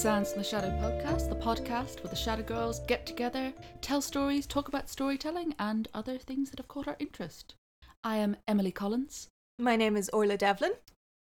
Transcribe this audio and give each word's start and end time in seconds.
This 0.00 0.06
is 0.06 0.12
the 0.14 0.24
from 0.32 0.38
the 0.38 0.48
Shadow 0.48 0.70
podcast, 0.80 1.28
the 1.28 1.36
podcast 1.36 2.02
where 2.02 2.08
the 2.08 2.16
Shadow 2.16 2.42
Girls 2.42 2.80
get 2.86 3.04
together, 3.04 3.52
tell 3.82 4.00
stories, 4.00 4.46
talk 4.46 4.66
about 4.66 4.88
storytelling, 4.88 5.54
and 5.58 5.88
other 5.92 6.16
things 6.16 6.48
that 6.48 6.58
have 6.58 6.68
caught 6.68 6.88
our 6.88 6.96
interest. 6.98 7.54
I 8.02 8.16
am 8.16 8.38
Emily 8.48 8.72
Collins, 8.72 9.28
My 9.58 9.76
name 9.76 9.98
is 9.98 10.08
Orla 10.08 10.38
Devlin. 10.38 10.72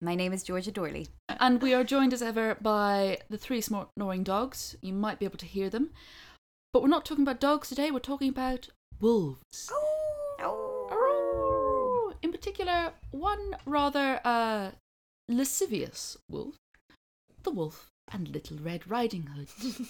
My 0.01 0.15
name 0.15 0.33
is 0.33 0.45
Georgia 0.45 0.71
Dorley. 0.71 1.09
and 1.29 1.61
we 1.61 1.75
are 1.75 1.83
joined 1.83 2.13
as 2.13 2.23
ever 2.23 2.59
by 2.61 3.19
the 3.29 3.37
three 3.37 3.61
snoring 3.61 4.23
dogs. 4.23 4.77
You 4.81 4.93
might 4.93 5.19
be 5.19 5.25
able 5.25 5.39
to 5.39 5.47
hear 5.47 5.69
them. 5.69 5.91
But 6.73 6.83
we're 6.83 6.91
not 6.91 7.05
talking 7.05 7.25
about 7.25 7.41
dogs 7.41 7.71
today, 7.71 7.91
we're 7.91 7.99
talking 7.99 8.29
about 8.29 8.69
wolves. 9.01 9.69
Oh. 10.39 12.15
In 12.23 12.31
particular, 12.31 12.93
one 13.11 13.57
rather 13.67 14.21
uh, 14.25 14.71
lascivious 15.29 16.17
wolf, 16.29 16.55
the 17.43 17.51
wolf 17.51 17.90
and 18.13 18.29
Little 18.29 18.59
Red 18.59 18.89
Riding 18.89 19.27
Hood. 19.27 19.49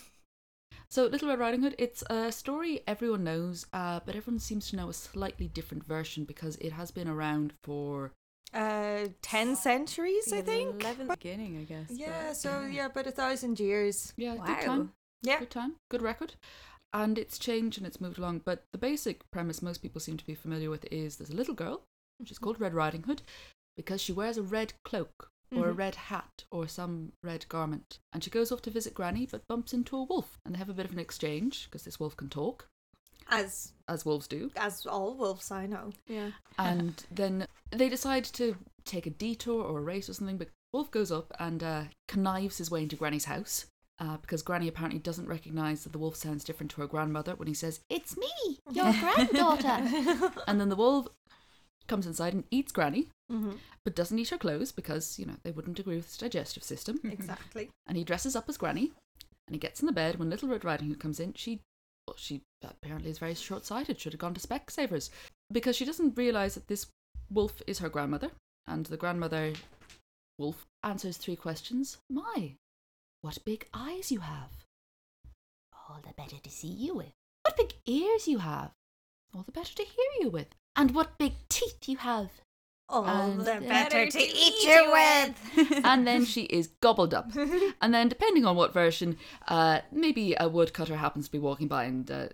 so, 0.89 1.07
Little 1.07 1.29
Red 1.29 1.39
Riding 1.39 1.63
Hood, 1.63 1.75
it's 1.79 2.03
a 2.11 2.31
story 2.33 2.81
everyone 2.87 3.25
knows, 3.25 3.67
uh, 3.73 4.01
but 4.05 4.17
everyone 4.17 4.41
seems 4.41 4.69
to 4.71 4.77
know 4.77 4.89
a 4.89 4.95
slightly 4.95 5.49
different 5.49 5.85
version 5.85 6.25
because 6.25 6.57
it 6.57 6.73
has 6.73 6.91
been 6.91 7.09
around 7.09 7.53
for. 7.63 8.13
Uh, 8.53 9.07
ten 9.23 9.55
centuries, 9.55 10.33
I 10.33 10.41
think. 10.41 10.83
Eleventh 10.83 11.11
beginning, 11.11 11.59
I 11.59 11.65
guess. 11.65 11.87
Yeah, 11.91 12.29
but- 12.29 12.37
so 12.37 12.63
yeah, 12.63 12.87
about 12.87 13.07
a 13.07 13.13
thousand 13.13 13.61
years. 13.61 14.13
Yeah, 14.17 14.35
Wow. 14.35 14.47
good 14.47 14.61
time. 14.61 14.93
Yeah. 15.23 15.39
Good 15.39 15.51
time. 15.51 15.75
Good 15.91 16.03
record. 16.03 16.35
And 16.93 17.17
it's 17.19 17.39
changed 17.39 17.79
and 17.79 17.87
it's 17.87 18.01
moved 18.01 18.19
along. 18.19 18.41
But 18.45 18.65
the 18.73 18.79
basic 18.79 19.31
premise 19.31 19.63
most 19.63 19.79
people 19.83 20.01
seem 20.01 20.17
to 20.17 20.27
be 20.27 20.35
familiar 20.35 20.71
with 20.71 20.85
is 20.91 21.17
there's 21.17 21.31
a 21.31 21.37
little 21.37 21.55
girl, 21.55 21.83
she's 22.25 22.39
called 22.39 22.61
Red 22.61 22.75
Riding 22.75 23.05
Hood, 23.05 23.23
because 23.77 24.01
she 24.01 24.13
wears 24.13 24.37
a 24.37 24.43
red 24.43 24.73
cloak 24.85 25.31
or 25.57 25.69
a 25.69 25.73
Mhm. 25.75 25.79
red 25.79 25.95
hat 25.97 26.45
or 26.51 26.69
some 26.69 27.13
red 27.23 27.49
garment. 27.49 27.99
And 28.13 28.23
she 28.23 28.31
goes 28.31 28.53
off 28.53 28.63
to 28.63 28.71
visit 28.71 28.95
Granny 28.95 29.27
but 29.27 29.47
bumps 29.49 29.73
into 29.73 29.97
a 29.97 30.03
wolf. 30.05 30.39
And 30.45 30.55
they 30.55 30.59
have 30.59 30.69
a 30.69 30.75
bit 30.75 30.87
of 30.87 30.93
an 30.93 30.99
exchange 30.99 31.65
because 31.65 31.85
this 31.85 31.99
wolf 32.01 32.17
can 32.17 32.29
talk, 32.29 32.69
As 33.29 33.73
as 33.89 34.05
wolves 34.05 34.27
do. 34.29 34.51
as 34.57 34.87
all 34.87 35.15
wolves 35.15 35.51
I 35.51 35.67
know. 35.67 35.93
Yeah. 36.07 36.31
And 36.59 37.05
then 37.11 37.47
they 37.71 37.89
decide 37.89 38.25
to 38.25 38.57
take 38.85 39.07
a 39.07 39.11
detour 39.11 39.63
or 39.63 39.79
a 39.79 39.83
race 39.83 40.09
or 40.09 40.15
something. 40.15 40.39
But 40.39 40.51
Wolf 40.73 40.91
goes 40.93 41.11
up 41.11 41.33
and 41.41 41.65
uh, 41.65 41.85
connives 42.07 42.59
his 42.59 42.71
way 42.71 42.85
into 42.85 42.95
Granny's 42.97 43.25
house. 43.25 43.67
Uh, 43.99 44.17
because 44.17 44.41
Granny 44.41 44.67
apparently 44.69 44.99
doesn't 44.99 45.27
recognise 45.27 45.83
that 45.85 45.93
the 45.93 45.99
wolf 45.99 46.17
sounds 46.17 46.43
different 46.43 46.71
to 46.71 46.81
her 46.81 46.87
grandmother 46.87 47.35
when 47.35 47.49
he 47.49 47.53
says, 47.55 47.81
It's 47.91 48.17
me, 48.17 48.31
your 48.73 48.91
granddaughter. 49.01 50.33
and 50.47 50.59
then 50.61 50.71
the 50.71 50.77
wolf 50.77 51.09
comes 51.91 52.07
inside 52.07 52.33
and 52.33 52.45
eats 52.51 52.73
Granny, 52.73 53.09
hmm 53.29 53.53
but 53.85 53.95
doesn't 53.97 54.19
eat 54.19 54.29
her 54.29 54.37
clothes 54.39 54.73
because, 54.73 55.19
you 55.19 55.25
know, 55.25 55.37
they 55.43 55.51
wouldn't 55.51 55.79
agree 55.79 55.97
with 55.97 56.07
his 56.07 56.19
digestive 56.19 56.63
system. 56.63 57.01
Exactly. 57.05 57.71
And 57.87 57.97
he 57.97 58.05
dresses 58.05 58.37
up 58.37 58.47
as 58.49 58.59
Granny 58.59 58.93
and 59.47 59.55
he 59.55 59.59
gets 59.59 59.81
in 59.81 59.87
the 59.87 59.93
bed. 59.93 60.17
When 60.19 60.29
Little 60.29 60.51
Red 60.51 60.65
Riding 60.67 60.89
Hood 60.89 61.01
comes 61.01 61.19
in, 61.19 61.33
she, 61.33 61.61
well, 62.07 62.17
she 62.19 62.43
apparently 62.63 63.11
is 63.11 63.19
very 63.19 63.35
short 63.35 63.65
sighted, 63.65 63.99
should 63.99 64.13
have 64.13 64.21
gone 64.21 64.35
to 64.35 64.47
Specsavers 64.47 65.09
because 65.51 65.77
she 65.77 65.87
doesn't 65.87 66.19
realise 66.19 66.55
that 66.55 66.69
this 66.69 66.87
wolf 67.31 67.63
is 67.67 67.79
her 67.79 67.89
grandmother. 67.89 68.31
And 68.67 68.85
the 68.87 68.99
grandmother, 68.99 69.55
wolf, 70.39 70.67
answers 70.85 71.17
three 71.17 71.37
questions. 71.37 71.97
My, 72.11 72.53
what 73.23 73.45
big 73.47 73.67
eyes 73.73 74.13
you 74.13 74.21
have. 74.21 74.51
All 75.89 76.01
the 76.07 76.13
better 76.13 76.37
to 76.43 76.51
see 76.51 76.69
you 76.69 76.95
with. 76.95 77.13
What 77.45 77.57
big 77.57 77.73
ears 77.87 78.29
you 78.29 78.39
have. 78.39 78.73
All 79.35 79.43
the 79.43 79.53
better 79.53 79.75
to 79.75 79.83
hear 79.85 80.13
you 80.21 80.29
with. 80.29 80.49
And 80.77 80.93
what 80.95 81.19
big 81.19 81.35
teeth 81.49 81.89
you 81.89 81.97
have. 81.99 82.31
All 82.89 83.07
And 83.07 83.41
the 83.41 83.45
the 83.45 83.61
better 83.61 83.69
better 83.91 84.07
to 84.07 84.19
to 84.19 84.19
eat 84.25 84.35
eat 84.35 84.63
you 84.65 84.71
you 84.73 84.93
with. 84.93 85.85
and 85.85 86.07
then 86.07 86.25
she 86.25 86.43
is 86.43 86.69
gobbled 86.81 87.15
up. 87.15 87.31
And 87.81 87.95
then, 87.95 88.09
depending 88.09 88.45
on 88.45 88.57
what 88.57 88.73
version, 88.73 89.17
uh, 89.47 89.81
maybe 89.93 90.35
a 90.39 90.49
woodcutter 90.49 90.97
happens 90.97 91.27
to 91.27 91.33
be 91.33 91.39
walking 91.39 91.69
by 91.69 91.85
and 91.85 92.11
uh, 92.11 92.29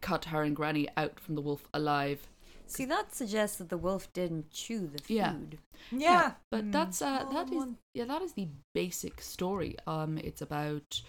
cut 0.00 0.26
her 0.26 0.42
and 0.42 0.56
Granny 0.56 0.88
out 0.96 1.20
from 1.20 1.34
the 1.34 1.42
wolf 1.42 1.68
alive. 1.74 2.26
See, 2.66 2.84
that 2.86 3.14
suggests 3.14 3.56
that 3.58 3.68
the 3.70 3.78
wolf 3.78 4.12
didn't 4.12 4.50
chew 4.50 4.86
the 4.86 5.00
Yeah. 5.12 5.32
food. 5.32 5.58
yeah. 5.90 6.32
but 6.50 6.64
Mm. 6.66 6.72
that's 6.72 7.02
uh, 7.02 7.24
Oh, 7.28 7.32
that 7.32 7.52
is 7.52 7.64
yeah 7.94 8.04
that 8.06 8.22
is 8.22 8.32
the 8.32 8.48
basic 8.74 9.20
story. 9.20 9.76
Um, 9.86 10.18
it's 10.18 10.42
about 10.42 11.02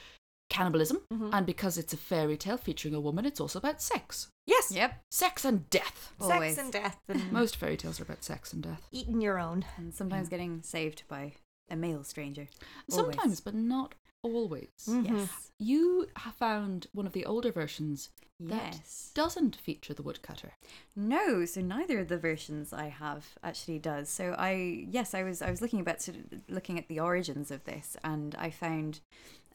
cannibalism, 0.49 0.97
Mhm. 1.13 1.33
and 1.33 1.45
because 1.45 1.77
it's 1.77 1.93
a 1.93 1.97
fairy 1.97 2.37
tale 2.37 2.57
featuring 2.57 2.93
a 2.95 2.99
woman, 2.99 3.25
it's 3.25 3.39
also 3.39 3.59
about 3.59 3.81
sex, 3.81 4.29
Yes. 4.45 4.71
Yep. 4.71 5.03
sex 5.11 5.45
and 5.45 5.69
death. 5.69 6.13
Sex 6.19 6.31
Always. 6.31 6.57
and 6.57 6.71
death 6.73 6.97
and 7.07 7.31
Most 7.31 7.55
fairy 7.55 7.77
tales 7.77 7.99
are 7.99 8.03
about 8.03 8.23
sex 8.23 8.51
and 8.53 8.63
death. 8.63 8.87
eating 8.91 9.21
your 9.21 9.37
own. 9.39 9.65
And 9.77 9.93
sometimes 9.93 10.27
Yeah. 10.27 10.31
getting 10.37 10.63
saved 10.63 11.03
by 11.07 11.33
a 11.69 11.75
male 11.75 12.03
stranger. 12.03 12.47
Always. 12.91 13.15
Sometimes, 13.15 13.39
but 13.41 13.53
not 13.53 13.93
always. 14.23 14.69
Mhm. 14.87 15.07
Yes. 15.19 15.51
You 15.59 16.07
have 16.17 16.35
found 16.35 16.87
one 16.93 17.05
of 17.07 17.13
the 17.13 17.25
older 17.25 17.51
versions 17.51 18.09
that 18.41 18.73
Yes. 18.75 19.11
doesn't 19.13 19.55
feature 19.57 19.93
the 19.93 20.01
woodcutter. 20.01 20.53
No, 20.95 21.45
so 21.45 21.61
neither 21.61 21.99
of 21.99 22.07
the 22.07 22.17
versions 22.17 22.71
I 22.73 22.87
have 22.87 23.37
actually 23.43 23.79
does. 23.79 24.09
So 24.09 24.33
I 24.37 24.85
yes, 24.89 25.13
I 25.13 25.23
was 25.23 25.41
I 25.41 25.49
was 25.51 25.61
looking 25.61 25.79
about 25.81 26.01
sort 26.01 26.17
of 26.17 26.41
looking 26.49 26.79
at 26.79 26.87
the 26.87 26.99
origins 27.01 27.51
of 27.51 27.65
this, 27.65 27.95
and 28.03 28.33
I 28.35 28.49
found 28.49 29.01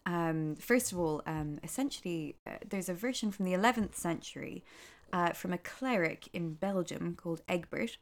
um, 0.06 0.56
first 0.56 0.92
of 0.92 0.98
all, 0.98 1.22
um, 1.26 1.58
essentially, 1.62 2.36
uh, 2.46 2.52
there's 2.68 2.88
a 2.88 2.94
version 2.94 3.30
from 3.30 3.44
the 3.46 3.52
11th 3.54 3.94
century 3.94 4.64
uh, 5.12 5.30
from 5.30 5.52
a 5.52 5.58
cleric 5.58 6.28
in 6.32 6.54
Belgium 6.54 7.14
called 7.16 7.40
Egbert. 7.48 7.98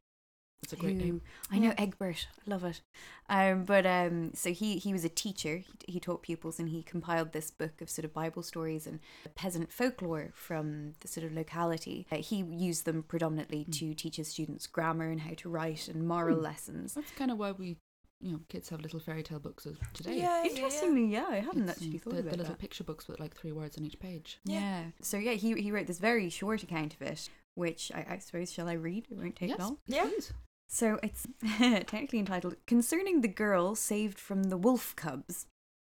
That's 0.63 0.75
a 0.75 0.77
great 0.77 0.97
who- 0.99 1.05
name. 1.05 1.23
I 1.51 1.59
know 1.59 1.75
Egbert, 1.77 2.29
I 2.39 2.51
love 2.51 2.63
it. 2.65 2.83
Um, 3.29 3.65
but 3.65 3.85
um, 3.85 4.31
so 4.35 4.53
he 4.53 4.79
he 4.79 4.93
was 4.93 5.05
a 5.05 5.09
teacher. 5.09 5.57
He, 5.57 5.95
he 5.95 6.01
taught 6.01 6.23
pupils, 6.23 6.61
and 6.61 6.69
he 6.69 6.85
compiled 6.85 7.33
this 7.33 7.51
book 7.51 7.81
of 7.81 7.91
sort 7.91 8.05
of 8.05 8.13
Bible 8.13 8.45
stories 8.45 8.87
and 8.87 9.01
peasant 9.35 9.73
folklore 9.73 10.31
from 10.35 10.93
the 11.01 11.09
sort 11.09 11.27
of 11.27 11.33
locality. 11.33 12.07
Uh, 12.13 12.17
he 12.19 12.45
used 12.49 12.85
them 12.85 13.03
predominantly 13.03 13.65
to 13.73 13.93
teach 13.95 14.17
his 14.17 14.29
students 14.29 14.69
grammar 14.69 15.09
and 15.11 15.23
how 15.23 15.35
to 15.39 15.49
write 15.49 15.89
and 15.89 16.07
moral 16.07 16.37
Hmm. 16.37 16.45
lessons. 16.45 16.95
That's 16.95 17.11
kind 17.13 17.33
of 17.33 17.39
why 17.39 17.51
we, 17.53 17.79
you 18.23 18.33
know, 18.33 18.41
kids 18.49 18.69
have 18.69 18.81
little 18.81 19.01
fairy 19.01 19.23
tale 19.23 19.39
books 19.41 19.67
of 19.67 19.79
today. 19.93 20.17
Yeah, 20.19 20.23
yeah, 20.23 20.43
yeah. 20.45 20.51
Interestingly, 20.51 21.07
yeah, 21.07 21.27
I 21.29 21.37
hadn't 21.41 21.63
It's, 21.63 21.73
actually 21.73 21.87
you 21.89 21.93
know, 21.95 21.99
thought 21.99 22.13
the, 22.15 22.19
about 22.21 22.31
the 22.31 22.37
little 22.39 22.53
that. 22.55 22.59
picture 22.61 22.85
books 22.85 23.09
with 23.09 23.21
like 23.21 23.35
three 23.37 23.53
words 23.53 23.77
on 23.77 23.85
each 23.85 23.99
page. 23.99 24.39
Yeah. 24.45 24.61
Yeah. 24.61 24.83
So 25.03 25.17
yeah, 25.19 25.33
he 25.33 25.55
he 25.61 25.71
wrote 25.73 25.87
this 25.87 25.99
very 25.99 26.29
short 26.31 26.63
account 26.63 26.95
of 26.95 27.03
it, 27.03 27.29
which 27.55 27.91
I, 27.95 28.07
I 28.11 28.19
suppose 28.19 28.53
shall 28.53 28.69
I 28.69 28.75
read? 28.75 29.07
It 29.11 29.19
won't 29.19 29.37
take 29.37 29.51
yes, 29.51 29.59
long. 29.59 29.79
Yeah. 29.87 30.05
please. 30.05 30.33
So 30.69 30.99
it's 31.03 31.27
technically 31.59 32.19
entitled 32.21 32.57
Concerning 32.67 33.21
the 33.21 33.29
Girl 33.29 33.75
Saved 33.75 34.19
from 34.19 34.45
the 34.45 34.57
Wolf 34.57 34.97
Cubs. 34.97 35.47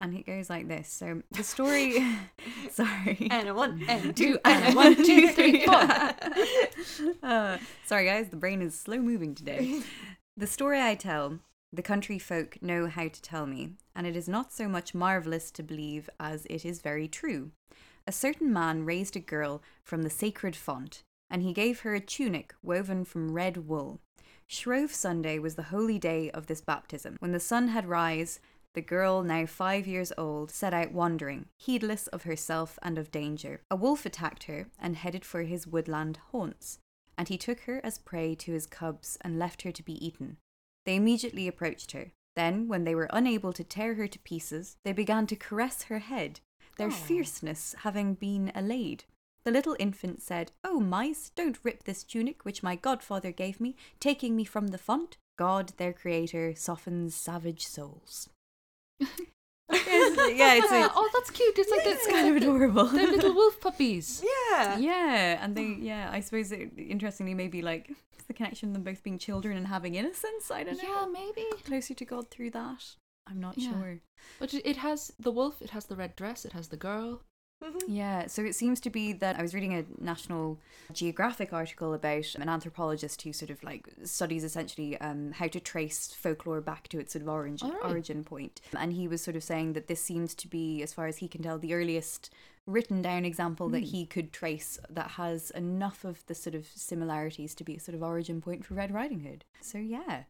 And 0.00 0.14
it 0.16 0.26
goes 0.26 0.50
like 0.50 0.66
this. 0.68 0.88
So 0.88 1.22
the 1.30 1.44
story 1.44 2.04
sorry. 2.70 3.28
And 3.30 3.48
a 3.48 3.54
one 3.54 3.84
and 3.88 4.16
Two, 4.16 4.34
two 4.34 4.38
and 4.44 4.64
and 4.64 4.64
a 4.64 4.72
a 4.72 4.74
one, 4.76 4.94
one. 4.96 5.04
two, 5.06 5.28
three, 5.28 5.64
four. 5.64 5.74
Uh, 7.22 7.58
sorry 7.86 8.06
guys, 8.06 8.28
the 8.28 8.36
brain 8.36 8.60
is 8.62 8.78
slow 8.78 8.98
moving 8.98 9.34
today. 9.34 9.80
The 10.36 10.46
story 10.48 10.80
I 10.82 10.96
tell, 10.96 11.38
the 11.74 11.82
country 11.82 12.18
folk 12.18 12.58
know 12.62 12.86
how 12.86 13.08
to 13.08 13.22
tell 13.22 13.46
me, 13.46 13.70
and 13.96 14.06
it 14.06 14.16
is 14.16 14.28
not 14.28 14.52
so 14.52 14.68
much 14.68 14.94
marvellous 14.94 15.50
to 15.52 15.62
believe 15.62 16.08
as 16.20 16.46
it 16.48 16.64
is 16.64 16.80
very 16.80 17.08
true. 17.08 17.50
A 18.06 18.12
certain 18.12 18.52
man 18.52 18.84
raised 18.84 19.16
a 19.16 19.20
girl 19.20 19.62
from 19.82 20.02
the 20.02 20.10
sacred 20.10 20.54
font, 20.54 21.02
and 21.30 21.42
he 21.42 21.52
gave 21.52 21.80
her 21.80 21.94
a 21.94 22.00
tunic 22.00 22.54
woven 22.62 23.04
from 23.04 23.32
red 23.32 23.68
wool. 23.68 24.00
Shrove 24.46 24.94
Sunday 24.94 25.38
was 25.38 25.54
the 25.54 25.64
holy 25.64 25.98
day 25.98 26.30
of 26.30 26.46
this 26.46 26.60
baptism. 26.60 27.16
When 27.18 27.32
the 27.32 27.40
sun 27.40 27.68
had 27.68 27.86
rise, 27.86 28.40
the 28.74 28.82
girl, 28.82 29.22
now 29.22 29.46
five 29.46 29.86
years 29.86 30.12
old, 30.18 30.50
set 30.50 30.74
out 30.74 30.92
wandering, 30.92 31.46
heedless 31.58 32.08
of 32.08 32.24
herself 32.24 32.78
and 32.82 32.98
of 32.98 33.10
danger. 33.10 33.62
A 33.70 33.76
wolf 33.76 34.04
attacked 34.04 34.44
her 34.44 34.66
and 34.78 34.96
headed 34.96 35.24
for 35.24 35.42
his 35.42 35.66
woodland 35.66 36.18
haunts, 36.30 36.78
and 37.16 37.28
he 37.28 37.38
took 37.38 37.60
her 37.60 37.80
as 37.82 37.98
prey 37.98 38.34
to 38.34 38.52
his 38.52 38.66
cubs 38.66 39.16
and 39.22 39.38
left 39.38 39.62
her 39.62 39.72
to 39.72 39.82
be 39.82 40.04
eaten. 40.04 40.36
They 40.84 40.96
immediately 40.96 41.48
approached 41.48 41.92
her. 41.92 42.12
Then, 42.36 42.68
when 42.68 42.84
they 42.84 42.94
were 42.94 43.08
unable 43.10 43.52
to 43.52 43.64
tear 43.64 43.94
her 43.94 44.08
to 44.08 44.18
pieces, 44.18 44.76
they 44.84 44.92
began 44.92 45.26
to 45.28 45.36
caress 45.36 45.84
her 45.84 46.00
head, 46.00 46.40
their 46.76 46.90
fierceness 46.90 47.74
having 47.78 48.14
been 48.14 48.50
allayed. 48.54 49.04
The 49.44 49.50
little 49.50 49.76
infant 49.78 50.22
said, 50.22 50.52
Oh, 50.64 50.80
mice, 50.80 51.30
don't 51.34 51.58
rip 51.62 51.84
this 51.84 52.02
tunic 52.02 52.44
which 52.44 52.62
my 52.62 52.76
godfather 52.76 53.30
gave 53.30 53.60
me, 53.60 53.76
taking 54.00 54.34
me 54.34 54.44
from 54.44 54.68
the 54.68 54.78
font. 54.78 55.16
God, 55.36 55.72
their 55.76 55.92
creator, 55.92 56.54
softens 56.54 57.14
savage 57.14 57.66
souls. 57.66 58.28
Yeah, 59.72 60.54
it's, 60.54 60.72
a, 60.72 60.90
oh, 60.94 61.10
that's 61.14 61.30
cute. 61.30 61.58
It's 61.58 61.70
like 61.70 61.84
that's 61.84 62.06
kind 62.06 62.28
of 62.28 62.36
adorable. 62.36 62.86
They're 62.86 63.06
little 63.06 63.34
wolf 63.40 63.60
puppies. 63.60 64.22
Yeah. 64.22 64.78
Yeah, 64.78 65.44
and 65.44 65.56
they, 65.56 65.64
oh. 65.64 65.76
yeah, 65.80 66.10
I 66.12 66.20
suppose 66.20 66.52
it, 66.52 66.70
interestingly, 66.76 67.34
maybe 67.34 67.62
like 67.62 67.90
it's 68.12 68.24
the 68.26 68.34
connection 68.34 68.68
of 68.70 68.74
them 68.74 68.82
both 68.82 69.02
being 69.02 69.18
children 69.18 69.56
and 69.56 69.66
having 69.68 69.94
innocence. 69.94 70.50
I 70.50 70.64
don't 70.64 70.82
know. 70.82 70.88
Yeah, 70.88 71.06
maybe. 71.10 71.46
Closer 71.64 71.94
to 71.94 72.04
God 72.04 72.30
through 72.30 72.50
that. 72.50 72.84
I'm 73.26 73.40
not 73.40 73.56
Yeah. 73.56 73.70
sure. 73.70 74.00
But 74.38 74.52
it 74.54 74.62
it 74.66 74.76
has 74.78 75.12
the 75.18 75.30
wolf. 75.30 75.62
It 75.62 75.70
has 75.70 75.86
the 75.86 75.96
red 75.96 76.14
dress. 76.16 76.44
It 76.44 76.52
has 76.52 76.68
the 76.68 76.76
girl. 76.76 77.22
Mhm. 77.64 77.80
Yeah, 77.88 78.26
so 78.26 78.44
it 78.44 78.54
seems 78.54 78.78
to 78.80 78.90
be 78.90 79.12
that 79.14 79.38
I 79.38 79.42
was 79.42 79.54
reading 79.54 79.72
a 79.74 79.84
National 79.98 80.58
Geographic 80.92 81.52
article 81.52 81.94
about 81.94 82.34
an 82.34 82.48
anthropologist 82.48 83.22
who 83.22 83.32
sort 83.32 83.50
of 83.50 83.62
like 83.64 83.88
studies 84.04 84.44
essentially 84.44 84.98
um, 85.00 85.32
how 85.32 85.48
to 85.48 85.60
trace 85.60 86.08
folklore 86.12 86.60
back 86.60 86.88
to 86.88 86.98
its 86.98 87.12
sort 87.14 87.22
of 87.22 87.28
origin 87.28 87.70
really? 87.70 87.80
origin 87.90 88.22
point. 88.24 88.60
And 88.76 88.92
he 88.92 89.08
was 89.08 89.22
sort 89.22 89.36
of 89.36 89.42
saying 89.42 89.72
that 89.72 89.86
this 89.86 90.02
seems 90.02 90.34
to 90.36 90.48
be, 90.48 90.82
as 90.82 90.92
far 90.92 91.06
as 91.06 91.18
he 91.18 91.28
can 91.28 91.42
tell, 91.42 91.58
the 91.58 91.72
earliest 91.74 92.30
written 92.66 93.02
down 93.02 93.24
example 93.24 93.68
that 93.70 93.80
Hmm. 93.80 93.84
he 93.86 94.06
could 94.06 94.32
trace 94.32 94.78
that 94.88 95.12
has 95.12 95.50
enough 95.50 96.04
of 96.04 96.24
the 96.26 96.34
sort 96.34 96.54
of 96.54 96.66
similarities 96.74 97.54
to 97.56 97.64
be 97.64 97.76
a 97.76 97.80
sort 97.80 97.94
of 97.94 98.02
origin 98.02 98.40
point 98.40 98.64
for 98.64 98.74
Red 98.74 98.90
Riding 98.92 99.20
Hood. 99.20 99.44
So 99.60 99.78
yeah, 99.78 100.24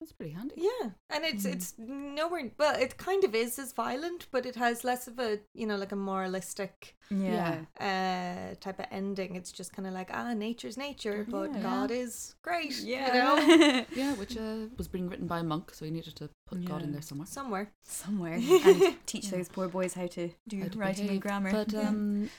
That's 0.00 0.12
pretty 0.12 0.32
handy. 0.32 0.54
Yeah, 0.58 0.90
and 1.08 1.24
it's 1.24 1.44
Mhm. 1.46 1.52
it's 1.54 1.74
nowhere. 1.78 2.50
Well, 2.58 2.74
it 2.78 2.96
kind 2.98 3.24
of 3.24 3.34
is 3.34 3.58
as 3.58 3.72
violent, 3.72 4.26
but 4.30 4.44
it 4.44 4.56
has 4.56 4.84
less 4.84 5.06
of 5.08 5.18
a 5.18 5.38
you 5.54 5.66
know 5.66 5.76
like 5.76 5.92
a 5.92 5.96
moralistic 5.96 6.96
yeah, 7.10 7.64
uh 7.80 8.54
type 8.60 8.78
of 8.80 8.86
ending. 8.90 9.36
It's 9.36 9.52
just 9.52 9.72
kind 9.72 9.86
of 9.88 9.94
like 9.94 10.10
ah, 10.12 10.34
nature's 10.34 10.76
nature, 10.76 11.24
but 11.30 11.54
Yeah. 11.54 11.62
God 11.62 11.90
is 11.90 12.34
great. 12.42 12.76
yeah. 12.80 13.06
you 13.06 13.22
know, 13.22 13.84
Yeah, 13.94 14.14
which 14.14 14.36
uh, 14.36 14.66
was 14.76 14.88
being 14.88 15.08
written 15.08 15.26
by 15.26 15.38
a 15.38 15.44
monk, 15.44 15.72
so 15.72 15.84
he 15.84 15.90
needed 15.90 16.16
to 16.16 16.28
put 16.46 16.64
God 16.64 16.82
in 16.82 16.92
there 16.92 17.02
somewhere. 17.02 17.26
somewhere. 17.26 17.72
somewhere 17.82 18.34
and 18.68 18.96
teach 19.06 19.24
Yeah. 19.26 19.36
those 19.38 19.48
poor 19.48 19.68
boys 19.68 19.94
how 19.94 20.06
to 20.08 20.30
do 20.48 20.60
How 20.62 20.68
to 20.68 20.78
writing 20.78 21.08
and 21.08 21.22
grammar. 21.22 21.50
But 21.52 21.72
um, 21.74 22.30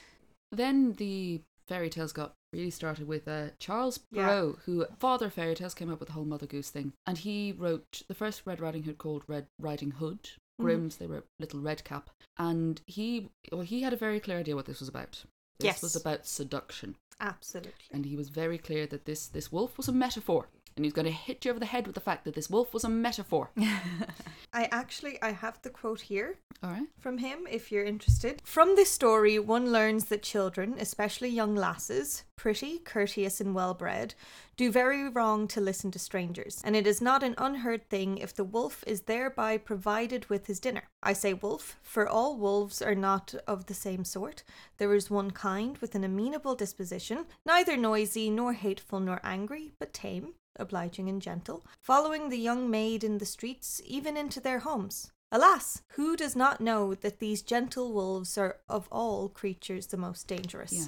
then 0.51 0.93
the 0.93 1.41
fairy 1.67 1.89
tales 1.89 2.11
got 2.13 2.33
really 2.53 2.69
started 2.71 3.07
with 3.07 3.27
uh, 3.27 3.49
Charles 3.59 3.99
Yeah. 4.11 4.27
Perrault, 4.27 4.59
who 4.65 4.85
father 4.99 5.27
of 5.27 5.33
fairy 5.33 5.55
tales 5.55 5.73
came 5.73 5.91
up 5.91 5.99
with 5.99 6.07
the 6.07 6.13
whole 6.13 6.25
Mother 6.25 6.45
Goose 6.45 6.69
thing, 6.69 6.93
and 7.05 7.17
he 7.17 7.51
wrote 7.51 8.03
the 8.07 8.13
first 8.15 8.43
Red 8.45 8.59
Riding 8.59 8.83
Hood 8.83 8.97
called 8.97 9.23
Red 9.27 9.47
Riding 9.59 9.91
Hood. 9.91 10.19
Mhm. 10.59 10.63
Grimm's, 10.63 10.95
they 10.97 11.07
were 11.07 11.23
little 11.39 11.59
red 11.59 11.83
cap, 11.83 12.09
and 12.37 12.81
he 12.87 13.29
well, 13.51 13.61
he 13.61 13.81
had 13.81 13.91
a 13.93 13.97
very 13.97 14.19
clear 14.19 14.39
idea 14.39 14.55
what 14.55 14.65
this 14.65 14.79
was 14.79 14.87
about. 14.89 15.23
This 15.59 15.65
Yes. 15.65 15.81
was 15.81 15.95
about 15.95 16.25
seduction, 16.25 16.95
Absolutely. 17.19 17.71
and 17.91 18.05
he 18.05 18.15
was 18.15 18.29
very 18.29 18.57
clear 18.57 18.85
that 18.87 19.05
this 19.05 19.27
this 19.27 19.51
wolf 19.51 19.77
was 19.77 19.87
a 19.89 19.91
metaphor, 19.93 20.47
and 20.75 20.85
he's 20.85 20.93
going 20.93 21.05
to 21.05 21.11
hit 21.11 21.45
you 21.45 21.51
over 21.51 21.59
the 21.59 21.65
head 21.65 21.85
with 21.85 21.95
the 21.95 22.01
fact 22.01 22.25
that 22.25 22.35
this 22.35 22.49
wolf 22.49 22.73
was 22.73 22.83
a 22.83 22.89
metaphor. 22.89 23.49
I 24.53 24.69
actually 24.71 25.21
I 25.21 25.31
have 25.31 25.61
the 25.61 25.69
quote 25.69 26.01
here 26.01 26.37
All 26.63 26.69
right. 26.69 26.87
from 26.99 27.17
him 27.17 27.47
if 27.49 27.71
you're 27.71 27.83
interested. 27.83 28.41
From 28.43 28.75
this 28.75 28.91
story, 28.91 29.39
one 29.39 29.71
learns 29.71 30.05
that 30.05 30.23
children, 30.23 30.75
especially 30.79 31.29
young 31.29 31.55
lasses, 31.55 32.23
pretty, 32.35 32.79
courteous, 32.79 33.39
and 33.39 33.55
well 33.55 33.73
bred, 33.73 34.15
do 34.57 34.71
very 34.71 35.09
wrong 35.09 35.47
to 35.49 35.59
listen 35.59 35.91
to 35.91 35.99
strangers, 35.99 36.61
and 36.63 36.75
it 36.75 36.87
is 36.87 37.01
not 37.01 37.23
an 37.23 37.35
unheard 37.37 37.89
thing 37.89 38.17
if 38.17 38.33
the 38.33 38.45
wolf 38.45 38.83
is 38.87 39.01
thereby 39.01 39.57
provided 39.57 40.29
with 40.29 40.47
his 40.47 40.61
dinner. 40.61 40.83
I 41.03 41.11
say 41.11 41.33
wolf, 41.33 41.77
for 41.83 42.07
all 42.07 42.37
wolves 42.37 42.81
are 42.81 42.95
not 42.95 43.35
of 43.47 43.65
the 43.65 43.73
same 43.73 44.05
sort. 44.05 44.43
There 44.77 44.93
is 44.93 45.09
one 45.09 45.31
kind 45.31 45.77
with 45.79 45.95
an 45.95 46.05
amenable 46.05 46.55
disposition, 46.55 47.25
neither 47.45 47.75
noisy, 47.75 48.29
nor 48.29 48.53
hateful, 48.53 49.01
nor 49.01 49.19
angry, 49.23 49.73
but 49.79 49.93
tame, 49.93 50.33
obliging 50.57 51.09
and 51.09 51.21
gentle, 51.21 51.65
following 51.81 52.29
the 52.29 52.37
young 52.39 52.69
maid 52.69 53.03
in 53.03 53.17
the 53.17 53.25
streets, 53.25 53.81
even 53.85 54.15
into 54.17 54.39
their 54.39 54.59
homes. 54.59 55.11
Alas, 55.31 55.81
who 55.93 56.15
does 56.15 56.35
not 56.35 56.61
know 56.61 56.93
that 56.93 57.19
these 57.19 57.41
gentle 57.41 57.91
wolves 57.91 58.37
are 58.37 58.57
of 58.69 58.87
all 58.91 59.27
creatures 59.27 59.87
the 59.87 59.97
most 59.97 60.27
dangerous? 60.27 60.71
Yeah. 60.73 60.87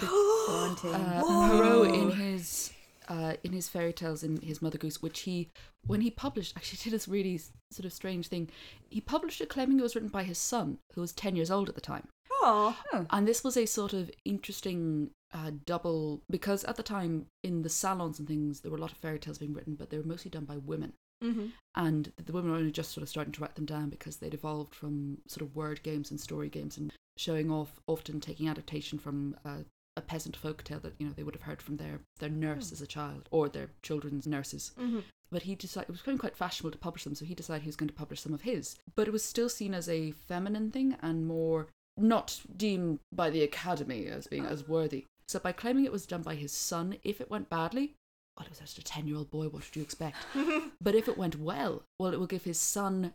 Daunting. 0.46 0.94
uh. 0.94 1.22
Perrault 1.22 1.94
in 1.94 2.10
his 2.12 2.72
uh, 3.08 3.34
in 3.44 3.52
his 3.52 3.68
fairy 3.68 3.92
tales 3.92 4.22
in 4.22 4.40
his 4.40 4.60
Mother 4.60 4.78
Goose, 4.78 5.00
which 5.02 5.20
he 5.20 5.50
when 5.86 6.00
he 6.00 6.10
published 6.10 6.56
actually 6.56 6.78
did 6.82 6.92
this 6.92 7.06
really 7.08 7.40
sort 7.70 7.84
of 7.84 7.92
strange 7.92 8.28
thing. 8.28 8.48
He 8.88 9.00
published 9.00 9.40
it 9.40 9.48
claiming 9.48 9.78
it 9.78 9.82
was 9.82 9.94
written 9.94 10.10
by 10.10 10.24
his 10.24 10.38
son, 10.38 10.78
who 10.94 11.00
was 11.00 11.12
ten 11.12 11.36
years 11.36 11.50
old 11.50 11.68
at 11.68 11.74
the 11.74 11.80
time, 11.80 12.08
Aw. 12.42 12.76
and 13.10 13.28
this 13.28 13.44
was 13.44 13.56
a 13.56 13.66
sort 13.66 13.92
of 13.92 14.10
interesting 14.24 15.10
uh, 15.32 15.50
double 15.64 16.22
because 16.30 16.64
at 16.64 16.76
the 16.76 16.82
time 16.82 17.26
in 17.42 17.62
the 17.62 17.68
salons 17.68 18.18
and 18.18 18.28
things 18.28 18.60
there 18.60 18.70
were 18.70 18.78
a 18.78 18.80
lot 18.80 18.92
of 18.92 18.98
fairy 18.98 19.18
tales 19.18 19.38
being 19.38 19.54
written, 19.54 19.74
but 19.74 19.90
they 19.90 19.98
were 19.98 20.04
mostly 20.04 20.30
done 20.30 20.44
by 20.44 20.56
women. 20.56 20.92
Mm-hmm. 21.22 21.46
And 21.74 22.12
the 22.24 22.32
women 22.32 22.50
were 22.50 22.58
only 22.58 22.70
just 22.70 22.92
sort 22.92 23.02
of 23.02 23.08
starting 23.08 23.32
to 23.32 23.40
write 23.40 23.54
them 23.54 23.64
down 23.64 23.88
because 23.88 24.16
they'd 24.16 24.34
evolved 24.34 24.74
from 24.74 25.18
sort 25.26 25.42
of 25.42 25.56
word 25.56 25.82
games 25.82 26.10
and 26.10 26.20
story 26.20 26.48
games 26.48 26.76
and 26.76 26.92
showing 27.16 27.50
off, 27.50 27.80
often 27.86 28.20
taking 28.20 28.48
adaptation 28.48 28.98
from 28.98 29.34
uh, 29.44 29.62
a 29.96 30.02
peasant 30.02 30.36
folk 30.36 30.62
tale 30.62 30.78
that 30.80 30.94
you 30.98 31.06
know 31.06 31.12
they 31.16 31.22
would 31.22 31.34
have 31.34 31.42
heard 31.42 31.62
from 31.62 31.78
their 31.78 32.00
their 32.18 32.28
nurse 32.28 32.70
as 32.70 32.82
a 32.82 32.86
child 32.86 33.28
or 33.30 33.48
their 33.48 33.70
children's 33.82 34.26
nurses. 34.26 34.72
Mm-hmm. 34.78 35.00
But 35.32 35.42
he 35.42 35.54
decided 35.54 35.88
it 35.88 35.92
was 35.92 36.00
becoming 36.00 36.18
quite 36.18 36.36
fashionable 36.36 36.70
to 36.70 36.78
publish 36.78 37.04
them, 37.04 37.14
so 37.14 37.24
he 37.24 37.34
decided 37.34 37.62
he 37.62 37.68
was 37.68 37.76
going 37.76 37.88
to 37.88 37.94
publish 37.94 38.20
some 38.20 38.34
of 38.34 38.42
his. 38.42 38.76
But 38.94 39.08
it 39.08 39.12
was 39.12 39.24
still 39.24 39.48
seen 39.48 39.74
as 39.74 39.88
a 39.88 40.12
feminine 40.12 40.70
thing 40.70 40.96
and 41.02 41.26
more 41.26 41.68
not 41.96 42.40
deemed 42.56 43.00
by 43.12 43.30
the 43.30 43.42
academy 43.42 44.06
as 44.06 44.26
being 44.26 44.44
as 44.44 44.68
worthy. 44.68 45.06
So 45.28 45.38
by 45.38 45.52
claiming 45.52 45.84
it 45.84 45.92
was 45.92 46.06
done 46.06 46.22
by 46.22 46.34
his 46.34 46.52
son, 46.52 46.96
if 47.02 47.20
it 47.20 47.30
went 47.30 47.48
badly, 47.50 47.94
well, 48.36 48.46
it 48.46 48.50
was 48.50 48.58
just 48.60 48.78
a 48.78 48.82
ten-year-old 48.84 49.30
boy. 49.30 49.48
What 49.48 49.62
did 49.64 49.76
you 49.76 49.82
expect? 49.82 50.16
But 50.80 50.94
if 50.94 51.08
it 51.08 51.18
went 51.18 51.38
well, 51.38 51.82
well, 51.98 52.12
it 52.12 52.18
will 52.20 52.26
give 52.26 52.44
his 52.44 52.60
son 52.60 53.12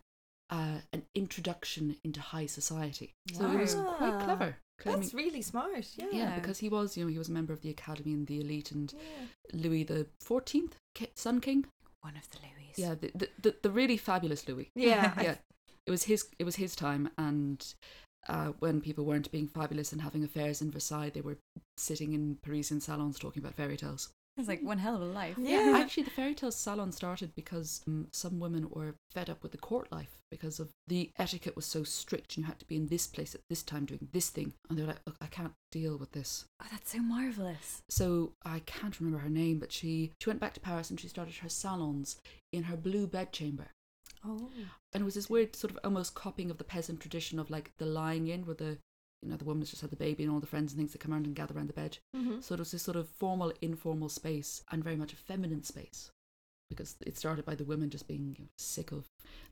uh, 0.50 0.80
an 0.92 1.04
introduction 1.16 1.96
into 2.04 2.20
high 2.20 2.48
society. 2.48 3.12
So 3.34 3.50
it 3.50 3.60
was 3.60 3.76
quite 3.76 4.12
Wow. 4.16 4.26
clever. 4.26 4.58
Claiming, 4.80 5.02
That's 5.02 5.14
really 5.14 5.42
smart. 5.44 5.72
Yeah. 5.96 6.06
yeah, 6.12 6.18
Yeah. 6.18 6.40
because 6.40 6.58
he 6.58 6.68
was, 6.68 6.98
you 6.98 7.04
know, 7.06 7.10
he 7.12 7.18
was 7.20 7.30
a 7.30 7.32
member 7.32 7.54
of 7.54 7.62
the 7.62 7.70
academy 7.70 8.14
and 8.14 8.26
the 8.28 8.42
elite, 8.42 8.72
and 8.72 8.92
Yeah. 8.94 9.28
Louis 9.54 9.84
the 9.84 10.08
Fourteenth, 10.20 10.76
Sun 11.16 11.40
King. 11.42 11.66
One 12.02 12.18
of 12.18 12.28
the 12.32 12.40
Louis. 12.40 12.74
Yeah, 12.76 12.96
the, 12.96 13.12
the 13.16 13.30
the 13.42 13.56
the 13.62 13.72
really 13.72 13.96
fabulous 13.98 14.48
Louis. 14.48 14.70
Yeah. 14.76 15.14
Yeah, 15.24 15.36
it 15.86 15.92
was 15.92 16.04
his 16.04 16.26
it 16.40 16.46
was 16.46 16.56
his 16.56 16.76
time, 16.76 17.10
and 17.18 17.64
uh, 18.28 18.52
when 18.60 18.82
people 18.82 19.06
weren't 19.06 19.32
being 19.32 19.48
fabulous 19.48 19.92
and 19.92 20.02
having 20.02 20.24
affairs 20.24 20.62
in 20.62 20.72
Versailles, 20.72 21.10
they 21.10 21.22
were 21.22 21.38
sitting 21.78 22.14
in 22.14 22.38
Parisian 22.42 22.80
salons 22.80 23.20
talking 23.20 23.42
about 23.42 23.56
fairy 23.56 23.78
tales. 23.78 24.10
It's 24.38 24.48
like 24.48 24.62
one 24.62 24.78
hell 24.78 24.96
of 24.96 25.02
a 25.02 25.06
life. 25.06 25.36
Yeah. 25.38 25.74
Actually, 25.76 26.04
the 26.04 26.12
fairy 26.12 26.34
tales 26.34 26.56
salon 26.56 26.92
started 26.92 27.36
because 27.36 27.82
um, 27.88 28.08
some 28.14 28.40
women 28.40 28.70
were 28.70 28.96
fed 29.14 29.30
up 29.30 29.44
with 29.44 29.52
the 29.52 29.58
court 29.58 29.92
life 29.92 30.22
because 30.30 30.60
of 30.60 30.70
the 30.88 31.12
etiquette 31.20 31.56
was 31.56 31.66
so 31.66 31.84
strict 31.84 32.36
and 32.36 32.44
you 32.44 32.48
had 32.48 32.58
to 32.60 32.66
be 32.66 32.78
in 32.78 32.88
this 32.88 33.06
place 33.06 33.36
at 33.36 33.42
this 33.50 33.62
time 33.62 33.86
doing 33.86 34.08
this 34.14 34.30
thing. 34.30 34.54
And 34.70 34.78
they 34.78 34.84
were 34.84 34.90
like, 34.90 35.02
look, 35.06 35.18
I 35.20 35.28
can't 35.28 35.54
deal 35.72 35.98
with 35.98 36.14
this. 36.14 36.46
Oh, 36.62 36.68
that's 36.72 36.92
so 36.92 37.00
marvelous. 37.00 37.82
So 37.90 38.32
I 38.46 38.60
can't 38.60 38.98
remember 39.00 39.20
her 39.20 39.30
name, 39.30 39.60
but 39.60 39.74
she, 39.74 40.12
she 40.22 40.30
went 40.30 40.40
back 40.40 40.54
to 40.54 40.62
Paris 40.62 40.90
and 40.90 41.00
she 41.00 41.10
started 41.10 41.36
her 41.36 41.50
salons 41.50 42.16
in 42.54 42.64
her 42.64 42.78
blue 42.78 43.08
bedchamber. 43.08 43.72
Oh. 44.26 44.50
And 44.94 45.02
it 45.02 45.06
was 45.06 45.16
this 45.16 45.30
weird 45.30 45.56
sort 45.56 45.72
of 45.72 45.80
almost 45.84 46.16
copying 46.16 46.52
of 46.52 46.58
the 46.58 46.64
peasant 46.64 47.00
tradition 47.00 47.40
of 47.40 47.50
like 47.50 47.72
the 47.78 47.86
lying 47.86 48.28
in 48.28 48.46
where 48.46 48.56
the, 48.56 48.78
you 49.22 49.30
know, 49.30 49.38
the 49.38 49.46
woman 49.46 49.62
has 49.62 49.70
just 49.70 49.82
had 49.82 49.92
the 49.92 49.96
baby 49.96 50.24
and 50.24 50.32
all 50.32 50.40
the 50.40 50.48
friends 50.48 50.72
and 50.72 50.80
things 50.80 50.92
that 50.92 51.00
come 51.00 51.14
around 51.14 51.26
and 51.26 51.36
gather 51.36 51.56
around 51.56 51.70
the 51.70 51.74
bed. 51.74 51.98
Mm-hmm. 52.16 52.42
So 52.42 52.54
it 52.54 52.60
was 52.60 52.72
this 52.72 52.84
sort 52.84 52.98
of 52.98 53.10
formal, 53.10 53.54
informal 53.62 54.10
space 54.10 54.64
and 54.72 54.84
very 54.84 54.96
much 54.96 55.14
a 55.14 55.18
feminine 55.18 55.64
space 55.64 56.12
because 56.70 56.96
it 57.06 57.18
started 57.18 57.46
by 57.46 57.54
the 57.54 57.66
women 57.66 57.90
just 57.90 58.08
being 58.08 58.36
you 58.38 58.46
know, 58.46 58.50
sick 58.58 58.92
of 58.92 59.06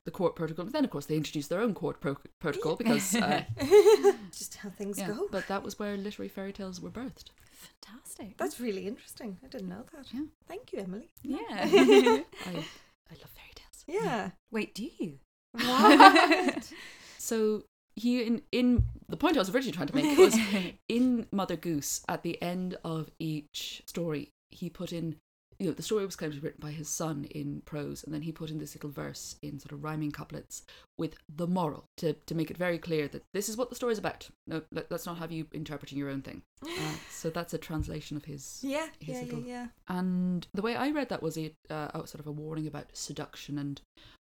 the 0.05 0.11
court 0.11 0.35
protocol. 0.35 0.65
And 0.65 0.73
then, 0.73 0.85
of 0.85 0.89
course, 0.89 1.05
they 1.05 1.17
introduced 1.17 1.49
their 1.49 1.59
own 1.59 1.73
court 1.73 1.99
pro- 1.99 2.17
protocol 2.39 2.77
because, 2.77 3.13
uh, 3.15 3.43
Just 4.31 4.55
how 4.55 4.69
things 4.69 4.97
yeah, 4.97 5.07
go. 5.09 5.27
but 5.29 5.47
that 5.47 5.61
was 5.61 5.77
where 5.77 5.97
literary 5.97 6.29
fairy 6.29 6.53
tales 6.53 6.79
were 6.79 6.89
birthed. 6.89 7.25
Fantastic. 7.51 8.37
That's 8.37 8.59
really 8.61 8.87
interesting. 8.87 9.37
I 9.43 9.47
didn't 9.47 9.67
know 9.67 9.83
that. 9.93 10.05
Yeah. 10.13 10.21
Thank 10.47 10.71
you, 10.71 10.79
Emily. 10.79 11.09
yeah. 11.21 11.37
I, 11.51 12.23
I 12.47 13.15
love 13.15 13.29
fairy 13.35 13.51
tales. 13.53 13.58
Yeah. 13.89 14.31
Wait, 14.51 14.73
do 14.73 14.87
you? 14.97 15.19
What? 15.53 16.71
So 17.21 17.63
he 17.95 18.23
in 18.23 18.41
in 18.51 18.85
the 19.09 19.17
point 19.17 19.35
I 19.35 19.39
was 19.39 19.49
originally 19.53 19.75
trying 19.75 19.87
to 19.87 19.95
make 19.95 20.17
was 20.17 20.37
in 20.87 21.27
Mother 21.31 21.57
Goose 21.57 22.01
at 22.07 22.23
the 22.23 22.41
end 22.41 22.77
of 22.83 23.11
each 23.19 23.83
story 23.85 24.29
he 24.49 24.69
put 24.69 24.93
in 24.93 25.17
you 25.59 25.67
know 25.67 25.73
the 25.73 25.83
story 25.83 26.05
was 26.05 26.15
kind 26.15 26.33
of 26.33 26.43
written 26.43 26.59
by 26.61 26.71
his 26.71 26.87
son 26.87 27.25
in 27.31 27.61
prose 27.65 28.03
and 28.03 28.13
then 28.13 28.21
he 28.21 28.31
put 28.31 28.49
in 28.49 28.59
this 28.59 28.75
little 28.75 28.89
verse 28.89 29.35
in 29.41 29.59
sort 29.59 29.71
of 29.73 29.83
rhyming 29.83 30.11
couplets 30.11 30.63
with 30.97 31.15
the 31.33 31.47
moral 31.47 31.83
to 31.97 32.13
to 32.25 32.33
make 32.35 32.49
it 32.49 32.57
very 32.57 32.77
clear 32.77 33.07
that 33.07 33.23
this 33.33 33.49
is 33.49 33.57
what 33.57 33.69
the 33.69 33.75
story's 33.75 33.97
about 33.97 34.29
no 34.47 34.61
let, 34.71 34.91
us 34.91 35.05
not 35.05 35.17
have 35.17 35.31
you 35.31 35.45
interpreting 35.53 35.97
your 35.97 36.09
own 36.09 36.21
thing 36.21 36.41
uh, 36.65 36.93
so 37.09 37.29
that's 37.29 37.53
a 37.53 37.57
translation 37.57 38.15
of 38.17 38.25
his 38.25 38.59
yeah. 38.63 38.87
his 38.99 39.09
Yeah. 39.09 39.21
Yeah. 39.21 39.25
little- 39.25 39.43
Yeah. 39.49 39.67
and 39.87 40.47
the 40.53 40.61
way 40.61 40.75
I 40.75 40.91
read 40.91 41.09
that 41.09 41.21
was 41.23 41.35
it 41.37 41.55
uh, 41.69 41.91
sort 42.05 42.19
of 42.21 42.27
a 42.27 42.31
warning 42.31 42.65
about 42.67 42.87
seduction 42.93 43.57
and 43.57 43.81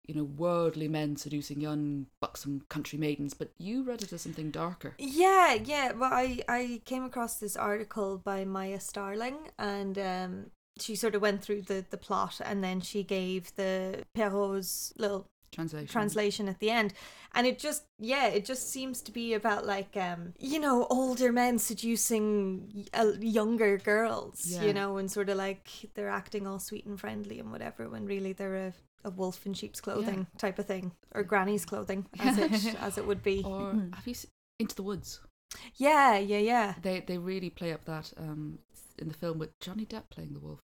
you 0.07 0.13
know 0.13 0.23
worldly 0.23 0.87
men 0.87 1.15
seducing 1.17 1.59
young 1.59 2.05
buxom 2.21 2.61
country 2.69 2.99
maidens. 2.99 3.33
But 3.33 3.49
you 3.57 3.81
read 3.83 4.03
it 4.03 4.13
as 4.13 4.21
something 4.21 4.51
darker. 4.51 4.93
Yeah, 4.99 5.53
yeah. 5.55 5.93
Well, 5.93 6.13
I 6.13 6.41
I 6.47 6.81
came 6.85 7.03
across 7.03 7.39
this 7.39 7.55
article 7.55 8.19
by 8.23 8.45
Maya 8.45 8.79
Starling, 8.79 9.35
and 9.57 9.97
um, 9.97 10.45
she 10.79 10.95
sort 10.95 11.15
of 11.15 11.21
went 11.21 11.41
through 11.43 11.63
the 11.63 11.85
the 11.89 11.97
plot, 11.97 12.39
and 12.43 12.63
then 12.63 12.81
she 12.81 13.03
gave 13.03 13.55
the 13.55 14.03
Perrault's 14.13 14.93
little 14.97 15.27
Translation. 15.51 15.87
translation 15.87 16.49
at 16.49 16.59
the 16.59 16.69
end, 16.69 16.93
and 17.33 17.47
it 17.47 17.59
just 17.59 17.83
yeah, 17.97 18.27
it 18.27 18.43
just 18.43 18.69
seems 18.69 19.01
to 19.03 19.11
be 19.11 19.33
about 19.33 19.65
like 19.65 19.95
um 19.95 20.33
you 20.37 20.59
know 20.59 20.85
older 20.89 21.31
men 21.31 21.59
seducing 21.59 22.85
uh, 22.93 23.13
younger 23.19 23.77
girls, 23.77 24.45
Yeah. 24.47 24.63
you 24.65 24.73
know, 24.73 24.97
and 24.97 25.09
sort 25.09 25.29
of 25.29 25.37
like 25.37 25.67
they're 25.93 26.09
acting 26.09 26.45
all 26.45 26.59
sweet 26.59 26.85
and 26.85 26.99
friendly 26.99 27.39
and 27.39 27.51
whatever, 27.51 27.87
when 27.89 28.05
really 28.05 28.33
they're 28.33 28.67
a 28.67 28.73
a 29.05 29.09
wolf 29.11 29.45
in 29.45 29.53
sheep's 29.53 29.79
clothing 29.79 30.27
type 30.37 30.57
of 30.59 30.65
thing, 30.65 30.91
or 31.13 31.23
granny's 31.23 31.63
clothing, 31.63 32.05
as 32.19 32.37
it 32.37 32.75
as 32.81 32.97
it 32.97 33.05
would 33.07 33.23
be. 33.23 33.41
Or 33.45 33.71
Mhm. 33.73 33.93
have 33.95 34.07
you 34.07 34.13
se- 34.15 34.29
Into 34.59 34.75
the 34.75 34.83
Woods? 34.83 35.21
Yeah, 35.75 36.17
yeah, 36.17 36.39
yeah. 36.39 36.73
They 36.81 36.99
they 37.01 37.17
really 37.17 37.49
play 37.49 37.71
up 37.71 37.85
that 37.85 38.11
um 38.17 38.59
in 38.97 39.07
the 39.07 39.13
film 39.13 39.37
with 39.39 39.57
Johnny 39.59 39.85
Depp 39.85 40.09
playing 40.09 40.33
the 40.33 40.39
wolf. 40.39 40.59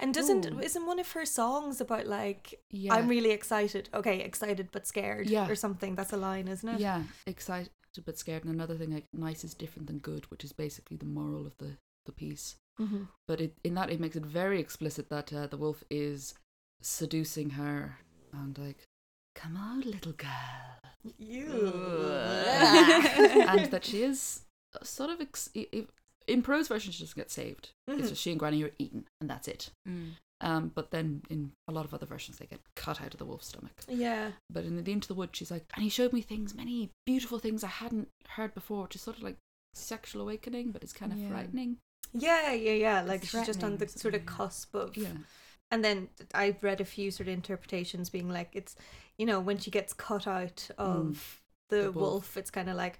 And 0.00 0.12
doesn't 0.12 0.46
Ooh. 0.52 0.58
isn't 0.60 0.86
one 0.86 0.98
of 0.98 1.10
her 1.12 1.24
songs 1.24 1.80
about 1.80 2.06
like 2.06 2.60
Yeah, 2.70 2.94
I'm 2.94 3.08
really 3.08 3.30
excited. 3.30 3.88
Okay, 3.94 4.20
excited 4.20 4.68
but 4.72 4.86
scared 4.86 5.28
Yeah. 5.30 5.48
or 5.48 5.54
something. 5.54 5.94
That's 5.94 6.12
a 6.12 6.16
line, 6.16 6.48
isn't 6.48 6.68
it? 6.68 6.80
yeah 6.80 7.02
excited 7.26 7.70
but 8.04 8.18
scared. 8.18 8.44
And 8.44 8.52
another 8.54 8.74
thing 8.76 8.92
like 8.92 9.06
nice 9.14 9.42
is 9.44 9.54
different 9.54 9.86
than 9.86 9.98
good, 9.98 10.30
which 10.30 10.44
is 10.44 10.52
basically 10.52 10.96
the 10.98 11.06
moral 11.06 11.46
of 11.46 11.56
the 11.58 11.78
the 12.04 12.12
piece. 12.12 12.56
hmm 12.76 13.04
But 13.26 13.40
it, 13.40 13.54
in 13.64 13.74
that 13.74 13.90
it 13.90 14.00
makes 14.00 14.16
it 14.16 14.26
very 14.26 14.60
explicit 14.60 15.08
that 15.08 15.32
uh, 15.32 15.46
the 15.46 15.56
wolf 15.56 15.82
is 15.90 16.34
seducing 16.82 17.50
her 17.50 17.98
and 18.32 18.56
like, 18.58 18.78
come 19.34 19.56
on, 19.56 19.80
little 19.80 20.12
girl. 20.12 20.78
You. 21.18 21.46
and 23.48 23.70
that 23.70 23.84
she 23.84 24.02
is 24.02 24.42
sort 24.82 25.10
of 25.10 25.20
ex- 25.20 25.50
in 26.26 26.42
Perrault's 26.42 26.68
version 26.68 26.92
she 26.92 27.02
doesn't 27.02 27.16
get 27.16 27.30
saved. 27.30 27.70
It's 27.88 28.02
Mhm. 28.06 28.08
just 28.10 28.22
she 28.22 28.30
and 28.30 28.38
Granny 28.40 28.62
are 28.64 28.72
eaten 28.78 29.06
and 29.20 29.28
that's 29.30 29.48
it. 29.48 29.70
Mm. 29.88 30.12
Um, 30.42 30.68
but 30.74 30.90
then 30.90 31.22
in 31.30 31.52
a 31.66 31.72
lot 31.72 31.84
of 31.86 31.94
other 31.94 32.04
versions 32.06 32.36
they 32.38 32.46
get 32.46 32.60
cut 32.74 33.00
out 33.00 33.14
of 33.14 33.18
the 33.18 33.24
wolf's 33.24 33.48
stomach. 33.48 33.72
yeah. 33.88 34.32
But 34.50 34.64
in 34.64 34.76
the 34.82 34.90
Into 34.90 35.08
the 35.08 35.14
Wood 35.14 35.30
she's 35.34 35.50
like, 35.50 35.64
and 35.74 35.82
he 35.82 35.88
showed 35.88 36.12
me 36.12 36.20
things, 36.20 36.54
many 36.54 36.90
beautiful 37.06 37.38
things 37.38 37.64
I 37.64 37.68
hadn't 37.68 38.08
heard 38.30 38.52
before, 38.54 38.82
which 38.82 38.96
is 38.96 39.02
sort 39.02 39.16
of 39.16 39.22
like 39.22 39.38
sexual 39.74 40.22
awakening, 40.22 40.72
but 40.72 40.82
it's 40.82 40.92
kind 40.92 41.12
of 41.12 41.18
Yeah. 41.18 41.28
frightening. 41.30 41.78
Yeah, 42.12 42.52
yeah, 42.52 42.72
yeah. 42.72 43.00
Like 43.02 43.24
she's 43.24 43.46
just 43.46 43.62
on 43.64 43.76
the 43.78 43.88
sort 43.88 44.14
of 44.14 44.26
cusp 44.26 44.74
of. 44.74 44.96
Yeah. 44.96 45.12
And 45.70 45.84
then 45.84 46.08
I've 46.34 46.62
read 46.62 46.80
a 46.80 46.84
few 46.84 47.10
sort 47.10 47.28
of 47.28 47.34
interpretations 47.34 48.08
being 48.10 48.28
like 48.28 48.50
it's, 48.52 48.76
you 49.18 49.26
know, 49.26 49.40
when 49.40 49.58
she 49.58 49.70
gets 49.70 49.92
cut 49.92 50.26
out 50.26 50.68
of 50.78 51.40
the, 51.68 51.76
Mm. 51.76 51.82
the 51.84 51.92
wolf. 51.92 51.96
wolf, 52.12 52.36
it's 52.36 52.50
kind 52.50 52.70
of 52.70 52.76
like 52.76 52.98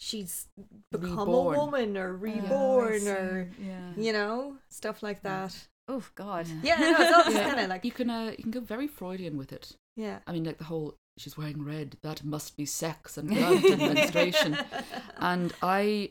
she's 0.00 0.46
become 0.90 1.10
Reborn. 1.18 1.54
a 1.56 1.58
woman 1.58 1.96
or 1.96 2.08
Oh, 2.10 2.16
reborn 2.16 3.00
see. 3.00 3.08
or 3.10 3.50
yeah. 3.60 3.90
you 3.96 4.12
know 4.12 4.56
stuff 4.70 5.02
like 5.02 5.22
that. 5.22 5.54
Oh 5.88 6.04
God. 6.14 6.46
Yeah, 6.62 6.76
no, 6.78 6.96
it's 6.98 7.12
always 7.12 7.34
Yeah. 7.34 7.48
kind 7.48 7.60
of 7.60 7.68
like 7.68 7.84
You 7.84 7.90
can 7.92 8.10
uh, 8.10 8.32
you 8.36 8.42
can 8.44 8.50
go 8.52 8.60
very 8.60 8.86
Freudian 8.88 9.36
with 9.36 9.52
it. 9.52 9.74
yeah. 9.96 10.18
I 10.26 10.32
mean, 10.32 10.44
like 10.44 10.58
the 10.58 10.64
whole 10.64 10.94
she's 11.18 11.36
wearing 11.36 11.64
red. 11.64 11.96
That 12.02 12.24
must 12.24 12.56
be 12.56 12.64
sex 12.64 13.18
and 13.18 13.28
blood 13.34 13.62
and 13.64 13.78
menstruation. 13.94 14.56
And 15.18 15.52
I, 15.62 16.10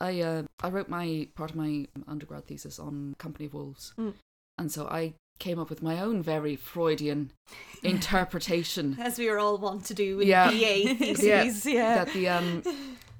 I, 0.00 0.20
uh, 0.20 0.42
I 0.62 0.68
wrote 0.68 0.88
my 0.90 1.28
part 1.34 1.50
of 1.50 1.56
my 1.56 1.86
undergrad 2.06 2.44
thesis 2.46 2.78
on 2.78 3.14
Company 3.18 3.46
of 3.46 3.54
Wolves, 3.54 3.94
Mm. 3.98 4.14
and 4.58 4.70
so 4.70 4.86
I 4.86 5.14
came 5.38 5.58
up 5.58 5.70
with 5.70 5.82
my 5.82 5.98
own 6.00 6.22
very 6.22 6.56
Freudian 6.56 7.30
interpretation 7.82 8.96
As 9.00 9.18
we 9.18 9.28
are 9.30 9.38
all 9.38 9.56
want 9.58 9.84
to 9.86 9.94
do 9.94 10.16
with 10.18 10.26
Yeah. 10.28 10.50
BA 10.50 10.94
theses, 10.96 11.64
yeah. 11.66 11.94
that 12.04 12.12
the 12.12 12.28
um 12.28 12.62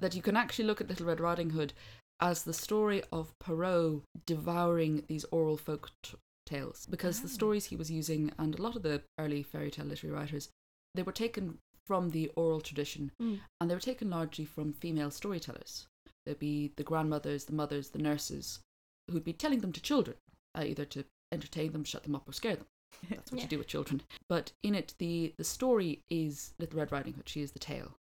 that 0.01 0.15
you 0.15 0.23
can 0.23 0.37
actually 0.37 0.65
look 0.67 0.81
at 0.81 0.89
Little 0.89 1.07
Red 1.07 1.21
Riding 1.21 1.51
Hood 1.51 1.73
as 2.21 2.43
the 2.45 2.53
story 2.53 3.03
of 3.13 3.33
Perrault 3.39 4.03
devouring 4.27 5.05
these 5.09 5.25
oral 5.31 5.57
folk 5.57 5.91
t- 6.03 6.15
tales 6.47 6.87
because 6.91 7.21
the 7.21 7.29
Oh. 7.29 7.33
stories 7.33 7.67
he 7.67 7.77
was 7.77 7.91
using 7.91 8.33
and 8.39 8.59
a 8.59 8.63
lot 8.63 8.77
of 8.77 8.83
the 8.83 9.03
early 9.19 9.43
fairy 9.43 9.71
tale 9.71 9.87
literary 9.87 10.15
writers 10.17 10.49
they 10.95 11.03
were 11.03 11.13
taken 11.13 11.59
from 11.87 12.11
the 12.11 12.29
oral 12.37 12.61
tradition 12.61 13.13
Mm. 13.21 13.41
and 13.61 13.71
they 13.71 13.75
were 13.75 13.81
taken 13.81 14.11
largely 14.11 14.45
from 14.45 14.73
female 14.73 15.11
storytellers 15.11 15.87
there'd 16.25 16.39
be 16.39 16.73
the 16.77 16.83
grandmothers 16.85 17.45
the 17.45 17.53
mothers 17.53 17.91
the 17.91 17.99
nurses 17.99 18.61
who'd 19.11 19.25
be 19.25 19.33
telling 19.33 19.61
them 19.61 19.73
to 19.73 19.81
children 19.81 20.17
uh, 20.57 20.65
either 20.67 20.85
to 20.87 21.05
entertain 21.33 21.73
them 21.73 21.85
shut 21.85 22.03
them 22.03 22.15
up 22.17 22.29
or 22.29 22.33
scare 22.33 22.57
them 22.57 22.67
that's 23.09 23.31
what 23.31 23.39
Yeah. 23.39 23.45
you 23.45 23.49
do 23.51 23.59
with 23.59 23.69
children 23.69 24.03
but 24.29 24.53
in 24.63 24.75
it 24.75 24.95
the 24.99 25.35
the 25.37 25.45
story 25.45 26.03
is 26.11 26.53
little 26.59 26.79
red 26.79 26.91
riding 26.93 27.15
hood 27.15 27.29
she 27.29 27.41
is 27.43 27.53
the 27.53 27.59
tale 27.61 27.95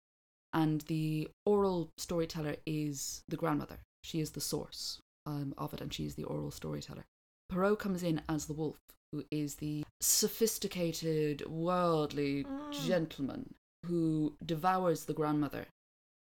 and 0.52 0.80
the 0.82 1.28
oral 1.46 1.90
storyteller 1.98 2.56
is 2.66 3.22
the 3.28 3.36
grandmother. 3.36 3.78
She 4.04 4.20
is 4.20 4.30
the 4.30 4.40
source 4.40 5.00
um, 5.26 5.54
of 5.58 5.72
it, 5.74 5.80
and 5.80 5.92
she 5.92 6.06
is 6.06 6.14
the 6.14 6.24
oral 6.24 6.50
storyteller. 6.50 7.04
Perrault 7.48 7.78
comes 7.78 8.02
in 8.02 8.20
as 8.28 8.46
the 8.46 8.52
wolf, 8.54 8.76
who 9.12 9.24
is 9.30 9.56
the 9.56 9.84
sophisticated, 10.00 11.44
worldly 11.46 12.44
Mm. 12.44 12.86
gentleman 12.86 13.54
who 13.86 14.34
devours 14.44 15.04
the 15.04 15.14
grandmother, 15.14 15.66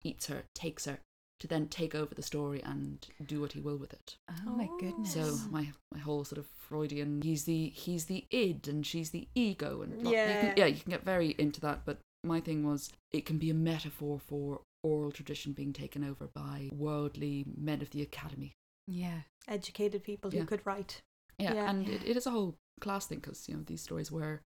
eats 0.02 0.26
her, 0.26 0.44
takes 0.54 0.84
her, 0.86 0.98
to 1.40 1.46
then 1.46 1.68
take 1.68 1.94
over 1.94 2.14
the 2.14 2.22
story 2.22 2.60
and 2.62 3.06
do 3.24 3.40
what 3.40 3.52
he 3.52 3.60
will 3.60 3.76
with 3.76 3.92
it. 3.92 4.16
Oh 4.46 4.50
my 4.50 4.68
goodness. 4.80 5.12
So 5.14 5.36
my 5.50 5.72
my 5.92 5.98
whole 6.00 6.24
sort 6.24 6.38
of 6.38 6.46
Freudian, 6.46 7.22
he's 7.22 7.44
the 7.44 7.68
he's 7.70 8.06
the 8.06 8.24
id 8.30 8.66
and 8.68 8.84
she's 8.86 9.10
the 9.10 9.28
ego, 9.34 9.82
and 9.82 10.02
lo- 10.02 10.10
you 10.10 10.16
Yeah. 10.16 10.40
can, 10.40 10.54
yeah, 10.56 10.66
you 10.66 10.80
can 10.80 10.90
get 10.90 11.04
very 11.04 11.34
into 11.38 11.60
that. 11.60 11.84
But 11.84 11.98
my 12.24 12.40
thing 12.40 12.66
was, 12.66 12.90
it 13.12 13.24
can 13.26 13.38
be 13.38 13.50
a 13.50 13.54
metaphor 13.54 14.18
for 14.18 14.60
oral 14.82 15.10
tradition 15.12 15.52
being 15.52 15.72
taken 15.72 16.04
over 16.04 16.26
by 16.28 16.68
worldly 16.72 17.44
men 17.56 17.80
of 17.82 17.90
the 17.90 18.02
academy. 18.02 18.54
yeah. 18.86 19.20
Educated 19.46 20.04
people 20.04 20.30
who 20.30 20.44
could 20.44 20.60
write. 20.66 21.00
Yeah, 21.38 21.54
Yeah. 21.54 21.70
and 21.70 21.88
It, 21.88 22.02
it 22.04 22.16
is 22.18 22.26
a 22.26 22.30
whole 22.30 22.58
class 22.82 23.06
thing 23.06 23.18
because 23.18 23.48
you 23.48 23.54
know 23.54 23.62
these 23.62 23.80
stories 23.80 24.12
were 24.12 24.42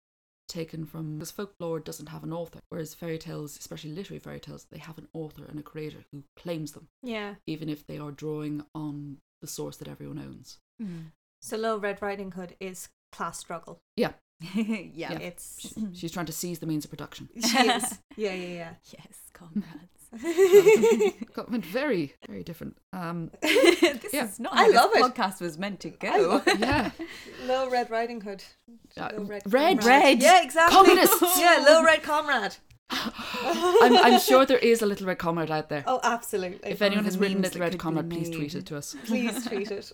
taken 0.48 0.86
from 0.86 1.18
because 1.20 1.30
folklore 1.30 1.80
doesn't 1.80 2.08
have 2.10 2.24
an 2.24 2.34
author, 2.34 2.60
whereas 2.70 2.96
fairy 2.96 3.18
tales, 3.20 3.58
especially 3.60 3.92
literary 3.92 4.20
fairy 4.20 4.40
tales, 4.40 4.66
they 4.72 4.80
have 4.80 4.98
an 4.98 5.08
author 5.14 5.46
and 5.46 5.60
a 5.60 5.64
creator 5.64 6.04
who 6.12 6.24
claims 6.36 6.72
them, 6.72 6.88
Yeah. 7.04 7.36
even 7.46 7.70
if 7.70 7.86
they 7.86 8.00
are 8.00 8.12
drawing 8.12 8.66
on 8.74 9.18
the 9.42 9.48
source 9.48 9.78
that 9.78 9.88
everyone 9.88 10.18
owns. 10.20 10.58
Mm. 10.82 11.12
So 11.42 11.58
Little 11.58 11.80
Red 11.80 12.02
Riding 12.02 12.32
Hood 12.32 12.56
is 12.60 12.90
class 13.12 13.38
struggle. 13.38 13.80
yeah. 13.96 14.14
Yeah. 14.56 15.14
It's 15.14 15.74
she's 15.94 16.12
trying 16.12 16.28
to 16.28 16.32
seize 16.34 16.60
the 16.60 16.68
means 16.68 16.86
of 16.86 16.92
production. 16.92 17.30
she 17.46 17.58
is. 17.58 18.00
Yeah, 18.18 18.34
yeah, 18.34 18.74
Yes, 18.86 19.18
comrades. 19.34 19.66
yeah. 20.24 21.10
got 21.34 21.50
very 21.50 22.14
very 22.28 22.42
different 22.44 22.78
um 22.94 23.30
this 23.42 24.14
Yeah. 24.14 24.26
is 24.26 24.40
not 24.40 24.54
I 24.54 24.64
how 24.64 24.72
love 24.74 24.92
this 24.94 25.06
it. 25.06 25.14
podcast 25.16 25.42
was 25.42 25.58
meant 25.58 25.80
to 25.82 25.90
I 25.90 26.18
go. 26.18 26.28
love 26.30 26.48
it. 26.48 26.60
yeah 26.60 26.92
Little 27.46 27.70
Red 27.70 27.90
Riding 27.92 28.22
Hood. 28.22 28.44
Uh, 28.98 29.10
Little 29.12 29.26
red. 29.26 29.44
Comrade. 29.44 29.84
Red. 29.84 30.22
Yeah, 30.24 30.42
exactly. 30.44 30.76
Communists. 30.78 31.22
Yeah, 31.40 31.60
Little 31.64 31.84
Red 31.84 32.04
Comrade. 32.04 32.56
I'm, 32.90 33.98
I'm 33.98 34.20
sure 34.20 34.46
there 34.46 34.58
is 34.58 34.82
a 34.82 34.86
little 34.86 35.08
red 35.08 35.18
comrade 35.18 35.52
out 35.52 35.70
there 35.70 35.84
Oh, 35.88 36.00
absolutely. 36.04 36.72
if 36.72 36.82
anyone 36.82 37.06
has 37.06 37.18
written 37.18 37.38
memes 37.42 37.48
little 37.54 37.62
red 37.62 37.72
could 37.74 37.82
comrade 37.82 38.10
please 38.10 38.30
tweet 38.30 38.56
it 38.56 38.66
to 38.68 38.78
us 38.78 38.96
Please 39.06 39.46
tweet 39.48 39.72
it. 39.72 39.92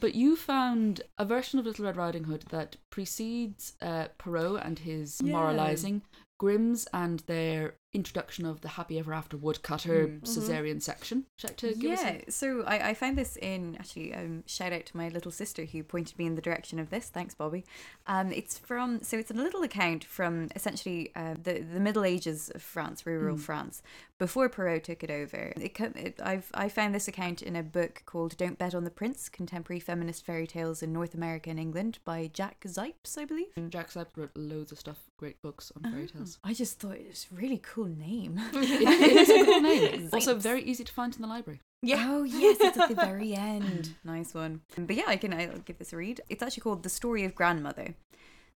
but 0.00 0.14
you 0.14 0.34
found 0.36 1.02
a 1.18 1.24
version 1.24 1.58
of 1.58 1.66
little 1.66 1.84
red 1.84 1.96
riding 1.96 2.24
hood 2.24 2.44
that 2.50 2.76
precedes 2.90 3.74
uh, 3.80 4.06
perrault 4.18 4.60
and 4.64 4.80
his 4.80 5.20
Yeah. 5.22 5.32
moralizing 5.32 6.02
grimm's 6.38 6.86
and 6.92 7.20
their 7.20 7.74
introduction 7.92 8.44
of 8.44 8.60
the 8.60 8.70
happy 8.70 8.98
ever 8.98 9.14
after 9.14 9.36
woodcutter 9.36 10.08
Mm. 10.08 10.20
caesarean 10.22 10.80
section 10.80 11.26
should 11.38 11.50
I 11.50 11.52
like 11.52 11.56
to 11.58 11.74
give 11.76 11.90
us 11.92 12.02
yeah, 12.02 12.18
so 12.28 12.62
I, 12.64 12.90
I 12.90 12.94
found 12.94 13.16
this 13.16 13.36
in 13.36 13.76
actually 13.78 14.12
um, 14.12 14.42
shout 14.46 14.72
out 14.72 14.84
to 14.86 14.96
my 14.96 15.08
little 15.10 15.30
sister 15.30 15.64
who 15.64 15.84
pointed 15.84 16.18
me 16.18 16.26
in 16.26 16.34
the 16.34 16.42
direction 16.42 16.80
of 16.80 16.90
this. 16.90 17.08
Thanks, 17.08 17.34
Bobby. 17.36 17.64
Um, 18.08 18.32
it's 18.32 18.58
from 18.58 19.00
so 19.04 19.16
it's 19.16 19.30
a 19.30 19.34
little 19.34 19.62
account 19.62 20.02
from 20.04 20.48
essentially 20.56 21.12
uh, 21.14 21.34
the 21.40 21.60
the 21.60 21.78
Middle 21.78 22.04
Ages 22.04 22.50
of 22.52 22.62
France, 22.62 23.06
rural 23.06 23.36
Mm. 23.36 23.40
France, 23.40 23.80
before 24.24 24.48
Perrault 24.48 24.84
took 24.84 25.04
it 25.04 25.10
over. 25.10 25.52
It, 25.54 25.78
it 25.78 26.18
I've 26.22 26.50
I 26.54 26.70
found 26.70 26.94
this 26.94 27.08
account 27.08 27.42
in 27.42 27.56
a 27.56 27.62
book 27.62 28.02
called 28.06 28.38
"Don't 28.38 28.58
Bet 28.58 28.74
on 28.74 28.84
the 28.84 28.90
Prince: 28.90 29.28
Contemporary 29.28 29.80
Feminist 29.80 30.24
Fairy 30.24 30.46
Tales 30.46 30.82
in 30.82 30.94
North 30.94 31.12
America 31.12 31.50
and 31.50 31.60
England" 31.60 31.98
by 32.06 32.30
Jack 32.32 32.64
Zipes, 32.66 33.18
I 33.18 33.26
believe. 33.26 33.48
Jack 33.68 33.90
Zipes 33.90 34.16
wrote 34.16 34.30
loads 34.34 34.72
of 34.72 34.78
stuff 34.78 34.96
great 35.18 35.42
books 35.42 35.70
on 35.76 35.90
fairy 35.92 36.04
Oh, 36.04 36.18
tales 36.18 36.38
ah, 36.42 36.48
I 36.48 36.54
just 36.54 36.80
thought 36.80 36.96
it 36.96 37.06
was 37.08 37.26
a 37.30 37.34
really 37.34 37.60
cool 37.62 37.84
name. 37.84 38.40
it, 38.54 38.54
it 38.80 39.16
is 39.16 39.28
a 39.28 39.44
cool 39.44 39.60
name 39.60 40.08
also 40.12 40.34
very 40.36 40.62
easy 40.62 40.84
to 40.84 40.92
find 40.92 41.14
in 41.14 41.20
the 41.20 41.28
library 41.28 41.60
Yeah. 41.82 42.06
Oh 42.14 42.22
yes, 42.24 42.56
it's 42.62 42.78
at 42.78 42.88
the 42.88 42.94
very 42.94 43.34
end. 43.34 43.94
Nice 44.04 44.32
one. 44.32 44.62
But 44.78 44.96
yeah, 44.96 45.04
I 45.06 45.16
can 45.16 45.34
I'll 45.34 45.58
give 45.58 45.78
this 45.78 45.92
a 45.92 45.98
read. 45.98 46.22
It's 46.30 46.42
actually 46.42 46.62
called 46.62 46.82
The 46.82 46.88
Story 46.88 47.24
of 47.24 47.34
Grandmother. 47.34 47.94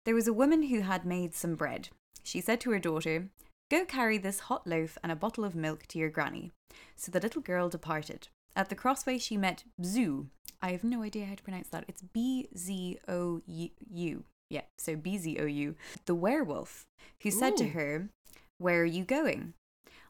There 0.05 0.13
was 0.13 0.27
a 0.27 0.33
woman 0.33 0.61
who 0.63 0.81
had 0.81 1.05
made 1.05 1.33
some 1.33 1.55
bread. 1.55 1.89
She 2.23 2.39
said 2.39 2.61
to 2.61 2.71
her 2.71 2.79
daughter, 2.79 3.29
Go 3.71 3.83
carry 3.83 4.17
this 4.17 4.41
hot 4.41 4.67
loaf 4.67 4.97
and 5.01 5.11
a 5.11 5.15
bottle 5.15 5.43
of 5.43 5.55
milk 5.55 5.87
to 5.87 5.97
your 5.97 6.09
granny. 6.09 6.51
So 6.95 7.11
the 7.11 7.19
little 7.19 7.41
girl 7.41 7.67
departed. 7.67 8.27
At 8.55 8.69
the 8.69 8.75
crossway 8.75 9.17
she 9.17 9.37
met 9.37 9.63
Bzou. 9.81 10.27
I 10.61 10.71
have 10.71 10.83
no 10.83 11.01
idea 11.01 11.25
how 11.25 11.35
to 11.35 11.43
pronounce 11.43 11.69
that. 11.69 11.85
It's 11.87 12.01
B 12.01 12.47
Z 12.55 12.99
O 13.07 13.41
U. 13.47 14.23
Yeah, 14.49 14.61
so 14.77 14.95
B 14.95 15.17
Z 15.17 15.37
O 15.39 15.45
U. 15.45 15.75
The 16.05 16.15
werewolf, 16.15 16.85
who 17.21 17.31
said 17.31 17.57
to 17.57 17.69
her, 17.69 18.09
Where 18.59 18.81
are 18.81 18.85
you 18.85 19.03
going? 19.03 19.53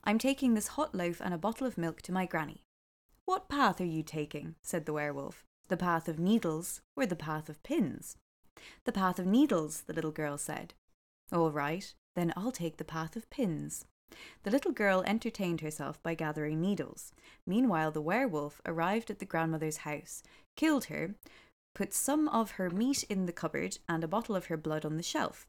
I'm 0.03 0.19
taking 0.19 0.53
this 0.53 0.69
hot 0.69 0.93
loaf 0.93 1.21
and 1.21 1.33
a 1.33 1.37
bottle 1.37 1.65
of 1.65 1.77
milk 1.77 2.01
to 2.03 2.11
my 2.11 2.25
granny. 2.25 2.61
What 3.25 3.49
path 3.49 3.81
are 3.81 3.85
you 3.85 4.03
taking? 4.03 4.55
said 4.61 4.85
the 4.85 4.93
werewolf. 4.93 5.45
The 5.67 5.77
path 5.77 6.07
of 6.07 6.19
needles 6.19 6.81
or 6.95 7.05
the 7.05 7.15
path 7.15 7.49
of 7.49 7.63
pins? 7.63 8.17
The 8.83 8.91
path 8.91 9.17
of 9.17 9.25
needles, 9.25 9.83
the 9.87 9.93
little 9.93 10.11
girl 10.11 10.37
said. 10.37 10.73
All 11.31 11.49
right, 11.49 11.91
then 12.15 12.33
I'll 12.35 12.51
take 12.51 12.77
the 12.77 12.83
path 12.83 13.15
of 13.15 13.29
pins. 13.29 13.85
The 14.43 14.51
little 14.51 14.71
girl 14.71 15.03
entertained 15.05 15.61
herself 15.61 16.01
by 16.01 16.13
gathering 16.13 16.61
needles. 16.61 17.11
Meanwhile, 17.45 17.91
the 17.91 18.01
werewolf 18.01 18.61
arrived 18.65 19.09
at 19.09 19.19
the 19.19 19.25
grandmother's 19.25 19.77
house, 19.77 20.23
killed 20.55 20.85
her, 20.85 21.15
put 21.73 21.93
some 21.93 22.27
of 22.29 22.51
her 22.51 22.69
meat 22.69 23.03
in 23.03 23.25
the 23.25 23.33
cupboard 23.33 23.77
and 23.89 24.03
a 24.03 24.07
bottle 24.07 24.35
of 24.35 24.45
her 24.45 24.57
blood 24.57 24.85
on 24.85 24.97
the 24.97 25.03
shelf. 25.03 25.47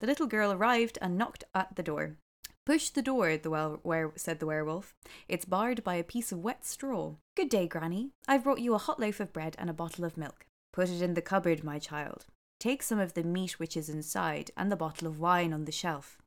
The 0.00 0.06
little 0.06 0.26
girl 0.26 0.52
arrived 0.52 0.98
and 1.00 1.16
knocked 1.16 1.44
at 1.54 1.76
the 1.76 1.82
door. 1.82 2.16
Push 2.66 2.90
the 2.90 3.02
door, 3.02 3.36
the 3.36 3.50
well, 3.50 3.80
were, 3.82 4.12
said 4.16 4.40
the 4.40 4.46
werewolf. 4.46 4.94
It's 5.26 5.46
barred 5.46 5.82
by 5.82 5.94
a 5.94 6.04
piece 6.04 6.32
of 6.32 6.40
wet 6.40 6.66
straw. 6.66 7.14
Good 7.34 7.48
day, 7.48 7.66
Granny. 7.66 8.10
I've 8.26 8.44
brought 8.44 8.60
you 8.60 8.74
a 8.74 8.78
hot 8.78 9.00
loaf 9.00 9.20
of 9.20 9.32
bread 9.32 9.56
and 9.58 9.70
a 9.70 9.74
bottle 9.74 10.04
of 10.04 10.18
milk. 10.18 10.46
Put 10.72 10.90
it 10.90 11.00
in 11.00 11.14
the 11.14 11.22
cupboard, 11.22 11.64
my 11.64 11.78
child. 11.78 12.26
Take 12.58 12.82
some 12.82 12.98
of 12.98 13.14
the 13.14 13.22
meat 13.22 13.58
which 13.58 13.76
is 13.76 13.88
inside 13.88 14.50
and 14.56 14.70
the 14.70 14.76
bottle 14.76 15.06
of 15.06 15.20
wine 15.20 15.52
on 15.52 15.64
the 15.64 15.72
shelf. 15.72 16.18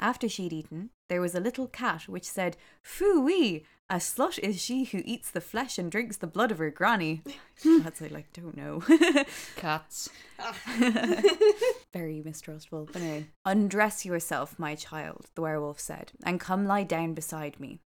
After 0.00 0.28
she'd 0.28 0.52
eaten, 0.52 0.90
there 1.08 1.20
was 1.20 1.34
a 1.34 1.40
little 1.40 1.66
cat 1.66 2.08
which 2.08 2.24
said, 2.24 2.56
Phoo-wee! 2.82 3.64
A 3.90 3.96
slut 3.96 4.38
is 4.40 4.60
she 4.60 4.84
who 4.84 5.00
eats 5.04 5.30
the 5.30 5.40
flesh 5.40 5.78
and 5.78 5.90
drinks 5.90 6.18
the 6.18 6.26
blood 6.26 6.50
of 6.50 6.58
her 6.58 6.70
granny. 6.70 7.22
That's 7.64 8.02
I 8.02 8.08
like 8.08 8.32
don't 8.34 8.56
know. 8.56 8.82
Cats. 9.56 10.10
Very 11.92 12.22
mistrustful. 12.22 12.90
But 12.92 13.00
anyway, 13.00 13.26
undress 13.46 14.04
yourself, 14.04 14.58
my 14.58 14.74
child, 14.74 15.30
the 15.34 15.40
werewolf 15.40 15.80
said, 15.80 16.12
and 16.22 16.38
come 16.38 16.66
lie 16.66 16.84
down 16.84 17.14
beside 17.14 17.58
me. 17.58 17.80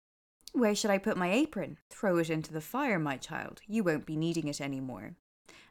Where 0.52 0.74
should 0.74 0.90
I 0.90 0.98
put 0.98 1.16
my 1.16 1.32
apron? 1.32 1.78
Throw 1.88 2.18
it 2.18 2.28
into 2.28 2.52
the 2.52 2.60
fire, 2.60 2.98
my 2.98 3.16
child. 3.16 3.60
You 3.66 3.84
won't 3.84 4.04
be 4.04 4.16
needing 4.16 4.48
it 4.48 4.60
any 4.60 4.80
more. 4.80 5.14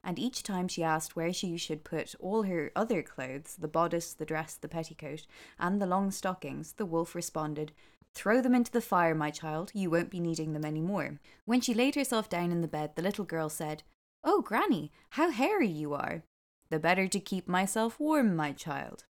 And 0.03 0.17
each 0.17 0.43
time 0.43 0.67
she 0.67 0.83
asked 0.83 1.15
where 1.15 1.31
she 1.31 1.57
should 1.57 1.83
put 1.83 2.15
all 2.19 2.43
her 2.43 2.71
other 2.75 3.03
clothes 3.03 3.55
the 3.59 3.67
bodice, 3.67 4.13
the 4.13 4.25
dress, 4.25 4.55
the 4.55 4.67
petticoat, 4.67 5.27
and 5.59 5.81
the 5.81 5.85
long 5.85 6.11
stockings 6.11 6.73
the 6.73 6.85
wolf 6.85 7.13
responded, 7.13 7.71
Throw 8.13 8.41
them 8.41 8.55
into 8.55 8.71
the 8.71 8.81
fire, 8.81 9.15
my 9.15 9.29
child. 9.29 9.71
You 9.73 9.89
won't 9.89 10.09
be 10.09 10.19
needing 10.19 10.53
them 10.53 10.65
any 10.65 10.81
more. 10.81 11.19
When 11.45 11.61
she 11.61 11.73
laid 11.73 11.95
herself 11.95 12.29
down 12.29 12.51
in 12.51 12.61
the 12.61 12.67
bed, 12.67 12.95
the 12.95 13.01
little 13.01 13.25
girl 13.25 13.47
said, 13.47 13.83
Oh, 14.23 14.41
Granny, 14.41 14.91
how 15.11 15.31
hairy 15.31 15.69
you 15.69 15.93
are. 15.93 16.23
The 16.69 16.79
better 16.79 17.07
to 17.07 17.19
keep 17.19 17.47
myself 17.47 17.99
warm, 17.99 18.35
my 18.35 18.51
child. 18.51 19.05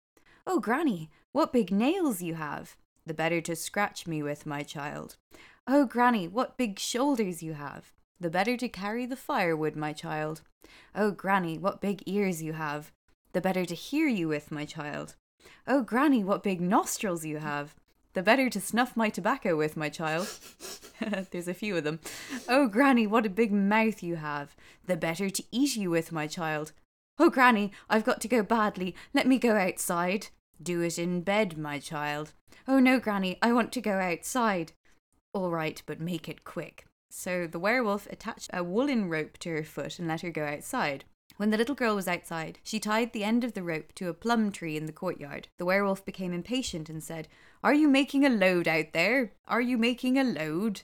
Oh, 0.47 0.59
Granny, 0.59 1.11
what 1.33 1.53
big 1.53 1.71
nails 1.71 2.23
you 2.23 2.35
have. 2.35 2.77
The 3.07 3.15
better 3.15 3.41
to 3.43 3.57
scratch 3.57 4.07
me 4.07 4.23
with, 4.23 4.47
my 4.47 4.63
child. 4.63 5.17
Oh, 5.67 5.87
Granny, 5.87 6.27
what 6.27 6.57
big 6.57 6.79
shoulders 6.79 7.43
you 7.43 7.55
have. 7.55 7.93
The 8.21 8.31
better 8.31 8.57
to 8.57 8.69
carry 8.69 9.07
the 9.07 9.17
firewood, 9.17 9.77
my 9.77 9.93
child. 9.93 10.43
Oh, 10.95 11.13
Granny, 11.13 11.57
what 11.57 11.81
big 11.81 12.03
ears 12.07 12.43
you 12.43 12.55
have. 12.55 12.91
The 13.33 13.41
better 13.41 13.65
to 13.65 13.75
hear 13.75 14.09
you 14.09 14.27
with, 14.27 14.51
my 14.51 14.65
child. 14.65 15.15
Oh, 15.67 15.83
Granny, 15.83 16.25
what 16.25 16.43
big 16.43 16.61
nostrils 16.61 17.25
you 17.25 17.39
have. 17.39 17.77
The 18.15 18.23
better 18.23 18.51
to 18.51 18.61
snuff 18.61 18.97
my 18.97 19.09
tobacco 19.11 19.57
with, 19.57 19.77
my 19.77 19.89
child. 19.89 20.29
There's 21.31 21.47
a 21.47 21.55
few 21.55 21.77
of 21.77 21.85
them. 21.85 22.01
Oh, 22.49 22.67
Granny, 22.67 23.07
what 23.07 23.27
a 23.27 23.31
big 23.31 23.53
mouth 23.53 24.03
you 24.03 24.17
have. 24.17 24.57
The 24.85 24.97
better 24.97 25.31
to 25.31 25.45
eat 25.53 25.77
you 25.77 25.91
with, 25.91 26.11
my 26.11 26.27
child. 26.27 26.73
Oh, 27.21 27.31
Granny, 27.31 27.71
I've 27.89 28.05
got 28.05 28.21
to 28.23 28.29
go 28.29 28.43
badly. 28.43 28.97
Let 29.15 29.29
me 29.29 29.39
go 29.39 29.57
outside. 29.57 30.29
Do 30.61 30.81
it 30.81 30.99
in 30.99 31.21
bed, 31.21 31.57
my 31.57 31.79
child. 31.79 32.33
Oh, 32.67 32.81
no, 32.81 32.99
Granny, 32.99 33.39
I 33.41 33.53
want 33.53 33.71
to 33.73 33.81
go 33.81 34.01
outside. 34.01 34.73
All 35.33 35.51
right, 35.51 35.81
but 35.87 36.01
make 36.01 36.29
it 36.29 36.43
quick. 36.43 36.88
So 37.11 37.47
the 37.47 37.59
werewolf 37.59 38.07
attached 38.11 38.51
a 38.53 38.63
woolen 38.63 39.09
rope 39.09 39.39
to 39.39 39.51
her 39.51 39.65
foot 39.65 39.99
and 39.99 40.09
let 40.09 40.21
her 40.21 40.31
go 40.31 40.45
outside. 40.45 41.05
When 41.37 41.51
the 41.51 41.57
little 41.57 41.75
girl 41.75 41.95
was 41.95 42.09
outside, 42.09 42.59
she 42.65 42.81
tied 42.81 43.13
the 43.13 43.23
end 43.23 43.45
of 43.45 43.53
the 43.55 43.63
rope 43.63 43.93
to 43.95 44.09
a 44.09 44.15
plum 44.15 44.51
tree 44.51 44.77
in 44.77 44.87
the 44.87 44.93
courtyard. 44.93 45.47
The 45.59 45.65
werewolf 45.65 46.05
became 46.05 46.33
impatient 46.33 46.89
and 46.89 47.03
said, 47.03 47.29
Are 47.63 47.75
you 47.75 47.87
making 47.87 48.25
a 48.25 48.31
load 48.31 48.67
out 48.67 48.93
there? 48.93 49.33
Are 49.47 49.61
you 49.61 49.79
making 49.79 50.19
a 50.19 50.25
load? 50.25 50.83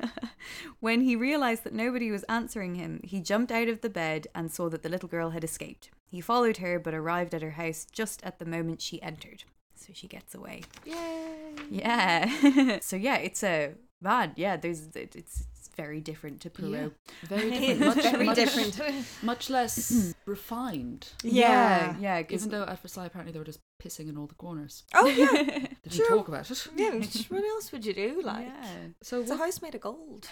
when 0.80 1.00
he 1.00 1.16
realized 1.16 1.64
that 1.64 1.72
nobody 1.72 2.10
was 2.10 2.22
answering 2.24 2.76
him, 2.76 3.00
he 3.02 3.20
jumped 3.20 3.50
out 3.50 3.68
of 3.68 3.80
the 3.80 3.90
bed 3.90 4.28
and 4.34 4.52
saw 4.52 4.68
that 4.68 4.82
the 4.82 4.88
little 4.88 5.08
girl 5.08 5.30
had 5.30 5.42
escaped. 5.42 5.90
He 6.10 6.20
followed 6.20 6.58
her 6.58 6.78
but 6.78 6.94
arrived 6.94 7.34
at 7.34 7.42
her 7.42 7.52
house 7.52 7.86
just 7.90 8.22
at 8.22 8.38
the 8.38 8.46
moment 8.46 8.80
she 8.80 9.02
entered. 9.02 9.44
So 9.74 9.92
she 9.92 10.06
gets 10.06 10.34
away. 10.34 10.62
Yay! 10.84 11.54
Yeah. 11.70 12.78
so 12.82 12.96
yeah, 12.96 13.16
it's 13.16 13.42
a 13.42 13.74
bad. 14.00 14.32
Yeah, 14.36 14.56
there's 14.56 14.88
it's, 14.94 15.16
it's 15.16 15.46
very 15.78 16.00
different 16.00 16.40
to 16.42 16.50
Perrault. 16.50 16.92
Very 17.22 17.50
different. 17.58 17.80
Much, 17.96 18.02
Very 18.12 18.24
much, 18.26 18.36
different. 18.36 18.80
Much 19.22 19.48
less 19.48 20.12
refined. 20.26 21.08
Yeah. 21.22 21.94
yeah. 22.00 22.22
Even 22.28 22.50
though 22.50 22.64
at 22.64 22.82
Versailles 22.82 23.06
apparently 23.06 23.32
they 23.32 23.38
were 23.38 23.44
just 23.44 23.60
pissing 23.82 24.08
in 24.08 24.16
all 24.18 24.26
the 24.26 24.34
corners. 24.34 24.82
Oh 24.94 25.06
yeah. 25.06 25.28
They 25.84 25.90
didn't 25.90 26.06
Sure. 26.06 26.16
talk 26.18 26.28
about 26.28 26.50
it. 26.50 26.66
yeah. 26.76 26.90
What 27.28 27.44
else 27.44 27.70
would 27.72 27.86
you 27.86 27.94
do? 27.94 28.20
Like, 28.22 28.46
yeah. 28.46 28.88
So 29.00 29.20
it's 29.20 29.30
a 29.30 29.36
house 29.36 29.62
made 29.62 29.74
of 29.76 29.80
gold. 29.80 30.28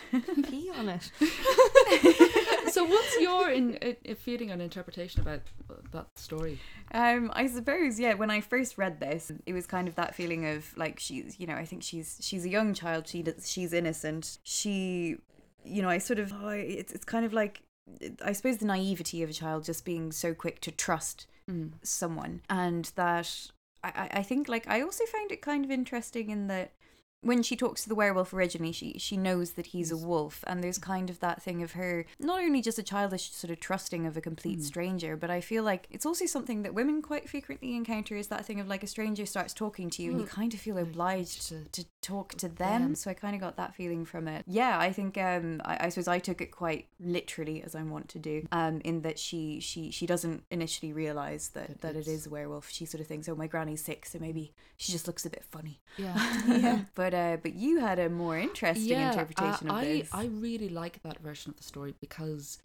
Pee 0.50 0.70
on 0.76 0.88
it. 0.88 1.11
so 2.72 2.85
what's 2.85 3.20
your 3.20 3.48
in, 3.50 3.78
uh, 3.80 4.14
feeling 4.16 4.50
and 4.50 4.61
interpretation 4.61 5.20
about 5.20 5.42
that 5.92 6.09
story? 6.18 6.59
Um, 6.92 7.30
I 7.35 7.46
suppose, 7.46 7.98
yeah. 7.98 8.14
When 8.14 8.30
I 8.30 8.40
first 8.40 8.76
read 8.76 9.00
this, 9.00 9.32
it 9.46 9.52
was 9.52 9.66
kind 9.66 9.87
of 9.88 9.94
that 9.94 10.14
feeling 10.14 10.46
of 10.46 10.76
like 10.76 10.98
she's, 10.98 11.38
you 11.40 11.46
know, 11.46 11.54
I 11.54 11.64
think 11.64 11.82
she's 11.82 12.18
she's 12.20 12.44
a 12.44 12.48
young 12.48 12.74
child. 12.74 13.06
She 13.09 13.24
she's 13.44 13.72
innocent. 13.72 14.38
She, 14.42 15.16
you 15.66 15.83
know, 15.83 15.88
I 15.88 15.98
sort 15.98 16.18
of, 16.18 16.33
oh, 16.33 16.48
it's 16.48 16.92
it's 16.92 17.05
kind 17.05 17.24
of 17.24 17.33
like, 17.33 17.62
I 18.24 18.33
suppose 18.33 18.59
the 18.59 18.66
naivety 18.66 19.22
of 19.22 19.31
a 19.31 19.33
child 19.33 19.64
just 19.64 19.85
being 19.85 20.12
so 20.12 20.35
quick 20.35 20.61
to 20.62 20.70
trust 20.70 21.26
Mm. 21.48 21.72
someone, 21.83 22.42
and 22.50 22.90
that 22.96 23.50
I 23.85 24.09
I 24.14 24.22
think 24.24 24.48
like 24.48 24.66
I 24.68 24.81
also 24.81 25.05
found 25.07 25.31
it 25.31 25.40
kind 25.42 25.64
of 25.64 25.70
interesting 25.70 26.31
in 26.31 26.48
that 26.48 26.72
when 27.22 27.42
she 27.42 27.57
talks 27.57 27.83
to 27.83 27.88
the 27.88 27.94
werewolf 27.94 28.35
originally, 28.35 28.72
she 28.72 28.98
she 28.98 29.16
knows 29.16 29.52
that 29.52 29.66
he's 29.66 29.92
a 29.92 29.96
wolf, 29.96 30.42
and 30.48 30.62
there's 30.62 30.79
kind 30.79 31.09
of 31.09 31.20
that 31.20 31.40
thing 31.40 31.62
of 31.62 31.72
her 31.72 32.05
not 32.18 32.40
only 32.40 32.61
just 32.61 32.79
a 32.81 32.83
childish 32.83 33.31
sort 33.31 33.52
of 33.52 33.61
trusting 33.61 34.07
of 34.07 34.16
a 34.16 34.20
complete 34.20 34.59
Mm. 34.59 34.64
stranger, 34.64 35.16
but 35.16 35.31
I 35.31 35.40
feel 35.40 35.62
like 35.62 35.87
it's 35.88 36.05
also 36.07 36.26
something 36.26 36.62
that 36.62 36.74
women 36.74 37.00
quite 37.00 37.29
frequently 37.31 37.76
encounter 37.76 38.16
is 38.16 38.26
that 38.26 38.44
thing 38.44 38.59
of 38.59 38.66
like 38.66 38.83
a 38.83 38.87
stranger 38.88 39.24
starts 39.24 39.55
talking 39.55 39.88
to 39.90 40.02
you, 40.02 40.11
and 40.11 40.20
you 40.20 40.26
Mm. 40.26 40.31
kind 40.31 40.52
of 40.55 40.59
feel 40.61 40.79
obliged 40.79 41.46
to- 41.48 41.64
to 41.70 41.85
talk 42.07 42.35
to 42.35 42.49
them. 42.49 42.83
them. 42.83 42.95
So 42.95 43.11
I 43.11 43.14
kind 43.14 43.35
of 43.35 43.40
got 43.40 43.57
that 43.57 43.75
feeling 43.75 44.05
from 44.05 44.29
it. 44.29 44.45
Yeah, 44.47 44.79
I 44.79 44.92
think 44.92 45.19
um 45.19 45.61
I, 45.64 45.87
I 45.87 45.88
suppose 45.88 46.09
I 46.09 46.19
took 46.19 46.40
it 46.40 46.51
quite 46.51 46.87
literally 47.01 47.62
as 47.62 47.75
I 47.75 47.83
want 47.83 48.09
to 48.11 48.19
do. 48.19 48.47
Um, 48.53 48.81
in 48.85 49.03
that 49.03 49.19
she 49.19 49.61
she 49.61 49.90
she 49.90 50.07
doesn't 50.07 50.45
initially 50.51 50.92
realize 50.92 51.51
that 51.51 51.81
That 51.81 51.97
it 51.97 52.07
is 52.07 52.27
a 52.27 52.31
werewolf. 52.31 52.71
She 52.71 52.85
sort 52.87 53.01
of 53.01 53.07
thinks, 53.07 53.29
oh, 53.29 53.35
my 53.35 53.47
granny's 53.47 53.83
sick, 53.83 54.07
so 54.07 54.19
maybe 54.19 54.53
she 54.77 54.92
just 54.92 55.07
looks 55.07 55.27
a 55.27 55.31
bit 55.31 55.45
funny. 55.45 55.81
Yeah. 55.97 56.16
Yeah. 56.66 56.81
but 56.95 57.12
uh, 57.14 57.37
but 57.42 57.55
you 57.55 57.81
had 57.81 57.99
a 57.99 58.09
more 58.09 58.38
interesting 58.38 58.99
interpretation 58.99 59.71
uh, 59.71 59.75
of 59.75 59.79
I, 59.79 59.85
this. 59.85 60.09
I 60.12 60.27
really 60.27 60.69
like 60.69 61.03
that 61.03 61.19
version 61.21 61.51
of 61.51 61.57
the 61.57 61.62
story 61.62 61.95
because 62.01 62.59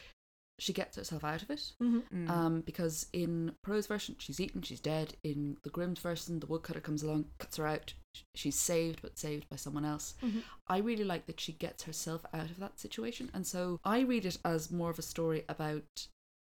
she 0.61 0.73
gets 0.73 0.95
herself 0.95 1.23
out 1.23 1.41
of 1.41 1.49
it. 1.49 1.71
Mm-hmm. 1.81 2.25
Mm. 2.25 2.29
Um, 2.29 2.61
because 2.61 3.07
in 3.13 3.53
Perrault's 3.63 3.87
version, 3.87 4.15
she's 4.19 4.39
eaten, 4.39 4.61
she's 4.61 4.79
dead. 4.79 5.15
In 5.23 5.57
the 5.63 5.71
Grimm's 5.71 5.97
version, 5.99 6.39
the 6.39 6.45
woodcutter 6.45 6.79
comes 6.79 7.01
along, 7.01 7.25
cuts 7.39 7.57
her 7.57 7.65
out. 7.65 7.95
She's 8.35 8.59
saved, 8.59 9.01
but 9.01 9.17
saved 9.17 9.49
by 9.49 9.55
someone 9.55 9.85
else. 9.85 10.13
Mhm. 10.21 10.43
I 10.67 10.77
really 10.77 11.03
like 11.03 11.25
that 11.25 11.39
she 11.39 11.53
gets 11.53 11.81
herself 11.85 12.23
out 12.31 12.51
of 12.51 12.59
that 12.59 12.79
situation. 12.79 13.31
And 13.33 13.47
so 13.47 13.79
I 13.83 14.01
read 14.01 14.23
it 14.23 14.37
as 14.45 14.69
more 14.69 14.91
of 14.91 14.99
a 14.99 15.01
story 15.01 15.45
about 15.49 16.05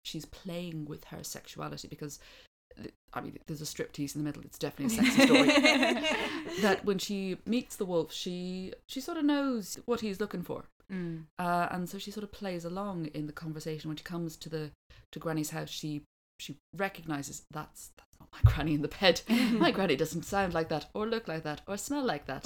she's 0.06 0.26
playing 0.26 0.86
with 0.86 1.04
her 1.06 1.22
sexuality 1.22 1.90
because, 1.90 2.18
I 3.14 3.20
mean, 3.20 3.38
there's 3.46 3.62
a 3.62 3.66
striptease 3.66 4.16
in 4.16 4.22
the 4.22 4.26
middle. 4.26 4.44
It's 4.44 4.58
definitely 4.58 5.00
a 5.00 5.04
sexy 5.04 5.26
story. 5.26 6.62
that 6.62 6.86
when 6.86 6.98
she 6.98 7.40
meets 7.46 7.76
the 7.76 7.84
wolf, 7.86 8.14
she 8.14 8.72
she 8.88 9.02
sort 9.02 9.18
of 9.18 9.26
knows 9.26 9.80
what 9.86 10.00
he's 10.00 10.22
looking 10.22 10.44
for. 10.44 10.64
Mm. 10.92 11.26
Uh, 11.38 11.68
and 11.72 11.90
so 11.90 11.98
she 11.98 12.12
sort 12.12 12.24
of 12.24 12.32
plays 12.32 12.66
along 12.66 13.08
in 13.08 13.28
the 13.28 13.34
conversation 13.34 13.90
when 13.90 13.98
she 13.98 14.04
comes 14.04 14.36
to 14.38 14.50
the 14.50 14.72
to 15.12 15.20
Granny's 15.20 15.52
house. 15.52 15.70
She 15.70 16.04
she 16.40 16.58
recognizes 16.76 17.44
that's 17.52 17.92
that's 17.98 18.20
not 18.20 18.30
my 18.32 18.40
granny 18.52 18.74
in 18.74 18.82
the 18.82 18.88
bed. 18.88 19.22
my 19.54 19.72
granny 19.72 19.96
doesn't 19.96 20.24
sound 20.24 20.54
like 20.54 20.70
that, 20.70 20.88
or 20.94 21.08
look 21.08 21.28
like 21.28 21.44
that, 21.44 21.62
or 21.68 21.78
smell 21.78 22.04
like 22.04 22.26
that. 22.28 22.46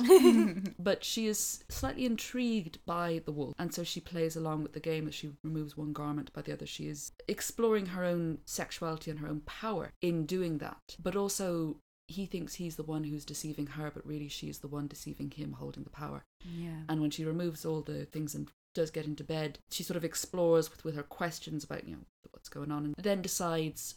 but 0.80 1.04
she 1.04 1.28
is 1.28 1.64
slightly 1.70 2.06
intrigued 2.06 2.80
by 2.86 3.22
the 3.26 3.32
wolf, 3.32 3.54
and 3.60 3.74
so 3.74 3.84
she 3.84 4.00
plays 4.00 4.36
along 4.36 4.64
with 4.64 4.74
the 4.74 4.80
game 4.80 5.08
as 5.08 5.16
she 5.16 5.32
removes 5.44 5.78
one 5.78 5.94
garment 5.94 6.32
by 6.34 6.42
the 6.42 6.54
other. 6.54 6.66
She 6.66 6.88
is 6.88 7.12
exploring 7.28 7.88
her 7.88 8.04
own 8.04 8.40
sexuality 8.46 9.12
and 9.12 9.20
her 9.20 9.28
own 9.28 9.42
power 9.42 9.92
in 10.02 10.26
doing 10.26 10.60
that, 10.60 10.96
but 11.02 11.16
also. 11.16 11.78
He 12.12 12.26
thinks 12.26 12.56
he's 12.56 12.76
the 12.76 12.84
one 12.84 13.04
who's 13.06 13.26
deceiving 13.26 13.68
her, 13.68 13.92
but 13.94 14.06
really 14.06 14.28
she's 14.28 14.60
the 14.60 14.68
one 14.68 14.88
deceiving 14.88 15.32
him, 15.32 15.54
holding 15.54 15.84
the 15.84 15.90
power. 15.90 16.24
yeah. 16.44 16.82
And 16.90 17.02
when 17.02 17.12
she 17.12 17.26
removes 17.26 17.66
all 17.66 17.82
the 17.82 18.06
things 18.06 18.36
and 18.36 18.50
does 18.74 18.92
get 18.92 19.06
into 19.06 19.24
bed, 19.24 19.60
she 19.70 19.84
sort 19.84 19.98
of 19.98 20.04
explores 20.06 20.70
with, 20.72 20.84
with 20.86 20.96
her 20.96 21.04
questions 21.04 21.64
about, 21.64 21.86
you 21.88 21.94
know, 21.96 22.02
what's 22.32 22.50
going 22.50 22.72
on 22.72 22.86
and 22.86 22.96
then 22.98 23.22
decides, 23.22 23.96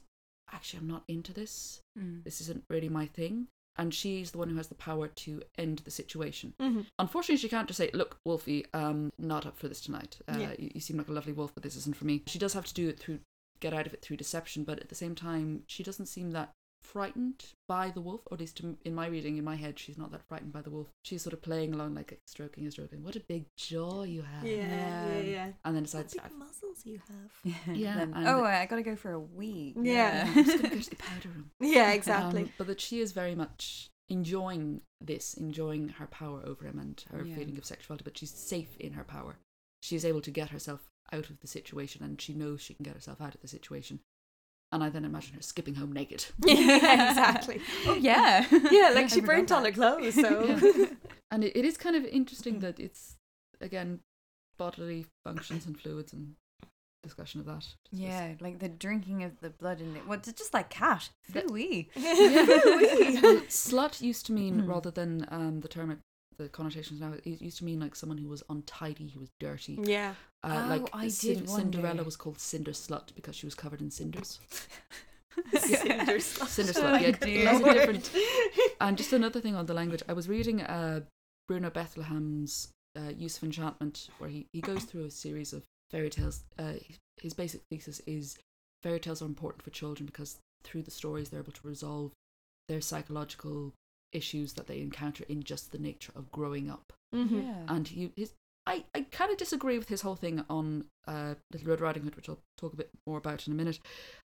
actually, 0.53 0.81
I'm 0.81 0.89
not 0.89 1.05
into 1.09 1.33
this. 1.33 1.81
Mm. 1.99 2.25
This 2.25 2.41
isn't 2.41 2.65
really 2.69 2.89
my 2.89 3.07
thing. 3.07 3.47
And 3.77 3.93
she's 3.93 4.31
the 4.31 4.39
one 4.39 4.49
who 4.51 4.57
has 4.57 4.69
the 4.69 4.77
power 4.77 5.09
to 5.09 5.43
end 5.59 5.81
the 5.85 5.91
situation. 5.91 6.55
Mm-hmm. 6.61 6.83
Unfortunately, 7.01 7.39
she 7.39 7.49
can't 7.49 7.67
just 7.67 7.79
say, 7.79 7.91
look, 7.93 8.19
Wolfie, 8.25 8.67
um, 8.73 9.13
not 9.19 9.47
up 9.47 9.59
for 9.59 9.67
this 9.69 9.81
tonight. 9.81 10.19
Uh, 10.29 10.37
Yeah. 10.39 10.53
you, 10.59 10.71
you 10.77 10.81
seem 10.81 10.97
like 10.97 11.09
a 11.09 11.13
lovely 11.13 11.33
wolf, 11.33 11.53
but 11.55 11.65
this 11.65 11.75
isn't 11.77 11.97
for 11.97 12.05
me. 12.05 12.23
She 12.29 12.39
does 12.39 12.53
have 12.53 12.67
to 12.67 12.75
do 12.75 12.89
it 12.89 13.01
through, 13.01 13.19
get 13.59 13.75
out 13.75 13.87
of 13.89 13.93
it 13.95 14.01
through 14.01 14.17
deception, 14.19 14.63
but 14.63 14.79
at 14.79 14.91
the 14.91 14.95
same 14.95 15.17
time, 15.17 15.65
she 15.67 15.83
doesn't 15.83 16.07
seem 16.07 16.31
that 16.31 16.51
frightened 16.85 17.47
by 17.67 17.91
the 17.91 18.01
wolf, 18.01 18.21
or 18.27 18.35
at 18.35 18.41
least 18.41 18.61
in- 18.61 18.79
in 18.85 18.95
my 18.95 19.07
reading, 19.07 19.37
in 19.37 19.45
my 19.45 19.57
head, 19.57 19.79
she's 19.79 19.99
not 19.99 20.11
that 20.13 20.23
frightened 20.29 20.53
by 20.53 20.63
the 20.63 20.71
wolf. 20.71 20.89
She's 21.03 21.23
sort 21.23 21.33
of 21.33 21.43
playing 21.43 21.73
along, 21.75 21.95
like 21.95 22.21
stroking 22.27 22.65
and 22.65 22.73
stroking. 22.73 23.03
What 23.03 23.17
a 23.17 23.21
big 23.21 23.47
jaw 23.57 24.03
you 24.05 24.23
have. 24.23 24.45
Yeah, 24.47 25.13
yeah, 25.17 25.21
yeah. 25.21 25.53
And 25.65 25.75
then 25.75 25.83
decides, 25.85 26.15
What 26.15 26.25
big 26.25 26.33
"I- 26.33 26.37
muscles 26.39 26.87
you 26.87 27.01
have. 27.09 27.57
Yeah, 27.77 27.97
Then, 27.97 28.15
and- 28.15 28.29
oh, 28.29 28.45
I 28.45 28.67
gotta 28.67 28.83
go 28.83 28.97
for 28.97 29.13
a 29.13 29.21
wee. 29.21 29.75
Yeah. 29.81 30.25
I'm 30.27 30.45
just 30.45 30.59
going 30.59 30.63
to 30.71 30.77
go 30.77 30.83
to 30.83 30.91
the 30.91 30.97
powder 30.97 31.29
room. 31.31 31.51
Yeah, 31.61 31.93
exactly. 31.93 32.43
Um, 32.45 32.51
but 32.59 32.67
that 32.69 32.81
she 32.81 33.01
is 33.01 33.13
very 33.13 33.35
much 33.35 33.91
enjoying 34.09 34.83
this, 35.01 35.35
enjoying 35.35 35.89
her 35.91 36.07
power 36.07 36.43
over 36.45 36.67
him 36.67 36.79
and 36.79 37.03
her 37.11 37.25
Yeah. 37.25 37.35
feeling 37.37 37.57
of 37.59 37.65
sexuality, 37.65 38.05
but 38.05 38.19
she's 38.19 38.31
safe 38.31 38.77
in 38.79 38.93
her 38.93 39.05
power. 39.05 39.39
She's 39.83 40.05
able 40.05 40.21
to 40.23 40.31
get 40.31 40.51
herself 40.51 40.91
out 41.13 41.29
of 41.31 41.41
the 41.41 41.47
situation 41.47 42.03
and 42.03 42.21
she 42.21 42.33
knows 42.35 42.61
she 42.61 42.75
can 42.75 42.85
get 42.85 42.95
herself 42.95 43.21
out 43.21 43.35
of 43.35 43.41
the 43.43 43.49
situation. 43.49 44.01
And 44.75 44.83
I 44.83 44.89
then 44.91 45.05
imagine 45.05 45.35
her 45.37 45.43
skipping 45.43 45.77
home 45.77 45.93
naked. 45.93 46.27
yeah, 46.45 46.55
exactly. 47.11 47.61
Oh 47.87 47.95
yeah. 47.95 48.45
Yeah, 48.73 48.91
like 48.93 49.05
I 49.05 49.07
she 49.07 49.21
burnt 49.21 49.53
all 49.53 49.65
her 49.65 49.71
clothes, 49.73 50.15
so. 50.15 50.45
Yeah. 50.45 50.87
And 51.31 51.45
it, 51.45 51.57
it 51.57 51.65
is 51.65 51.77
kind 51.77 51.95
of 51.97 52.05
interesting 52.05 52.59
that 52.59 52.81
it's, 52.81 53.17
again, 53.61 54.01
bodily 54.59 55.07
functions 55.25 55.65
and 55.67 55.79
fluids 55.81 56.13
and 56.13 56.35
discussion 57.05 57.39
of 57.41 57.47
that. 57.47 57.55
Was- 57.57 57.77
Yeah, 57.93 58.33
like 58.41 58.59
the 58.59 58.69
drinking 58.69 59.23
of 59.23 59.39
the 59.41 59.51
blood 59.51 59.81
in 59.81 59.95
it. 59.97 60.09
What? 60.09 60.27
It's 60.27 60.39
just 60.41 60.53
like 60.55 60.71
cat. 60.71 61.11
Fooey. 61.33 61.89
Well, 61.95 63.41
slut 63.49 64.01
used 64.01 64.27
to 64.27 64.33
mean 64.33 64.61
Hmm. 64.61 64.71
rather 64.71 64.91
than 64.91 65.27
um, 65.31 65.61
the 65.61 65.69
term, 65.69 65.91
it- 65.93 65.99
the 66.37 66.49
connotations 66.49 67.01
now. 67.01 67.13
It 67.25 67.41
used 67.43 67.59
to 67.59 67.65
mean 67.65 67.81
like 67.81 67.95
someone 67.95 68.19
who 68.19 68.29
was 68.29 68.43
untidy, 68.49 69.09
who 69.09 69.21
was 69.21 69.31
dirty. 69.41 69.79
yeah. 69.83 70.15
Uh, 70.43 70.63
Oh, 70.65 70.69
like 70.69 70.89
I 70.93 71.09
Cin- 71.09 71.39
did 71.41 71.49
Cinderella 71.51 71.89
wonder. 71.89 72.05
was 72.05 72.17
called 72.17 72.39
Cinder 72.39 72.73
Slut 72.73 73.15
because 73.15 73.35
she 73.37 73.47
was 73.47 73.55
covered 73.55 73.81
in 73.81 73.91
cinders. 73.91 74.39
Cinder 75.53 76.19
slut. 76.19 76.47
Cinder 76.49 76.73
Oh, 76.77 76.81
slut. 76.81 77.01
Yeah, 77.01 77.11
dear. 77.13 77.45
there's 77.45 77.61
different. 77.75 78.11
And 78.81 78.97
just 78.97 79.13
another 79.13 79.41
thing 79.41 79.57
on 79.57 79.67
the 79.67 79.75
language, 79.75 80.03
I 80.09 80.13
was 80.13 80.29
reading 80.29 80.61
uh, 80.63 81.01
Bruno 81.49 81.71
Bettelheim's 81.71 82.69
uh, 82.97 83.11
Use 83.17 83.37
of 83.39 83.45
Enchantment, 83.45 84.09
where 84.19 84.31
he, 84.31 84.47
he 84.53 84.61
goes 84.61 84.85
through 84.85 85.05
a 85.07 85.11
series 85.11 85.53
of 85.53 85.65
fairy 85.91 86.11
tales. 86.11 86.45
Uh, 86.59 86.75
his 87.21 87.35
basic 87.35 87.63
thesis 87.71 88.01
is 88.07 88.39
fairy 88.83 89.01
tales 89.01 89.23
are 89.23 89.27
important 89.27 89.63
for 89.63 89.71
children 89.71 90.07
because 90.07 90.37
through 90.63 90.83
the 90.83 90.91
stories 90.91 91.29
they're 91.31 91.41
able 91.41 91.53
to 91.53 91.67
resolve 91.69 92.13
their 92.69 92.81
psychological 92.81 93.73
issues 94.15 94.55
that 94.55 94.67
they 94.67 94.81
encounter 94.81 95.25
in 95.29 95.43
just 95.43 95.73
the 95.73 95.79
nature 95.79 96.13
of 96.17 96.31
growing 96.33 96.71
up. 96.71 96.93
Mhm. 97.15 97.43
Yeah. 97.45 97.65
And 97.75 97.89
he, 97.89 98.13
his, 98.17 98.33
I, 98.67 98.85
I 98.95 99.03
kind 99.11 99.31
of 99.31 99.37
disagree 99.37 99.77
with 99.79 99.89
his 99.89 100.01
whole 100.01 100.17
thing 100.17 100.45
on 100.49 100.87
uh, 101.07 101.35
Little 101.53 101.69
Red 101.69 101.81
Riding 101.81 102.05
Hood, 102.05 102.17
which 102.17 102.29
I'll 102.29 102.39
talk 102.57 102.73
a 102.73 102.77
bit 102.77 102.91
more 103.07 103.19
about 103.19 103.47
in 103.47 103.53
a 103.53 103.57
minute. 103.57 103.79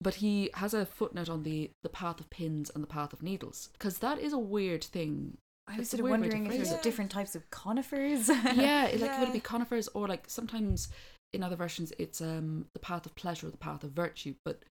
But 0.01 0.15
he 0.15 0.49
has 0.55 0.73
a 0.73 0.85
footnote 0.85 1.29
on 1.29 1.43
the 1.43 1.71
the 1.81 1.89
path 1.89 2.19
of 2.19 2.29
pins 2.29 2.69
and 2.73 2.83
the 2.83 2.87
path 2.87 3.13
of 3.13 3.23
needles 3.23 3.69
because 3.73 3.97
that 3.99 4.19
is 4.19 4.33
a 4.33 4.37
weird 4.37 4.83
thing. 4.83 5.37
I 5.67 5.77
was 5.79 5.89
sort 5.89 6.01
of 6.01 6.03
weird 6.05 6.21
way 6.21 6.27
to 6.29 6.33
wondering 6.35 6.45
if 6.45 6.51
phrase 6.57 6.69
there's 6.69 6.79
it. 6.79 6.83
different 6.83 7.09
types 7.11 7.35
of 7.35 7.49
conifers. 7.49 8.29
yeah, 8.29 8.85
it, 8.85 8.99
like 9.01 9.11
could 9.13 9.21
Yeah. 9.23 9.29
it 9.29 9.33
be 9.33 9.39
conifers 9.39 9.87
or 9.89 10.07
like 10.07 10.25
sometimes 10.29 10.89
in 11.33 11.41
other 11.43 11.55
versions 11.55 11.91
it's 11.97 12.21
um 12.21 12.67
the 12.73 12.79
path 12.79 13.05
of 13.07 13.15
pleasure 13.15 13.47
or 13.47 13.49
the 13.51 13.57
path 13.57 13.83
of 13.83 13.91
virtue. 13.91 14.35
But 14.45 14.63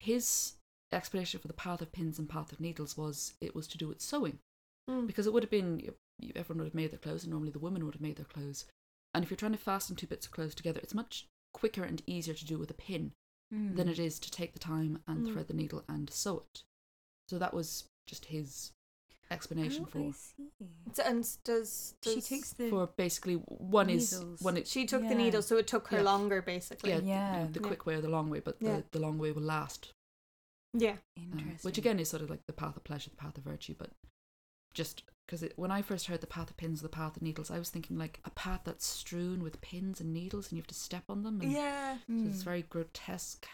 his 0.00 0.54
explanation 0.92 1.38
for 1.40 1.46
the 1.48 1.54
path 1.54 1.80
of 1.80 1.92
pins 1.92 2.18
and 2.18 2.28
path 2.28 2.50
of 2.52 2.60
needles 2.60 2.96
was 2.96 3.34
it 3.40 3.54
was 3.54 3.66
to 3.68 3.78
do 3.78 3.86
with 3.88 4.00
sewing 4.00 4.38
Mm. 4.90 5.06
because 5.06 5.26
it 5.26 5.32
would 5.32 5.42
have 5.44 5.50
been 5.50 5.78
you- 5.80 5.96
you- 6.18 6.32
everyone 6.34 6.58
would 6.58 6.66
have 6.68 6.74
made 6.74 6.90
their 6.90 6.98
clothes 6.98 7.22
and 7.24 7.30
normally 7.30 7.50
the 7.52 7.58
women 7.58 7.84
would 7.84 7.94
have 7.94 8.00
made 8.00 8.16
their 8.16 8.24
clothes 8.26 8.64
and 9.14 9.22
if 9.24 9.30
you're 9.30 9.36
trying 9.36 9.52
to 9.52 9.58
fasten 9.58 9.94
two 9.96 10.06
bits 10.08 10.26
of 10.26 10.32
clothes 10.32 10.54
together 10.54 10.80
it's 10.82 10.94
much 10.94 11.28
quicker 11.52 11.84
and 11.84 12.02
easier 12.06 12.34
to 12.34 12.44
do 12.44 12.58
with 12.58 12.70
a 12.70 12.74
pin 12.74 13.12
Mm. 13.52 13.76
than 13.76 13.88
it 13.88 13.98
is 13.98 14.18
to 14.18 14.30
take 14.30 14.54
the 14.54 14.58
time 14.58 15.02
and 15.06 15.26
Mm. 15.26 15.32
thread 15.32 15.46
the 15.46 15.54
needle 15.54 15.84
and 15.88 16.08
sew 16.10 16.38
it 16.40 16.64
so 17.28 17.38
that 17.38 17.52
was 17.54 17.84
just 18.06 18.24
his 18.26 18.72
explanation 19.30 19.84
Oh, 19.84 19.86
for 19.86 19.98
I 20.00 20.10
see. 20.12 20.50
So- 20.94 21.02
And 21.04 21.22
does, 21.44 21.94
does 22.02 22.14
She 22.14 22.20
takes 22.20 22.52
the 22.52 22.68
for 22.70 22.86
basically 22.88 23.34
one 23.36 23.88
is 23.88 24.12
Needles. 24.12 24.40
one 24.42 24.56
it, 24.56 24.66
she 24.68 24.84
took 24.84 25.02
the 25.02 25.14
needle, 25.14 25.40
so 25.42 25.56
it 25.56 25.66
took 25.66 25.88
her 25.88 25.98
Yeah. 25.98 26.02
longer, 26.02 26.42
basically. 26.42 26.90
yeah, 26.90 27.00
Yeah. 27.00 27.46
the, 27.46 27.52
the 27.54 27.60
Yeah. 27.60 27.66
quick 27.66 27.86
way 27.86 27.94
or 27.94 28.00
the 28.00 28.08
long 28.10 28.28
way 28.30 28.40
but 28.40 28.56
Yeah. 28.60 28.78
the, 28.80 28.84
the 28.92 28.98
long 29.00 29.18
way 29.18 29.32
will 29.32 29.42
last 29.42 29.92
Yeah. 30.74 30.96
uh, 31.16 31.20
interesting. 31.20 31.58
which 31.68 31.78
again 31.78 32.00
is 32.00 32.08
sort 32.10 32.22
of 32.22 32.30
like 32.30 32.44
the 32.46 32.52
path 32.52 32.76
of 32.76 32.84
pleasure 32.84 33.10
the 33.10 33.16
path 33.16 33.38
of 33.38 33.44
virtue 33.44 33.74
but 33.78 33.90
just 34.74 35.02
because 35.26 35.44
when 35.56 35.70
I 35.70 35.82
first 35.82 36.06
heard 36.08 36.20
the 36.20 36.26
path 36.26 36.50
of 36.50 36.56
pins, 36.56 36.82
the 36.82 36.88
path 36.88 37.16
of 37.16 37.22
needles, 37.22 37.50
I 37.50 37.58
was 37.58 37.70
thinking 37.70 37.96
like 37.96 38.20
a 38.24 38.30
path 38.30 38.62
that's 38.64 38.86
strewn 38.86 39.42
with 39.42 39.60
pins 39.60 40.00
and 40.00 40.12
needles, 40.12 40.48
and 40.48 40.56
you 40.56 40.62
have 40.62 40.66
to 40.68 40.74
step 40.74 41.04
on 41.08 41.22
them. 41.22 41.40
And 41.40 41.52
Yeah. 41.52 41.96
so 41.98 42.28
it's 42.28 42.40
Mm. 42.42 42.44
very 42.44 42.62
grotesque, 42.62 43.46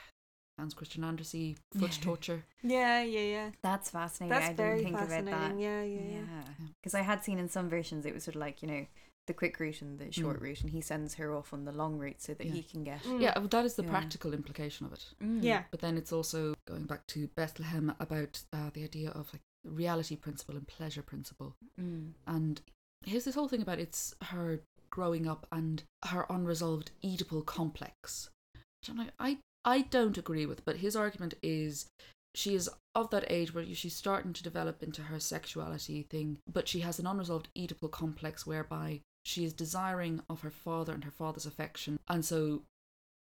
Hans 0.58 0.74
Christian 0.74 1.04
Andersen 1.04 1.56
foot 1.72 1.96
Yeah. 1.96 2.02
torture. 2.04 2.44
Yeah, 2.62 3.02
yeah, 3.02 3.20
yeah. 3.20 3.50
That's 3.62 3.90
fascinating. 3.90 4.30
That's 4.30 4.46
I 4.46 4.48
didn't 4.48 4.56
very 4.56 4.82
think 4.82 4.96
about 4.96 5.08
fascinating. 5.08 5.56
that. 5.56 5.62
Yeah, 5.62 5.82
yeah, 5.84 6.00
yeah. 6.00 6.24
Yeah. 6.26 6.66
Because 6.82 6.94
I 6.94 7.02
had 7.02 7.22
seen 7.22 7.38
in 7.38 7.48
some 7.48 7.68
versions 7.68 8.04
it 8.06 8.14
was 8.14 8.24
sort 8.24 8.34
of 8.34 8.40
like, 8.40 8.60
you 8.62 8.68
know, 8.68 8.86
the 9.28 9.34
quick 9.34 9.60
route 9.60 9.82
and 9.82 9.98
the 9.98 10.10
short 10.10 10.38
Mm. 10.38 10.42
route, 10.42 10.60
and 10.62 10.70
he 10.70 10.80
sends 10.80 11.14
her 11.14 11.34
off 11.34 11.52
on 11.52 11.64
the 11.66 11.70
long 11.70 11.98
route 11.98 12.20
so 12.22 12.32
that 12.34 12.46
Yeah. 12.46 12.54
he 12.54 12.62
can 12.62 12.82
get. 12.82 13.02
Mm. 13.02 13.20
Yeah, 13.20 13.38
well, 13.38 13.46
that 13.48 13.66
is 13.66 13.74
the 13.76 13.84
Yeah. 13.84 13.90
practical 13.90 14.32
implication 14.32 14.86
of 14.86 14.94
it. 14.94 15.14
Mm. 15.20 15.42
Yeah. 15.44 15.64
But 15.70 15.80
then 15.80 15.96
it's 15.98 16.12
also 16.12 16.54
going 16.64 16.86
back 16.86 17.06
to 17.08 17.28
Bettelheim 17.28 17.94
about 18.00 18.42
uh, 18.52 18.70
the 18.70 18.82
idea 18.84 19.10
of 19.10 19.30
like 19.32 19.42
reality 19.68 20.16
principle 20.16 20.56
and 20.56 20.66
pleasure 20.66 21.02
principle. 21.02 21.54
Mm. 21.80 22.12
And 22.26 22.60
here's 23.04 23.24
this 23.24 23.34
whole 23.34 23.48
thing 23.48 23.62
about 23.62 23.78
it's 23.78 24.14
her 24.22 24.60
growing 24.90 25.26
up 25.26 25.46
and 25.52 25.82
her 26.06 26.26
unresolved 26.30 26.90
Oedipal 27.04 27.44
complex. 27.44 28.30
Which 28.54 28.90
I'm 28.90 28.96
like, 28.96 29.12
I, 29.18 29.38
I 29.64 29.82
don't 29.82 30.18
agree 30.18 30.46
with, 30.46 30.64
but 30.64 30.76
his 30.76 30.96
argument 30.96 31.34
is 31.42 31.86
she 32.34 32.54
is 32.54 32.70
of 32.94 33.10
that 33.10 33.30
age 33.30 33.54
where 33.54 33.64
she's 33.74 33.94
starting 33.94 34.32
to 34.32 34.42
develop 34.42 34.82
into 34.82 35.02
her 35.02 35.20
sexuality 35.20 36.02
thing, 36.02 36.38
but 36.52 36.68
she 36.68 36.80
has 36.80 36.98
an 36.98 37.06
unresolved 37.06 37.48
Oedipal 37.56 37.90
complex 37.90 38.46
whereby 38.46 39.00
she 39.24 39.44
is 39.44 39.52
desiring 39.52 40.20
of 40.30 40.40
her 40.40 40.50
father 40.50 40.92
and 40.92 41.04
her 41.04 41.10
father's 41.10 41.46
affection, 41.46 41.98
and 42.08 42.24
so 42.24 42.62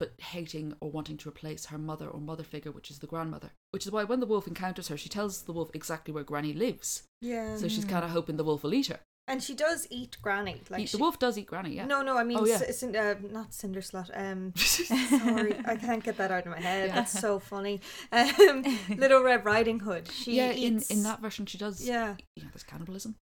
but 0.03 0.15
hating 0.35 0.75
or 0.81 0.91
wanting 0.91 1.17
to 1.19 1.29
replace 1.29 1.67
her 1.67 1.79
mother 1.79 2.09
or 2.09 2.19
mother 2.21 2.43
figure, 2.43 2.73
which 2.73 2.91
is 2.91 2.99
the 2.99 3.07
grandmother. 3.07 3.51
Which 3.71 3.87
is 3.87 3.93
why 3.93 4.03
when 4.05 4.19
the 4.21 4.27
wolf 4.27 4.49
encounters 4.49 4.89
her, 4.89 4.97
she 4.97 5.09
tells 5.09 5.43
the 5.43 5.53
wolf 5.53 5.71
exactly 5.75 6.13
where 6.13 6.25
Granny 6.25 6.53
lives. 6.53 7.05
Yeah. 7.21 7.57
So 7.57 7.69
she's 7.69 7.85
Mm. 7.85 7.91
kind 7.91 8.05
of 8.05 8.11
hoping 8.11 8.37
the 8.37 8.45
wolf 8.51 8.63
will 8.65 8.75
eat 8.75 8.89
her. 8.89 9.01
and 9.29 9.41
she 9.41 9.55
does 9.55 9.87
eat 9.99 10.17
Granny. 10.21 10.57
Like 10.69 10.81
He- 10.81 10.87
she, 10.87 10.97
the 10.97 11.03
wolf 11.05 11.17
does 11.21 11.39
eat 11.39 11.47
Granny, 11.47 11.77
yeah. 11.77 11.87
No, 11.87 12.03
no, 12.03 12.19
I 12.19 12.25
mean, 12.25 12.39
Oh, 12.41 12.45
yeah. 12.45 12.59
c- 12.59 12.73
cin- 12.73 12.97
uh, 12.97 13.15
not 13.31 13.55
Cinder 13.55 13.81
Slut. 13.81 14.11
Um, 14.23 14.53
sorry, 14.57 15.55
I 15.65 15.77
can't 15.77 16.03
get 16.03 16.17
that 16.17 16.33
out 16.33 16.45
of 16.47 16.51
my 16.57 16.61
head. 16.61 16.89
Yeah. 16.89 16.95
That's 16.97 17.19
so 17.27 17.39
funny. 17.39 17.81
Um, 18.13 18.65
Little 19.05 19.23
Red 19.23 19.45
Riding 19.45 19.79
Hood. 19.87 20.11
She 20.11 20.37
yeah, 20.39 20.53
eats. 20.53 20.91
in, 20.91 20.97
in 20.99 21.03
that 21.05 21.21
version, 21.21 21.47
she 21.47 21.57
does. 21.57 21.77
Yeah. 21.87 22.17
You 22.37 22.43
know, 22.43 22.51
there's 22.53 22.65
cannibalism. 22.65 23.15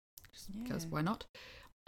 Because 0.64 0.86
Yeah. 0.86 0.90
why 0.90 1.02
not? 1.02 1.26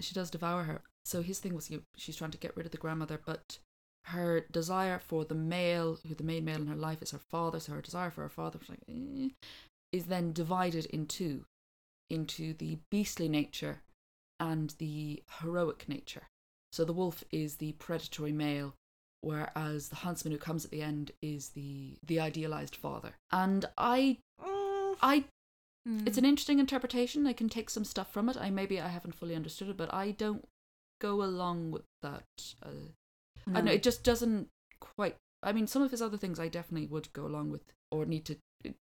She 0.02 0.14
does 0.14 0.30
devour 0.30 0.64
her. 0.64 0.82
So 1.06 1.22
his 1.22 1.40
thing 1.40 1.56
was 1.56 1.70
you, 1.72 1.84
she's 1.96 2.18
trying 2.18 2.32
to 2.32 2.38
get 2.38 2.56
rid 2.58 2.66
of 2.66 2.72
the 2.74 2.78
grandmother, 2.78 3.20
but 3.26 3.60
her 4.06 4.46
desire 4.52 5.00
for 5.00 5.26
the 5.26 5.36
male, 5.36 6.00
who 6.08 6.16
the 6.16 6.24
main 6.24 6.46
male 6.46 6.62
in 6.62 6.68
her 6.68 6.76
life 6.76 7.02
is 7.02 7.12
her 7.12 7.20
father, 7.20 7.60
so 7.60 7.74
her 7.74 7.82
desire 7.82 8.12
for 8.12 8.22
her 8.22 8.30
father 8.30 8.60
like, 8.68 8.80
eh, 8.90 9.30
is 9.92 10.06
then 10.06 10.34
divided 10.34 10.86
in 10.88 11.06
two, 11.06 11.46
into 12.10 12.54
the 12.54 12.80
beastly 12.90 13.30
nature 13.30 13.82
and 14.40 14.74
the 14.80 15.22
heroic 15.40 15.88
nature. 15.88 16.28
So 16.72 16.86
the 16.86 16.94
wolf 16.94 17.24
is 17.32 17.58
the 17.58 17.74
predatory 17.74 18.32
male, 18.32 18.74
whereas 19.22 19.90
the 19.90 19.98
huntsman 19.98 20.32
who 20.32 20.40
comes 20.40 20.66
at 20.66 20.72
the 20.72 20.82
end 20.82 21.12
is 21.22 21.50
the 21.50 21.98
the 22.04 22.20
idealized 22.20 22.76
father. 22.76 23.14
And 23.32 23.66
I 23.78 24.18
I 25.02 25.26
Mm. 25.88 26.08
it's 26.08 26.18
an 26.18 26.26
interesting 26.26 26.60
interpretation. 26.60 27.26
I 27.26 27.34
can 27.34 27.50
take 27.50 27.70
some 27.70 27.84
stuff 27.84 28.12
from 28.12 28.30
it. 28.30 28.38
I 28.38 28.52
maybe 28.52 28.80
I 28.80 28.90
haven't 28.90 29.16
fully 29.16 29.36
understood 29.36 29.70
it, 29.70 29.78
but 29.78 29.92
I 29.94 30.12
don't 30.12 30.48
go 31.00 31.24
along 31.24 31.72
with 31.72 31.86
that. 32.04 32.56
Uh, 32.62 32.92
I 33.54 33.62
know 33.62 33.72
it 33.72 33.84
just 33.84 34.04
doesn't 34.04 34.48
quite. 34.80 35.16
I 35.44 35.52
mean, 35.54 35.68
some 35.68 35.82
of 35.82 35.92
his 35.92 36.02
other 36.02 36.18
things 36.18 36.40
I 36.40 36.48
definitely 36.48 36.88
would 36.88 37.12
go 37.14 37.26
along 37.26 37.52
with, 37.52 37.62
or 37.92 38.06
need 38.06 38.26
to 38.26 38.36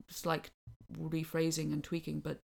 It's 0.09 0.27
like 0.27 0.51
rephrasing 0.99 1.73
and 1.73 1.85
tweaking, 1.85 2.21
but 2.21 2.39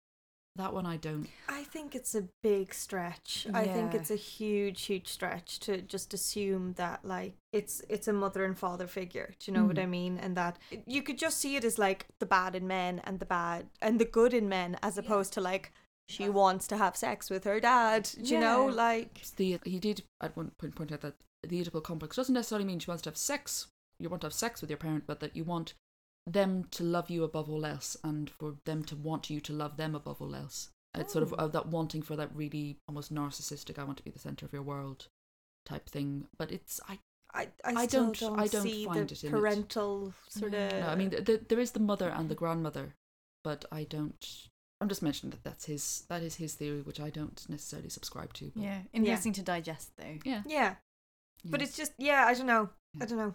that 0.57 0.75
one 0.75 0.85
I 0.85 0.96
don't. 0.96 1.29
I 1.49 1.62
think 1.62 1.94
it's 1.94 2.14
a 2.16 2.25
big 2.42 2.75
stretch. 2.75 3.46
I 3.55 3.66
think 3.66 3.94
it's 3.94 4.11
a 4.11 4.16
huge, 4.16 4.83
huge 4.87 5.07
stretch 5.07 5.61
to 5.61 5.81
just 5.81 6.12
assume 6.12 6.73
that 6.73 7.05
like 7.05 7.35
it's 7.53 7.83
it's 7.88 8.09
a 8.09 8.12
mother 8.12 8.44
and 8.44 8.59
father 8.59 8.88
figure. 8.88 9.35
Do 9.38 9.51
you 9.51 9.57
know 9.57 9.64
what 9.64 9.77
Mm. 9.77 9.83
I 9.83 9.87
mean? 9.87 10.18
And 10.18 10.37
that 10.37 10.59
you 10.87 11.03
could 11.03 11.18
just 11.18 11.38
see 11.38 11.55
it 11.55 11.64
as 11.64 11.79
like 11.79 12.07
the 12.18 12.27
bad 12.27 12.57
in 12.57 12.66
men 12.66 13.01
and 13.05 13.20
the 13.20 13.27
bad 13.27 13.66
and 13.81 14.01
the 14.01 14.05
good 14.05 14.35
in 14.35 14.49
men, 14.49 14.77
as 14.83 14.99
opposed 14.99 15.33
to 15.35 15.40
like 15.40 15.73
she 16.09 16.29
wants 16.29 16.66
to 16.66 16.77
have 16.77 16.96
sex 16.96 17.31
with 17.31 17.44
her 17.44 17.61
dad. 17.61 18.11
Do 18.20 18.35
you 18.35 18.40
know? 18.40 18.66
Like 18.66 19.23
the 19.37 19.61
he 19.64 19.79
did 19.79 20.03
at 20.20 20.37
one 20.37 20.51
point 20.59 20.75
point 20.75 20.90
out 20.90 21.03
that 21.03 21.14
the 21.42 21.62
Oedipal 21.64 21.83
complex 21.83 22.16
doesn't 22.16 22.35
necessarily 22.35 22.64
mean 22.66 22.79
she 22.79 22.90
wants 22.90 23.03
to 23.03 23.11
have 23.11 23.16
sex. 23.16 23.68
You 23.98 24.09
want 24.09 24.22
to 24.22 24.26
have 24.26 24.35
sex 24.35 24.61
with 24.61 24.70
your 24.70 24.76
parent, 24.79 25.05
but 25.07 25.20
that 25.20 25.37
you 25.37 25.44
want 25.44 25.74
them 26.26 26.64
to 26.72 26.83
love 26.85 27.11
you 27.11 27.24
above 27.24 27.48
all 27.50 27.64
else, 27.66 27.96
and 28.05 28.31
for 28.31 28.57
them 28.64 28.85
to 28.85 28.96
want 28.96 29.31
you 29.31 29.40
to 29.40 29.53
love 29.53 29.76
them 29.76 29.94
above 29.94 30.20
all 30.20 30.35
else. 30.35 30.70
It's 30.96 31.12
sort 31.12 31.22
of 31.22 31.33
Oh. 31.35 31.37
uh, 31.44 31.46
that 31.48 31.66
wanting 31.68 32.03
for 32.03 32.16
that 32.16 32.35
really 32.35 32.79
almost 32.88 33.12
narcissistic. 33.14 33.79
I 33.79 33.85
want 33.85 33.96
to 33.98 34.05
be 34.05 34.11
the 34.11 34.18
center 34.18 34.44
of 34.44 34.53
your 34.53 34.62
world, 34.62 35.09
type 35.64 35.88
thing. 35.88 36.26
But 36.38 36.50
it's 36.53 36.81
I 36.88 36.98
I, 37.33 37.42
I, 37.64 37.74
I 37.83 37.87
don't- 37.87 38.18
don't, 38.18 38.40
I 38.40 38.48
don't 38.48 38.62
see 38.62 38.85
find 38.87 39.09
the 39.09 39.14
it 39.14 39.22
in 39.24 39.29
it. 39.29 39.31
parental 39.31 40.14
sort 40.29 40.50
No. 40.50 40.66
of. 40.66 40.72
no, 40.72 40.87
I 40.88 40.96
mean 40.96 41.11
th- 41.11 41.24
th- 41.24 41.42
there 41.48 41.61
is 41.61 41.70
the 41.70 41.79
mother 41.79 42.09
and 42.11 42.29
the 42.29 42.35
grandmother, 42.35 42.94
but 43.44 43.64
I 43.70 43.85
don't. 43.85 44.48
I'm 44.81 44.88
just 44.88 45.03
mentioning 45.03 45.31
that 45.31 45.44
that's 45.44 45.66
his 45.66 46.07
that 46.09 46.22
is 46.22 46.35
his 46.37 46.55
theory, 46.55 46.83
which 46.83 46.98
I 46.98 47.09
don't 47.11 47.48
necessarily 47.48 47.88
subscribe 47.90 48.33
to. 48.35 48.50
But 48.55 48.62
Yeah, 48.64 48.83
interesting 48.92 49.33
to 49.35 49.42
digest 49.42 49.92
though. 49.96 50.18
yeah, 50.24 50.42
yeah, 50.44 50.76
but 51.44 51.62
it's 51.62 51.76
just 51.76 51.92
yeah. 51.98 52.24
I 52.26 52.35
don't 52.35 52.46
know. 52.46 52.70
I 53.00 53.07
don't 53.07 53.18
know. 53.18 53.35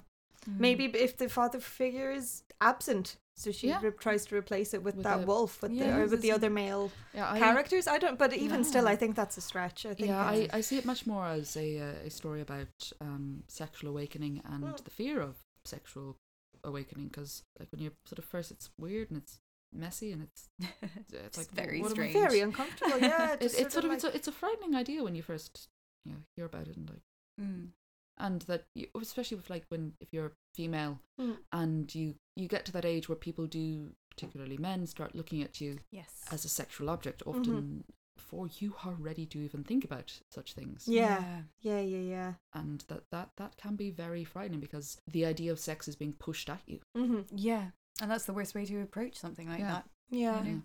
Mm. 0.49 0.59
Maybe 0.59 0.85
if 0.85 1.17
the 1.17 1.27
father 1.29 1.59
figure 1.59 2.11
is 2.11 2.43
absent, 2.61 3.17
So 3.37 3.51
she 3.51 3.67
Yeah. 3.67 3.81
re- 3.81 3.91
tries 3.99 4.25
to 4.27 4.35
replace 4.37 4.73
it 4.73 4.81
with, 4.81 4.95
With 4.95 5.03
that 5.03 5.19
the- 5.21 5.25
wolf 5.27 5.61
with 5.61 5.71
Yeah, 5.73 5.87
the 5.87 5.97
or 5.97 6.01
with 6.03 6.11
the 6.21 6.27
the 6.27 6.31
other 6.31 6.49
male 6.49 6.89
Yeah, 7.13 7.29
I, 7.33 7.39
characters. 7.39 7.85
I 7.85 7.97
don't, 7.97 8.17
but 8.17 8.31
even 8.33 8.63
still, 8.63 8.87
I 8.87 8.95
think 8.95 9.15
that's 9.17 9.37
a 9.37 9.41
stretch. 9.41 9.85
I 9.85 9.93
think. 9.93 10.07
yeah, 10.09 10.21
I, 10.23 10.47
I 10.53 10.61
see 10.61 10.77
it 10.77 10.85
much 10.85 11.05
more 11.05 11.25
as 11.27 11.57
a 11.57 11.67
uh, 11.79 12.07
a 12.07 12.09
story 12.09 12.39
about 12.41 12.75
um, 13.01 13.43
sexual 13.47 13.89
awakening 13.89 14.41
and 14.45 14.63
Mm. 14.63 14.83
the 14.83 14.91
fear 14.91 15.19
of 15.19 15.35
sexual 15.65 16.15
awakening. 16.63 17.07
Because 17.09 17.43
like 17.59 17.69
when 17.73 17.81
you're 17.81 17.97
sort 18.05 18.19
of 18.19 18.25
first, 18.25 18.51
it's 18.51 18.69
weird 18.79 19.09
and 19.11 19.17
it's 19.21 19.39
messy 19.73 20.13
and 20.13 20.21
it's 20.23 20.47
it's 21.09 21.13
It's 21.13 21.37
like 21.37 21.51
very 21.51 21.83
strange. 21.83 22.13
very 22.13 22.39
uncomfortable. 22.39 22.99
Yeah, 22.99 23.33
It, 23.45 23.53
it's 23.61 23.73
sort 23.73 23.83
of 23.85 23.89
like- 23.89 23.95
it's 23.97 24.03
a 24.05 24.15
it's 24.15 24.27
a 24.29 24.31
frightening 24.31 24.75
idea 24.75 25.03
when 25.03 25.15
you 25.15 25.23
first 25.23 25.67
you 26.05 26.13
know 26.13 26.21
hear 26.37 26.45
about 26.45 26.67
it 26.69 26.77
and 26.77 26.89
like 26.89 27.01
Mm. 27.41 27.71
And 28.17 28.41
that 28.43 28.65
you, 28.75 28.87
especially 28.99 29.37
with 29.37 29.49
like 29.49 29.65
when 29.69 29.93
if 29.99 30.13
you're 30.13 30.31
female 30.53 30.99
Mm. 31.19 31.37
and 31.51 31.95
you 31.95 32.15
you 32.35 32.47
get 32.47 32.65
to 32.65 32.71
that 32.73 32.85
age 32.85 33.07
where 33.09 33.15
people 33.15 33.45
do 33.47 33.91
particularly 34.09 34.57
men 34.57 34.85
start 34.87 35.15
looking 35.15 35.41
at 35.41 35.59
you 35.61 35.79
Yes. 35.91 36.23
as 36.31 36.45
a 36.45 36.49
sexual 36.49 36.89
object 36.89 37.23
Mm-hmm. 37.25 37.39
often 37.39 37.83
before 38.15 38.47
you 38.59 38.73
are 38.85 38.93
ready 38.93 39.25
to 39.25 39.39
even 39.39 39.63
think 39.65 39.83
about 39.83 40.19
such 40.31 40.53
things 40.53 40.87
Yeah. 40.87 41.41
Yeah, 41.59 41.81
yeah, 41.81 41.99
yeah. 41.99 42.33
and 42.53 42.79
that 42.87 43.03
that 43.11 43.29
that 43.37 43.57
can 43.57 43.75
be 43.75 43.91
very 43.91 44.23
frightening 44.23 44.61
because 44.61 44.97
the 45.07 45.25
idea 45.25 45.51
of 45.51 45.59
sex 45.59 45.87
is 45.87 45.95
being 45.97 46.13
pushed 46.13 46.49
at 46.49 46.61
you 46.65 46.79
hmm 46.95 47.21
Yeah. 47.35 47.71
And 48.01 48.09
that's 48.11 48.25
the 48.25 48.33
worst 48.33 48.55
way 48.55 48.65
to 48.65 48.81
approach 48.81 49.15
something 49.17 49.47
like 49.49 49.59
Yeah. 49.59 49.71
that. 49.71 49.89
Yeah. 50.09 50.19
Yeah. 50.33 50.39
I 50.39 50.43
mean, 50.43 50.63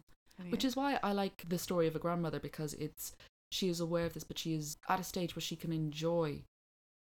which 0.51 0.65
is 0.65 0.75
why 0.77 0.99
I 1.03 1.13
like 1.13 1.49
the 1.49 1.59
story 1.59 1.87
of 1.87 1.95
a 1.97 1.99
grandmother 2.01 2.41
because 2.41 2.75
it's 2.75 3.15
she 3.53 3.69
is 3.69 3.81
aware 3.81 4.07
of 4.07 4.15
this 4.15 4.25
but 4.25 4.39
she 4.39 4.55
is 4.55 4.77
at 4.89 5.01
a 5.01 5.05
stage 5.05 5.35
where 5.37 5.43
she 5.43 5.57
can 5.57 5.73
enjoy 5.73 6.45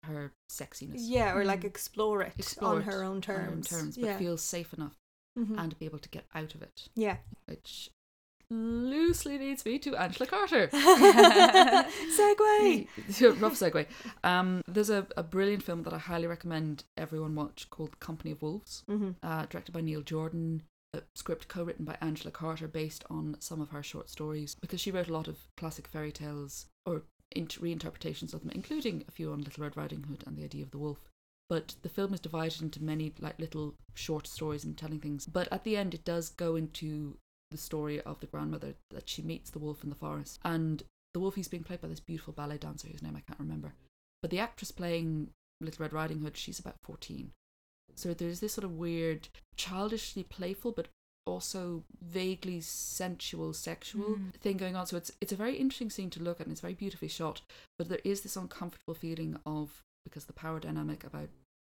her 0.05 0.33
sexiness 0.51 0.97
Yeah, 0.99 1.35
or 1.35 1.45
like 1.45 1.61
Mm. 1.61 1.65
explore 1.67 2.23
it 2.23 2.33
Explore 2.39 2.75
on 2.77 2.81
it 2.83 2.85
her 2.85 3.05
own 3.05 3.21
terms. 3.21 3.39
on 3.39 3.45
her 3.47 3.53
own 3.53 3.63
terms 3.63 3.97
but 3.97 4.05
yeah. 4.07 4.19
feel 4.19 4.37
safe 4.37 4.73
enough 4.75 4.97
Mhm. 5.39 5.59
and 5.59 5.79
be 5.79 5.87
able 5.87 5.99
to 6.01 6.09
get 6.09 6.27
out 6.35 6.55
of 6.55 6.63
it 6.63 6.89
yeah. 6.95 7.19
which 7.47 7.91
loosely 8.51 9.39
leads 9.39 9.65
me 9.65 9.79
to 9.79 9.97
Angela 9.97 10.27
Carter. 10.27 10.69
segue! 10.73 12.87
Rough 13.41 13.55
segue. 13.55 13.87
Um, 14.25 14.63
there's 14.67 14.91
a, 14.91 15.07
a 15.17 15.23
brilliant 15.23 15.63
film 15.63 15.83
that 15.85 15.95
I 15.95 15.99
highly 15.99 16.27
recommend 16.27 16.85
everyone 16.97 17.35
watch 17.35 17.71
called 17.71 17.99
Company 18.01 18.33
of 18.33 18.43
Wolves, 18.43 18.83
hmm 18.89 19.13
uh, 19.23 19.47
directed 19.47 19.73
by 19.73 19.81
Neil 19.81 20.03
Jordan. 20.03 20.63
A 20.95 21.01
script 21.15 21.49
co-written 21.49 21.87
by 21.87 21.97
Angela 22.03 22.31
Carter, 22.31 22.69
based 22.69 23.03
on 23.09 23.37
some 23.39 23.63
of 23.63 23.71
her 23.71 23.83
short 23.83 24.11
stories, 24.11 24.55
because 24.61 24.79
she 24.79 24.91
wrote 24.91 25.09
a 25.09 25.13
lot 25.15 25.27
of 25.27 25.39
classic 25.57 25.89
fairy 25.89 26.13
tales 26.13 26.67
or 26.85 26.97
int- 26.97 27.05
reinterpretations 27.35 28.35
of 28.35 28.41
them, 28.41 28.51
including 28.55 29.05
a 29.09 29.11
few 29.11 29.33
on 29.33 29.43
Little 29.43 29.65
Red 29.65 29.77
Riding 29.77 30.05
Hood 30.05 30.25
and 30.27 30.37
the 30.37 30.45
idea 30.45 30.63
of 30.63 30.71
the 30.71 30.79
wolf. 30.79 30.99
But 31.49 31.75
the 31.83 31.89
film 31.89 32.15
is 32.15 32.21
divided 32.21 32.63
into 32.63 32.83
many 32.83 33.13
like 33.21 33.39
little 33.39 33.75
short 33.95 34.27
stories 34.27 34.65
and 34.65 34.77
telling 34.77 35.01
things. 35.01 35.27
But 35.27 35.49
at 35.53 35.65
the 35.65 35.77
end, 35.77 35.93
it 35.93 36.05
does 36.05 36.31
go 36.31 36.57
into 36.57 37.19
the 37.51 37.59
story 37.59 38.01
of 38.01 38.21
the 38.21 38.27
grandmother 38.27 38.75
that 38.91 39.09
she 39.09 39.21
meets 39.21 39.51
the 39.51 39.59
wolf 39.59 39.85
in 39.85 39.91
the 39.91 39.97
forest, 39.97 40.39
and 40.45 40.83
the 41.13 41.21
wolf 41.21 41.35
he's 41.35 41.49
being 41.49 41.65
played 41.65 41.83
by 41.83 41.89
this 41.89 42.01
beautiful 42.01 42.33
ballet 42.33 42.57
dancer 42.57 42.89
whose 42.89 43.03
name 43.03 43.17
I 43.17 43.21
can't 43.21 43.41
remember. 43.41 43.75
But 44.23 44.31
the 44.31 44.39
actress 44.39 44.71
playing 44.71 45.29
Little 45.61 45.83
Red 45.83 45.93
Riding 45.93 46.21
Hood, 46.21 46.37
she's 46.37 46.59
about 46.59 46.77
fourteen. 46.83 47.33
So 47.95 48.15
there's 48.15 48.41
this 48.41 48.55
sort 48.55 48.65
of 48.65 48.79
weird, 48.79 49.29
childishly 49.57 50.23
playful, 50.23 50.73
but 50.73 50.89
also 51.27 51.85
vaguely 52.01 52.61
sensual, 52.61 53.53
sexual 53.53 54.17
Mm. 54.17 54.35
thing 54.35 54.57
going 54.57 54.77
on. 54.77 54.87
So 54.87 54.97
it's 54.97 55.13
it's 55.21 55.33
a 55.33 55.37
very 55.37 55.57
interesting 55.57 55.91
scene 55.91 56.11
to 56.11 56.23
look 56.23 56.41
at, 56.41 56.47
and 56.47 56.53
it's 56.53 56.61
very 56.61 56.75
beautifully 56.75 57.09
shot. 57.09 57.43
But 57.79 57.89
there 57.89 58.01
is 58.05 58.23
this 58.23 58.37
uncomfortable 58.37 58.95
feeling 58.95 59.39
of 59.47 59.83
because 60.05 60.25
the 60.25 60.33
power 60.33 60.59
dynamic 60.59 61.05
about 61.05 61.29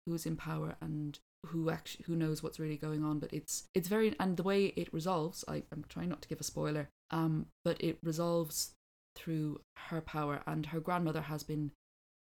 who's 0.07 0.27
in 0.27 0.37
power 0.37 0.77
and 0.81 1.19
who 1.47 1.69
actually 1.71 2.05
who 2.07 2.17
knows 2.17 2.43
what's 2.43 2.59
really 2.59 2.77
going 2.79 3.05
on. 3.05 3.19
But 3.19 3.33
it's 3.33 3.69
it's 3.75 3.89
very 3.89 4.15
and 4.19 4.37
the 4.37 4.43
way 4.43 4.67
it 4.77 4.93
resolves. 4.95 5.45
I, 5.47 5.63
I'm 5.71 5.85
trying 5.89 6.09
not 6.09 6.23
to 6.23 6.29
give 6.29 6.41
a 6.41 6.45
spoiler. 6.45 6.89
Um, 7.11 7.47
but 7.65 7.81
it 7.83 7.99
resolves 8.03 8.73
through 9.15 9.61
her 9.89 10.01
power, 10.01 10.43
and 10.47 10.67
her 10.67 10.81
grandmother 10.81 11.23
has 11.23 11.43
been 11.43 11.71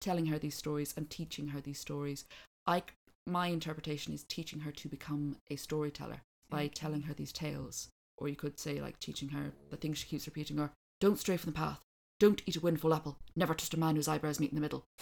telling 0.02 0.26
her 0.26 0.40
these 0.40 0.56
stories 0.56 0.94
and 0.98 1.10
teaching 1.10 1.50
her 1.50 1.62
these 1.62 1.80
stories. 1.80 2.26
I 2.66 2.84
my 3.28 3.48
interpretation 3.48 4.14
is 4.14 4.24
teaching 4.24 4.62
her 4.62 4.72
to 4.72 4.90
become 4.90 5.38
a 5.52 5.56
storyteller 5.56 6.22
by 6.52 6.68
telling 6.68 7.02
her 7.04 7.14
these 7.16 7.32
tales. 7.34 7.88
Or 8.18 8.28
you 8.28 8.36
could 8.36 8.60
say 8.60 8.80
like 8.80 9.00
teaching 9.00 9.30
her 9.30 9.52
the 9.72 9.78
things 9.78 9.98
she 9.98 10.08
keeps 10.08 10.28
repeating 10.28 10.60
are 10.60 10.72
don't 11.00 11.18
stray 11.18 11.38
from 11.38 11.52
the 11.54 11.58
path, 11.58 11.80
don't 12.20 12.44
eat 12.46 12.56
a 12.58 12.60
windfall 12.60 12.94
apple, 12.94 13.18
never 13.36 13.56
trust 13.56 13.74
a 13.74 13.80
man 13.80 13.96
whose 13.96 14.08
eyebrows 14.08 14.40
meet 14.40 14.52
in 14.52 14.56
the 14.56 14.62
middle. 14.62 14.84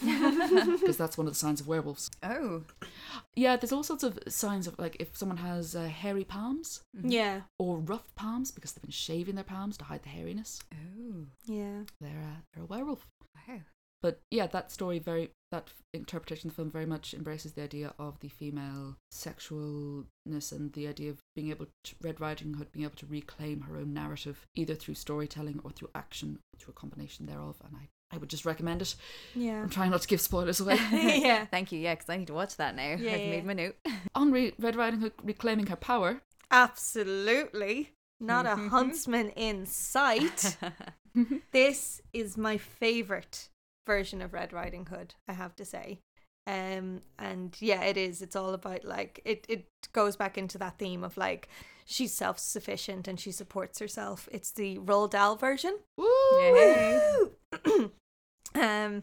Because 0.80 0.96
that's 0.96 1.18
one 1.18 1.26
of 1.26 1.32
the 1.34 1.38
signs 1.38 1.60
of 1.60 1.68
werewolves. 1.68 2.10
oh. 2.22 2.62
Yeah, 3.36 3.56
there's 3.56 3.72
all 3.72 3.82
sorts 3.82 4.02
of 4.02 4.18
signs 4.28 4.66
of 4.66 4.78
like 4.78 4.96
if 4.98 5.16
someone 5.16 5.36
has 5.38 5.76
uh, 5.76 5.84
hairy 5.88 6.24
palms 6.24 6.80
Mhm. 6.96 7.12
Yeah. 7.12 7.40
or 7.58 7.78
rough 7.78 8.14
palms 8.14 8.50
because 8.50 8.72
they've 8.72 8.82
been 8.82 8.90
shaving 8.90 9.34
their 9.34 9.44
palms 9.44 9.76
to 9.78 9.84
hide 9.84 10.02
the 10.02 10.08
hairiness. 10.08 10.60
Oh. 10.72 11.26
Yeah. 11.44 11.82
They're, 12.00 12.10
uh, 12.22 12.40
they're 12.54 12.62
a 12.64 12.66
werewolf. 12.66 13.06
Wow. 13.46 13.58
But 14.02 14.20
yeah, 14.30 14.46
that 14.46 14.72
story 14.72 14.98
very 14.98 15.30
that 15.50 15.70
interpretation 15.92 16.48
of 16.48 16.54
the 16.54 16.56
film 16.56 16.70
very 16.70 16.86
much 16.86 17.12
embraces 17.12 17.52
the 17.52 17.62
idea 17.62 17.92
of 17.98 18.20
the 18.20 18.28
female 18.28 18.96
sexualness 19.12 20.52
and 20.52 20.72
the 20.72 20.86
idea 20.86 21.10
of 21.10 21.18
being 21.34 21.50
able 21.50 21.66
to 21.84 21.94
Red 22.00 22.20
Riding 22.20 22.54
Hood 22.54 22.72
being 22.72 22.84
able 22.84 22.96
to 22.96 23.06
reclaim 23.06 23.62
her 23.62 23.76
own 23.76 23.92
narrative 23.92 24.46
either 24.54 24.74
through 24.74 24.94
storytelling 24.94 25.60
or 25.64 25.70
through 25.70 25.90
action 25.94 26.38
or 26.54 26.58
through 26.58 26.72
a 26.76 26.80
combination 26.80 27.26
thereof. 27.26 27.56
And 27.64 27.76
I, 27.76 27.88
I 28.14 28.18
would 28.18 28.30
just 28.30 28.44
recommend 28.44 28.82
it. 28.82 28.94
Yeah. 29.34 29.62
I'm 29.62 29.70
trying 29.70 29.90
not 29.90 30.02
to 30.02 30.08
give 30.08 30.20
spoilers 30.20 30.60
away. 30.60 30.78
yeah. 30.92 31.44
Thank 31.50 31.72
you. 31.72 31.80
Yeah, 31.80 31.94
because 31.94 32.08
I 32.08 32.16
need 32.16 32.28
to 32.28 32.34
watch 32.34 32.56
that 32.56 32.76
now. 32.76 32.96
Yeah, 32.98 33.12
I've 33.12 33.20
yeah. 33.20 33.30
made 33.30 33.44
my 33.44 33.54
note. 33.54 33.76
On 34.14 34.30
Re- 34.30 34.54
Red 34.58 34.76
Riding 34.76 35.00
Hood 35.00 35.12
reclaiming 35.22 35.66
her 35.66 35.76
power. 35.76 36.22
Absolutely. 36.50 37.90
Not 38.22 38.44
a 38.44 38.56
huntsman 38.56 39.30
in 39.30 39.64
sight. 39.64 40.56
this 41.52 42.02
is 42.12 42.36
my 42.36 42.58
favorite 42.58 43.48
version 43.90 44.22
of 44.22 44.32
Red 44.32 44.52
Riding 44.52 44.86
Hood, 44.86 45.16
I 45.26 45.32
have 45.32 45.56
to 45.56 45.64
say. 45.64 45.98
Um 46.46 47.02
and 47.18 47.56
yeah, 47.60 47.82
it 47.82 47.96
is. 47.96 48.22
It's 48.22 48.36
all 48.36 48.54
about 48.54 48.84
like 48.84 49.20
it 49.24 49.44
it 49.48 49.66
goes 49.92 50.14
back 50.16 50.38
into 50.38 50.58
that 50.58 50.78
theme 50.78 51.02
of 51.02 51.16
like 51.16 51.48
she's 51.84 52.14
self-sufficient 52.14 53.08
and 53.08 53.18
she 53.18 53.32
supports 53.32 53.80
herself. 53.80 54.28
It's 54.30 54.52
the 54.52 54.78
Roald 54.78 55.10
Dahl 55.10 55.34
version. 55.36 55.76
Woo! 55.96 57.32
Um 58.54 59.02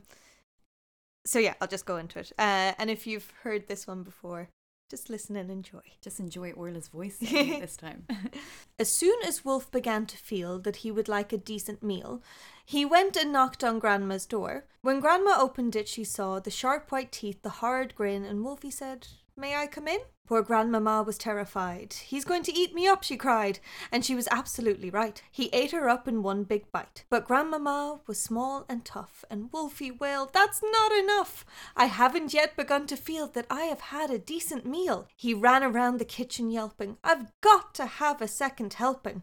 so 1.25 1.39
yeah, 1.39 1.55
I'll 1.59 1.67
just 1.75 1.85
go 1.85 1.97
into 1.97 2.19
it. 2.19 2.31
Uh 2.39 2.71
and 2.79 2.89
if 2.89 3.05
you've 3.07 3.31
heard 3.43 3.67
this 3.67 3.87
one 3.87 4.03
before, 4.03 4.49
just 4.89 5.09
listen 5.09 5.35
and 5.35 5.51
enjoy. 5.51 5.81
Just 6.01 6.19
enjoy 6.19 6.51
Orla's 6.51 6.87
voice 6.87 7.17
this 7.19 7.77
time. 7.77 8.05
As 8.79 8.91
soon 8.91 9.17
as 9.25 9.43
Wolf 9.43 9.69
began 9.71 10.05
to 10.05 10.17
feel 10.17 10.59
that 10.59 10.77
he 10.77 10.91
would 10.91 11.07
like 11.07 11.33
a 11.33 11.37
decent 11.37 11.83
meal, 11.83 12.21
he 12.65 12.85
went 12.85 13.17
and 13.17 13.31
knocked 13.31 13.63
on 13.63 13.79
Grandma's 13.79 14.25
door. 14.25 14.65
When 14.81 14.99
Grandma 14.99 15.35
opened 15.39 15.75
it, 15.75 15.87
she 15.87 16.03
saw 16.03 16.39
the 16.39 16.51
sharp 16.51 16.91
white 16.91 17.11
teeth, 17.11 17.41
the 17.41 17.49
hard 17.49 17.95
grin, 17.95 18.23
and 18.23 18.43
Wolfie 18.43 18.71
said, 18.71 19.07
May 19.39 19.55
I 19.55 19.67
come 19.67 19.87
in? 19.87 19.99
Poor 20.25 20.41
Grandmamma 20.41 21.05
was 21.05 21.19
terrified. 21.19 21.93
He's 21.93 22.25
going 22.25 22.41
to 22.41 22.53
eat 22.53 22.73
me 22.73 22.87
up, 22.87 23.03
she 23.03 23.15
cried. 23.15 23.59
And 23.91 24.03
she 24.03 24.15
was 24.15 24.27
absolutely 24.31 24.89
right. 24.89 25.21
He 25.31 25.51
ate 25.53 25.71
her 25.73 25.87
up 25.87 26.07
in 26.07 26.23
one 26.23 26.43
big 26.43 26.71
bite. 26.71 27.05
But 27.11 27.27
Grandmamma 27.27 27.99
was 28.07 28.19
small 28.19 28.65
and 28.67 28.83
tough, 28.83 29.23
and 29.29 29.51
Wolfie 29.53 29.91
wailed, 29.91 30.33
That's 30.33 30.63
not 30.63 30.91
enough! 30.91 31.45
I 31.75 31.85
haven't 31.85 32.33
yet 32.33 32.57
begun 32.57 32.87
to 32.87 32.97
feel 32.97 33.27
that 33.27 33.45
I 33.47 33.65
have 33.65 33.81
had 33.81 34.09
a 34.09 34.17
decent 34.17 34.65
meal. 34.65 35.07
He 35.15 35.35
ran 35.35 35.63
around 35.63 35.99
the 35.99 36.05
kitchen 36.05 36.49
yelping, 36.49 36.97
I've 37.03 37.27
got 37.41 37.75
to 37.75 37.85
have 37.85 38.23
a 38.23 38.27
second 38.27 38.73
helping. 38.73 39.21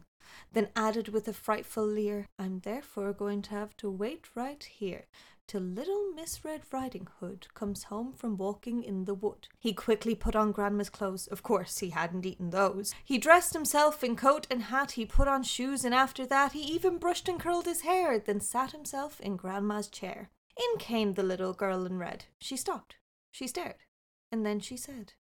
Then 0.53 0.69
added 0.77 1.09
with 1.09 1.27
a 1.27 1.33
frightful 1.33 1.85
leer, 1.85 2.27
I'm 2.39 2.59
therefore 2.59 3.11
going 3.11 3.41
to 3.43 3.51
have 3.51 3.75
to 3.77 3.91
wait 3.91 4.29
right 4.33 4.63
here 4.63 5.05
till 5.47 5.61
little 5.61 6.11
Miss 6.15 6.43
Red 6.43 6.61
Riding 6.71 7.07
Hood 7.19 7.47
comes 7.53 7.83
home 7.83 8.13
from 8.13 8.37
walking 8.37 8.83
in 8.83 9.05
the 9.05 9.13
wood. 9.13 9.47
He 9.59 9.73
quickly 9.73 10.15
put 10.15 10.35
on 10.35 10.51
Grandma's 10.51 10.89
clothes. 10.89 11.27
Of 11.27 11.43
course, 11.43 11.79
he 11.79 11.91
hadn't 11.91 12.25
eaten 12.25 12.49
those. 12.49 12.93
He 13.03 13.17
dressed 13.17 13.53
himself 13.53 14.03
in 14.03 14.15
coat 14.15 14.47
and 14.49 14.63
hat. 14.63 14.91
He 14.91 15.05
put 15.05 15.27
on 15.27 15.43
shoes, 15.43 15.85
and 15.85 15.93
after 15.93 16.25
that, 16.25 16.53
he 16.53 16.61
even 16.61 16.97
brushed 16.97 17.29
and 17.29 17.39
curled 17.39 17.65
his 17.65 17.81
hair, 17.81 18.17
then 18.17 18.39
sat 18.39 18.71
himself 18.71 19.19
in 19.21 19.35
Grandma's 19.35 19.87
chair. 19.87 20.29
In 20.57 20.79
came 20.79 21.13
the 21.13 21.23
little 21.23 21.53
girl 21.53 21.85
in 21.85 21.97
red. 21.97 22.25
She 22.39 22.57
stopped. 22.57 22.95
She 23.31 23.47
stared. 23.47 23.83
And 24.31 24.45
then 24.45 24.59
she 24.59 24.77
said, 24.77 25.13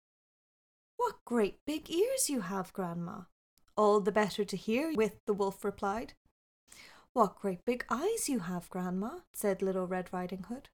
What 0.97 1.25
great 1.25 1.65
big 1.67 1.91
ears 1.91 2.31
you 2.31 2.43
have, 2.43 2.73
Grandma. 2.73 3.23
All 3.77 4.01
the 4.01 4.13
better 4.13 4.45
to 4.45 4.57
hear, 4.57 4.93
with 4.95 5.25
the 5.27 5.35
wolf 5.35 5.65
replied. 5.65 6.15
What 7.15 7.39
great 7.39 7.65
big 7.65 7.85
eyes 7.89 8.29
you 8.29 8.41
have, 8.41 8.69
Grandma, 8.69 9.21
said 9.33 9.63
Little 9.63 9.87
Red 9.87 10.09
Riding 10.13 10.47
Hood. 10.49 10.69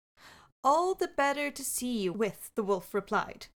All 0.64 0.94
the 0.94 1.08
better 1.08 1.50
to 1.50 1.62
see 1.62 1.98
you, 1.98 2.14
with 2.14 2.50
the 2.54 2.62
wolf 2.62 2.94
replied. 2.94 3.48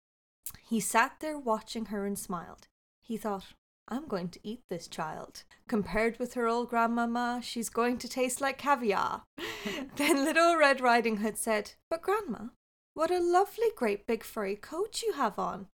He 0.62 0.80
sat 0.80 1.16
there 1.20 1.38
watching 1.38 1.86
her 1.86 2.04
and 2.04 2.18
smiled. 2.18 2.68
He 3.02 3.16
thought, 3.16 3.54
I'm 3.88 4.06
going 4.06 4.28
to 4.28 4.40
eat 4.42 4.60
this 4.68 4.86
child. 4.86 5.44
Compared 5.66 6.18
with 6.18 6.34
her 6.34 6.46
old 6.46 6.68
grandmama, 6.68 7.40
she's 7.42 7.70
going 7.70 7.96
to 7.98 8.08
taste 8.08 8.42
like 8.42 8.58
caviar. 8.58 9.22
then 9.96 10.22
Little 10.22 10.56
Red 10.58 10.82
Riding 10.82 11.18
Hood 11.18 11.38
said, 11.38 11.72
But 11.88 12.02
Grandma, 12.02 12.48
what 12.92 13.10
a 13.10 13.18
lovely 13.18 13.68
great 13.74 14.06
big 14.06 14.22
furry 14.22 14.56
coat 14.56 15.00
you 15.02 15.14
have 15.14 15.38
on. 15.38 15.68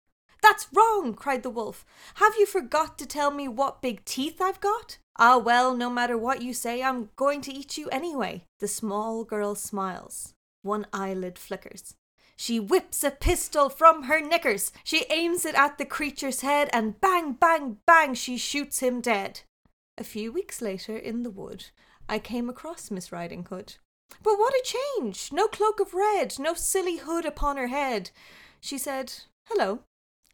That's 0.43 0.69
wrong, 0.75 1.15
cried 1.15 1.43
the 1.43 1.49
wolf. 1.49 1.87
Have 2.17 2.35
you 2.39 2.45
forgot 2.45 2.99
to 2.99 3.07
tell 3.07 3.31
me 3.31 3.49
what 3.49 3.81
big 3.81 4.05
teeth 4.05 4.43
I've 4.43 4.61
got? 4.61 4.99
Ah, 5.19 5.37
well, 5.37 5.75
no 5.75 5.91
matter 5.91 6.17
what 6.17 6.43
you 6.43 6.55
say, 6.55 6.83
I'm 6.83 7.11
going 7.17 7.41
to 7.43 7.53
eat 7.53 7.77
you 7.77 7.89
anyway. 7.89 8.45
The 8.61 8.69
small 8.69 9.25
girl 9.25 9.55
smiles. 9.55 10.33
One 10.63 10.87
eyelid 10.93 11.39
flickers. 11.39 11.95
She 12.37 12.61
whips 12.61 13.03
a 13.03 13.11
pistol 13.11 13.69
from 13.69 14.05
her 14.05 14.21
knickers. 14.21 14.71
She 14.85 15.07
aims 15.11 15.45
it 15.45 15.57
at 15.57 15.77
the 15.77 15.85
creature's 15.85 16.43
head, 16.43 16.71
and 16.73 17.01
bang, 17.01 17.33
bang, 17.33 17.79
bang, 17.85 18.15
she 18.15 18.39
shoots 18.39 18.79
him 18.79 19.01
dead. 19.01 19.41
A 19.97 20.05
few 20.05 20.31
weeks 20.31 20.63
later, 20.63 20.97
in 20.97 21.25
the 21.25 21.31
wood, 21.31 21.67
I 22.09 22.21
came 22.21 22.49
across 22.49 22.93
Miss 22.93 23.11
Riding 23.11 23.45
Hood. 23.47 23.75
But 24.23 24.39
what 24.39 24.55
a 24.55 24.63
change! 24.65 25.33
No 25.33 25.49
cloak 25.49 25.81
of 25.81 25.95
red, 25.95 26.39
no 26.39 26.55
silly 26.55 26.99
hood 26.99 27.25
upon 27.25 27.57
her 27.57 27.67
head. 27.67 28.11
She 28.61 28.79
said, 28.79 29.13
Hello, 29.49 29.81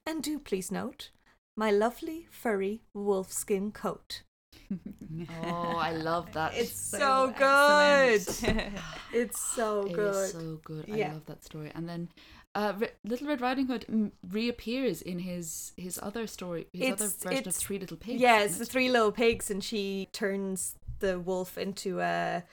and 0.04 0.22
do 0.22 0.38
please 0.38 0.70
note 0.70 1.10
my 1.56 1.70
lovely 1.70 2.26
furry 2.30 2.82
wolfskin 2.94 3.72
coat. 3.72 4.23
Oh, 5.44 5.76
I 5.78 5.92
love 5.92 6.32
that. 6.32 6.54
It's 6.56 6.72
So 6.78 6.98
so, 6.98 7.34
good. 7.38 8.72
it's 9.12 9.40
so 9.54 9.84
good. 9.84 10.24
is 10.24 10.32
so 10.32 10.60
good. 10.64 10.90
I 10.90 11.12
love 11.12 11.26
that 11.26 11.44
story. 11.44 11.70
And 11.74 11.88
then 11.88 12.08
uh, 12.54 12.72
Little 13.04 13.28
Red 13.28 13.40
Riding 13.40 13.66
Hood 13.66 13.86
mm, 13.90 14.10
reappears 14.30 15.02
in 15.02 15.20
his 15.20 15.72
his 15.76 15.98
other 16.02 16.26
story, 16.26 16.66
his 16.72 16.92
other 16.92 17.04
It's- 17.06 17.14
version 17.22 17.38
of 17.38 17.46
it's- 17.48 17.56
Three 17.58 17.78
Little 17.78 17.96
Pigs. 17.96 18.20
yeah, 18.20 18.40
it's 18.42 18.58
the 18.58 18.64
three 18.64 18.88
little 18.88 19.12
pigs, 19.12 19.50
and 19.50 19.62
she 19.62 20.08
turns 20.12 20.74
the 21.00 21.18
wolf 21.18 21.58
into 21.58 22.00
a 22.00 22.44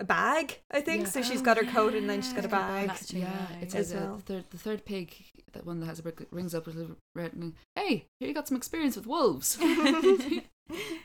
a 0.00 0.04
bag. 0.04 0.60
I 0.70 0.80
think 0.80 1.02
Yeah. 1.04 1.10
so. 1.10 1.22
she's 1.22 1.42
got 1.42 1.56
her 1.56 1.64
coat, 1.64 1.94
and 1.94 2.08
then 2.08 2.22
she's 2.22 2.32
got 2.32 2.44
a 2.44 2.48
bag. 2.48 2.90
Yeah, 3.10 3.24
right. 3.54 3.62
it 3.62 3.74
As 3.74 3.92
uh, 3.92 3.96
well. 4.00 4.16
the 4.16 4.22
third 4.22 4.44
the 4.50 4.58
third 4.58 4.84
pig, 4.84 5.12
that 5.52 5.66
one 5.66 5.80
that 5.80 5.86
has 5.86 5.98
a 5.98 6.02
brick, 6.04 6.18
rings 6.30 6.54
up 6.54 6.66
with 6.66 6.76
a 6.76 6.78
little 6.78 6.96
red 7.16 7.32
and 7.32 7.54
hey, 7.74 8.06
here 8.20 8.28
you 8.28 8.34
got 8.34 8.46
some 8.48 8.56
experience 8.56 8.96
with 8.96 9.06
wolves. 9.06 9.58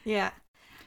Yeah. 0.04 0.32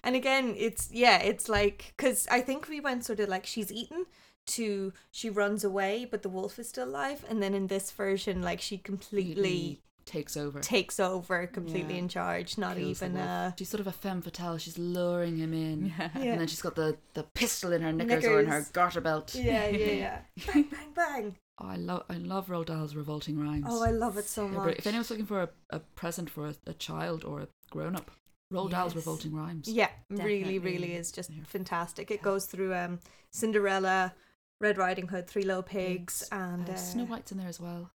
And 0.06 0.14
again, 0.16 0.54
it's 0.56 0.88
yeah, 0.92 1.18
it's 1.18 1.48
like 1.48 1.92
because 1.96 2.26
I 2.30 2.40
think 2.40 2.68
we 2.68 2.80
went 2.80 3.04
sort 3.04 3.20
of 3.20 3.28
like 3.28 3.44
she's 3.46 3.70
eaten 3.72 4.06
to 4.54 4.92
she 5.10 5.28
runs 5.28 5.64
away, 5.64 6.06
but 6.10 6.22
the 6.22 6.28
wolf 6.28 6.58
is 6.58 6.68
still 6.68 6.88
alive, 6.88 7.24
and 7.28 7.42
then 7.42 7.52
in 7.54 7.66
this 7.66 7.90
version, 7.90 8.40
like 8.42 8.60
she 8.60 8.78
completely 8.78 9.34
Completely 9.34 9.82
takes 10.04 10.36
over. 10.36 10.60
takes 10.60 11.00
over, 11.00 11.48
completely 11.48 11.94
Yeah. 11.94 12.02
in 12.04 12.08
charge, 12.08 12.56
not 12.56 12.76
kills 12.76 13.02
even 13.02 13.14
wolf. 13.14 13.26
uh 13.26 13.50
She's 13.58 13.68
sort 13.68 13.80
of 13.80 13.88
a 13.88 13.92
femme 13.92 14.22
fatale. 14.22 14.56
She's 14.58 14.78
luring 14.78 15.36
him 15.38 15.52
in. 15.52 15.86
Yeah. 15.98 16.10
Yeah. 16.14 16.30
And 16.32 16.40
then 16.40 16.46
she's 16.46 16.62
got 16.62 16.76
the, 16.76 16.96
the 17.14 17.24
pistol 17.24 17.72
in 17.72 17.82
her 17.82 17.92
knickers, 17.92 18.24
or 18.24 18.38
in 18.40 18.46
her 18.46 18.64
garter 18.72 19.00
belt. 19.00 19.34
yeah, 19.34 19.66
yeah, 19.68 19.92
yeah, 20.04 20.18
bang, 20.46 20.62
bang, 20.70 20.90
bang. 20.94 21.36
Oh, 21.60 21.66
I 21.66 21.76
love 21.76 22.04
I 22.08 22.18
love 22.18 22.46
Roald 22.46 22.66
Dahl's 22.66 22.94
revolting 22.94 23.36
rhymes. 23.40 23.64
Oh, 23.68 23.82
I 23.82 23.90
love 23.90 24.16
it 24.18 24.28
so 24.28 24.46
much. 24.46 24.76
If 24.78 24.86
anyone's 24.86 25.10
looking 25.10 25.26
for 25.26 25.42
a, 25.42 25.48
a 25.70 25.80
present 25.80 26.30
for 26.30 26.46
a, 26.46 26.54
a 26.68 26.74
child 26.74 27.24
or 27.24 27.40
a 27.40 27.48
grown 27.70 27.96
up, 27.96 28.10
Roald 28.52 28.70
Dahl's 28.70 28.94
Yes. 28.94 28.96
revolting 28.96 29.34
rhymes. 29.34 29.68
Yeah, 29.68 29.90
really, 30.10 30.58
really 30.58 30.94
is 30.94 31.10
just 31.10 31.30
Yeah. 31.30 31.42
fantastic. 31.44 32.10
It 32.10 32.22
goes 32.22 32.46
through 32.46 32.74
um 32.74 33.00
Cinderella, 33.32 34.14
Red 34.60 34.78
Riding 34.78 35.08
Hood, 35.08 35.26
Three 35.26 35.42
Little 35.42 35.62
Pigs, 35.62 36.20
Pigs, 36.20 36.28
and 36.30 36.68
Uh, 36.70 36.72
uh, 36.72 36.76
Snow 36.76 37.04
White's 37.04 37.32
in 37.32 37.38
there 37.38 37.48
as 37.48 37.60
well. 37.60 37.90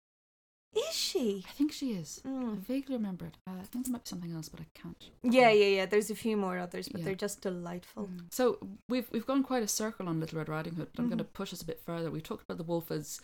Is 0.74 0.94
she? 0.96 1.46
I 1.48 1.52
think 1.52 1.72
she 1.72 1.94
is. 1.94 2.22
I 2.24 2.28
Mm. 2.30 2.58
vaguely 2.60 2.96
remember 2.96 3.26
it. 3.26 3.38
Uh, 3.48 3.54
I 3.60 3.64
think 3.64 3.86
there 3.86 3.92
might 3.92 4.04
be 4.04 4.10
something 4.10 4.32
else, 4.32 4.50
but 4.50 4.62
I 4.62 4.68
can't. 4.76 5.10
Yeah, 5.24 5.50
yeah, 5.50 5.66
yeah. 5.66 5.86
There's 5.88 6.12
a 6.12 6.16
few 6.16 6.38
more 6.38 6.60
others, 6.60 6.88
but 6.90 7.00
Yeah. 7.00 7.06
they're 7.06 7.16
just 7.16 7.42
delightful. 7.42 8.10
So 8.32 8.60
we've 8.88 9.10
we've 9.12 9.26
gone 9.26 9.44
quite 9.44 9.64
a 9.64 9.68
circle 9.68 10.08
on 10.08 10.20
Little 10.20 10.38
Red 10.38 10.50
Riding 10.50 10.76
Hood. 10.76 10.90
I'm 10.98 11.06
Mhm. 11.06 11.10
going 11.10 11.18
to 11.20 11.24
push 11.24 11.54
us 11.54 11.62
a 11.62 11.66
bit 11.66 11.80
further. 11.82 12.12
We 12.12 12.22
talked 12.22 12.44
about 12.44 12.58
the 12.58 12.64
wolf 12.64 12.92
as 12.92 13.20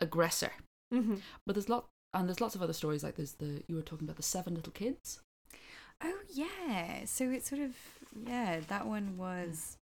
aggressor, 0.00 0.52
hmm 0.90 1.16
but 1.46 1.54
there's 1.54 1.68
lot 1.68 1.88
and 2.12 2.28
there's 2.28 2.40
lots 2.40 2.54
of 2.54 2.62
other 2.62 2.72
stories 2.74 3.02
like 3.02 3.16
there's 3.16 3.34
the 3.34 3.64
you 3.66 3.76
were 3.76 3.82
talking 3.82 4.04
about 4.06 4.16
the 4.16 4.22
seven 4.22 4.54
little 4.54 4.72
kids. 4.72 5.20
Oh 6.02 6.18
yeah. 6.32 7.04
So 7.04 7.30
it's 7.30 7.48
sort 7.48 7.62
of 7.62 7.72
yeah. 8.26 8.60
That 8.68 8.86
one 8.86 9.16
was 9.16 9.76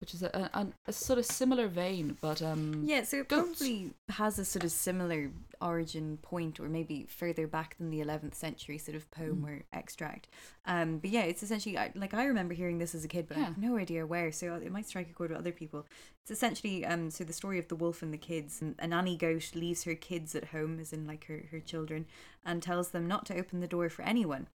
which 0.00 0.14
is 0.14 0.22
a, 0.22 0.48
a, 0.54 0.66
a, 0.86 0.92
sort 0.92 1.18
of 1.18 1.26
similar 1.26 1.66
vein, 1.66 2.16
but 2.20 2.40
um, 2.40 2.82
yeah. 2.84 3.02
So 3.02 3.18
it 3.18 3.28
probably 3.28 3.90
has 4.10 4.38
a 4.38 4.44
sort 4.44 4.64
of 4.64 4.70
similar 4.70 5.30
origin 5.60 6.18
point, 6.22 6.60
or 6.60 6.68
maybe 6.68 7.06
further 7.08 7.48
back 7.48 7.76
than 7.78 7.90
the 7.90 7.98
11th 8.00 8.34
century 8.34 8.78
sort 8.78 8.96
of 8.96 9.10
poem 9.10 9.42
Mm. 9.42 9.48
or 9.48 9.64
extract. 9.72 10.28
Um, 10.66 10.98
but 10.98 11.10
yeah, 11.10 11.22
it's 11.22 11.42
essentially 11.42 11.76
I, 11.76 11.90
like 11.96 12.14
I 12.14 12.26
remember 12.26 12.54
hearing 12.54 12.78
this 12.78 12.94
as 12.94 13.04
a 13.04 13.08
kid, 13.08 13.26
but 13.26 13.36
I 13.38 13.40
have 13.40 13.58
no 13.58 13.76
idea 13.76 14.06
where. 14.06 14.30
So 14.30 14.54
it 14.54 14.70
might 14.70 14.86
strike 14.86 15.10
a 15.10 15.12
chord 15.12 15.30
with 15.30 15.38
other 15.40 15.52
people. 15.52 15.84
It's 16.22 16.30
essentially 16.30 16.86
um, 16.86 17.10
so 17.10 17.24
the 17.24 17.32
story 17.32 17.58
of 17.58 17.66
the 17.66 17.76
wolf 17.76 18.00
and 18.00 18.14
the 18.14 18.18
kids. 18.18 18.62
And 18.62 18.76
a 18.78 18.86
nanny 18.86 19.16
goat 19.16 19.50
leaves 19.56 19.82
her 19.82 19.96
kids 19.96 20.36
at 20.36 20.46
home, 20.46 20.78
as 20.78 20.92
in 20.92 21.08
like 21.08 21.26
her 21.26 21.46
her 21.50 21.60
children, 21.60 22.06
and 22.44 22.62
tells 22.62 22.90
them 22.90 23.08
not 23.08 23.26
to 23.26 23.36
open 23.36 23.58
the 23.58 23.66
door 23.66 23.88
for 23.88 24.02
anyone. 24.02 24.46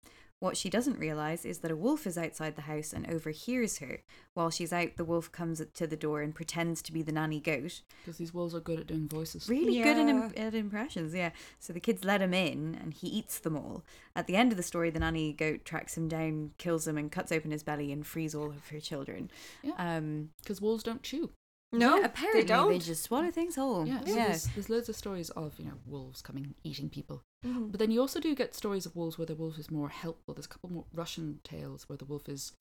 What 0.43 0.57
she 0.57 0.69
doesn't 0.69 0.99
realize 0.99 1.45
is 1.45 1.59
that 1.59 1.71
a 1.71 1.77
wolf 1.77 2.05
is 2.05 2.19
outside 2.19 2.57
the 2.57 2.63
house 2.63 2.93
and 2.93 3.09
overhears 3.09 3.79
her. 3.79 4.01
While 4.35 4.51
she's 4.51 4.73
out, 4.73 4.97
the 4.97 5.05
wolf 5.05 5.31
comes 5.31 5.63
to 5.73 5.87
the 5.87 5.97
door 5.97 6.21
and 6.21 6.35
pretends 6.35 6.83
to 6.83 6.93
be 6.93 7.01
the 7.01 7.13
nanny 7.13 7.39
goat. 7.39 7.83
because 8.05 8.17
these 8.19 8.35
wolves 8.35 8.53
are 8.53 8.59
good 8.59 8.81
at 8.81 8.89
doing 8.89 9.07
voices. 9.07 9.49
Really 9.49 9.81
good 9.81 9.97
at, 9.97 10.09
im- 10.09 10.33
at 10.37 10.53
impressions, 10.57 11.15
yeah. 11.15 11.31
So 11.61 11.73
the 11.73 11.79
kids 11.79 12.03
let 12.05 12.21
him 12.21 12.35
in 12.35 12.77
and 12.83 12.93
he 12.93 13.07
eats 13.07 13.39
them 13.39 13.57
all. 13.57 13.85
At 14.17 14.27
the 14.27 14.35
end 14.35 14.51
of 14.51 14.57
the 14.57 14.65
story, 14.65 14.91
the 14.91 14.99
nanny 14.99 15.33
goat 15.33 15.65
tracks 15.65 15.97
him 15.97 16.09
down, 16.09 16.51
kills 16.59 16.89
him, 16.89 16.99
and 16.99 17.13
cuts 17.13 17.31
open 17.31 17.53
his 17.53 17.63
belly 17.63 17.93
and 17.93 18.05
frees 18.05 18.35
all 18.35 18.51
of 18.51 18.67
her 18.71 18.81
children. 18.81 19.31
Yeah. 19.63 19.75
Um, 19.79 20.31
Because 20.41 20.61
wolves 20.61 20.83
don't 20.83 21.05
chew. 21.05 21.31
No, 21.73 21.97
yeah, 21.99 22.05
apparently 22.07 22.43
they 22.43 22.47
don't. 22.49 22.69
they 22.71 22.79
just 22.79 23.03
swallow 23.05 23.31
things 23.31 23.57
whole. 23.57 23.87
Yeah, 23.87 24.01
so 24.05 24.15
yeah. 24.15 24.27
There's, 24.29 24.45
there's 24.55 24.69
loads 24.71 24.89
of 24.89 24.97
stories 24.97 25.31
of 25.31 25.59
you 25.59 25.65
know 25.65 25.79
wolves 25.87 26.21
coming 26.23 26.55
eating 26.65 26.91
people, 26.91 27.23
Mhm. 27.45 27.71
but 27.71 27.79
then 27.81 27.91
you 27.91 28.01
also 28.01 28.21
do 28.21 28.35
get 28.35 28.55
stories 28.55 28.85
of 28.87 28.95
wolves 28.95 29.17
where 29.19 29.27
the 29.27 29.35
wolf 29.35 29.59
is 29.59 29.71
more 29.71 29.89
helpful. 29.89 30.35
There's 30.35 30.47
a 30.47 30.49
couple 30.51 30.71
more 30.71 30.85
Russian 30.93 31.41
tales 31.45 31.89
where 31.89 31.97
the 31.97 32.05
wolf 32.05 32.29
is 32.29 32.53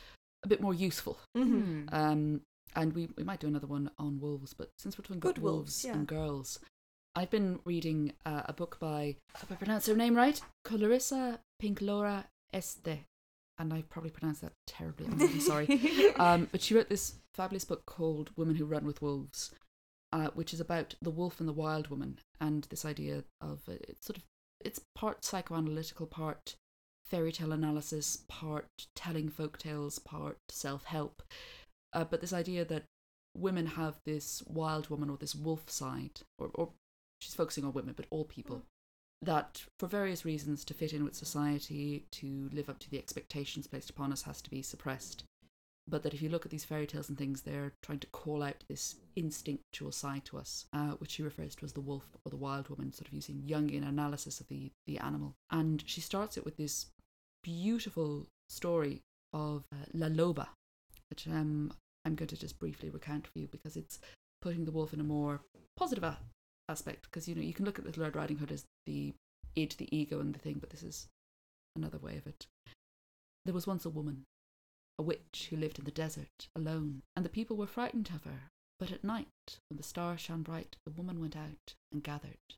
a 0.44 0.48
bit 0.48 0.62
more 0.62 0.74
useful. 0.74 1.18
Mhm. 1.38 1.90
Hmm. 1.90 1.96
Um, 1.96 2.42
and 2.76 2.94
we, 2.94 3.10
we 3.18 3.24
might 3.24 3.42
do 3.42 3.48
another 3.48 3.68
one 3.68 3.92
on 4.00 4.20
wolves, 4.22 4.54
but 4.54 4.70
since 4.80 4.98
we're 4.98 5.04
talking 5.04 5.20
Good 5.20 5.38
about 5.38 5.44
wolves, 5.44 5.58
wolves 5.84 5.86
yeah. 5.86 5.94
and 5.94 6.08
girls, 6.08 6.60
I've 7.14 7.30
been 7.30 7.60
reading 7.66 8.14
uh, 8.26 8.44
a 8.46 8.54
book 8.54 8.78
by, 8.80 9.18
if 9.36 9.52
I 9.52 9.56
pronounce 9.56 9.88
her 9.88 9.96
name 9.96 10.16
right, 10.16 10.40
Clarissa 10.64 11.42
Pinklora 11.62 12.28
Este. 12.54 13.00
And 13.62 13.72
I 13.72 13.84
probably 13.90 14.10
pronounced 14.10 14.42
that 14.42 14.54
terribly. 14.66 15.06
I'm 15.06 15.20
really 15.20 15.40
sorry. 15.40 15.68
Um, 16.18 16.48
but 16.52 16.62
she 16.62 16.74
wrote 16.74 16.90
this 16.90 17.16
fabulous 17.34 17.64
book 17.64 17.86
called 17.86 18.32
Women 18.36 18.56
Who 18.56 18.66
Run 18.66 18.86
with 18.86 19.02
Wolves, 19.02 19.52
uh, 20.12 20.30
which 20.34 20.54
is 20.54 20.60
about 20.60 20.96
the 21.02 21.12
wolf 21.12 21.40
and 21.40 21.48
the 21.48 21.54
wild 21.54 21.88
woman 21.90 22.20
and 22.40 22.66
this 22.70 22.86
idea 22.86 23.24
of 23.40 23.62
uh, 23.70 23.74
it's 23.88 24.06
sort 24.06 24.18
of 24.18 24.24
it's 24.64 24.82
part 24.96 25.22
psychoanalytical, 25.22 26.10
part 26.10 26.56
fairy 27.06 27.32
tale 27.32 27.52
analysis, 27.52 28.24
part 28.28 28.68
telling 28.96 29.30
folk 29.30 29.58
tales, 29.58 30.00
part 30.00 30.38
self 30.50 30.86
help. 30.86 31.22
Uh, 31.94 32.04
but 32.04 32.22
this 32.22 32.34
idea 32.34 32.66
that 32.66 32.84
women 33.38 33.68
have 33.68 34.00
this 34.06 34.44
wild 34.48 34.90
woman 34.90 35.10
or 35.10 35.18
this 35.18 35.36
wolf 35.36 35.70
side, 35.70 36.22
or, 36.40 36.50
or 36.56 36.70
she's 37.20 37.36
focusing 37.36 37.64
on 37.64 37.74
women, 37.74 37.94
but 37.96 38.08
all 38.10 38.26
people, 38.26 38.64
that 39.22 39.64
for 39.80 39.88
various 39.88 40.26
reasons 40.26 40.66
to 40.66 40.74
fit 40.74 40.94
in 40.94 41.04
with 41.04 41.16
society, 41.16 42.06
to 42.12 42.50
live 42.52 42.70
up 42.70 42.80
to 42.80 42.90
the 42.90 42.98
expectations 42.98 43.68
placed 43.68 43.90
upon 43.90 44.12
us, 44.12 44.24
has 44.24 44.42
to 44.42 44.50
be 44.50 44.62
suppressed. 44.62 45.24
But 45.88 46.04
that 46.04 46.14
if 46.14 46.22
you 46.22 46.30
look 46.30 46.46
at 46.46 46.52
these 46.52 46.64
fairy 46.64 46.88
tales 46.88 47.10
and 47.10 47.18
things, 47.18 47.42
they're 47.42 47.74
trying 47.82 48.00
to 48.00 48.08
call 48.08 48.44
out 48.44 48.64
this 48.68 48.96
instinctual 49.16 49.92
side 49.92 50.26
to 50.26 50.38
us, 50.38 50.66
uh, 50.74 50.92
which 50.92 51.12
she 51.12 51.24
refers 51.24 51.56
to 51.56 51.66
as 51.66 51.74
the 51.74 51.82
wolf 51.82 52.06
or 52.24 52.30
the 52.30 52.36
wild 52.36 52.70
woman, 52.70 52.92
sort 52.92 53.08
of 53.08 53.14
using 53.14 53.44
Jungian 53.48 53.88
analysis 53.88 54.40
of 54.40 54.48
the, 54.48 54.72
the 54.88 55.00
animal. 55.00 55.34
And 55.52 55.84
she 55.86 56.02
starts 56.02 56.38
it 56.38 56.46
with 56.46 56.58
this 56.58 56.88
beautiful 57.44 58.28
story 58.50 59.02
of 59.34 59.64
uh, 59.74 59.86
La 59.94 60.08
Loba, 60.08 60.48
which 61.10 61.28
um, 61.28 61.74
I'm 62.06 62.16
going 62.16 62.28
to 62.28 62.38
just 62.38 62.60
briefly 62.60 62.90
recount 62.90 63.28
for 63.28 63.40
you 63.40 63.48
because 63.48 63.76
it's 63.76 64.00
putting 64.42 64.66
the 64.66 64.72
wolf 64.72 64.94
in 64.94 65.00
a 65.00 65.04
more 65.04 65.42
positive 65.76 66.04
aspect. 66.72 67.04
Because 67.04 67.28
you 67.28 67.36
know 67.36 67.42
you 67.42 67.54
can 67.54 67.66
look 67.66 67.78
at 67.78 67.86
Little 67.86 68.04
Red 68.04 68.16
Riding 68.16 68.38
Hood 68.38 68.52
as 68.52 68.66
the 68.86 69.14
id, 69.56 69.76
the 69.78 69.96
ego, 69.96 70.20
and 70.20 70.34
the 70.34 70.40
thing, 70.40 70.58
but 70.60 70.70
this 70.70 70.84
is 70.84 71.08
another 71.76 71.98
way 71.98 72.18
of 72.18 72.26
it. 72.26 72.48
There 73.46 73.54
was 73.54 73.68
once 73.68 73.86
a 73.86 73.90
woman, 73.90 74.24
a 74.98 75.04
witch 75.04 75.48
who 75.50 75.58
lived 75.58 75.80
in 75.80 75.86
the 75.86 75.92
desert 75.92 76.48
alone, 76.56 77.02
and 77.16 77.26
the 77.26 77.30
people 77.30 77.58
were 77.58 77.68
frightened 77.68 78.10
of 78.14 78.24
her. 78.24 78.50
But 78.80 78.92
at 78.92 79.04
night, 79.04 79.28
when 79.70 79.78
the 79.78 79.84
stars 79.84 80.22
shone 80.22 80.42
bright, 80.42 80.76
the 80.86 80.92
woman 80.92 81.20
went 81.20 81.36
out 81.36 81.76
and 81.92 82.04
gathered. 82.04 82.56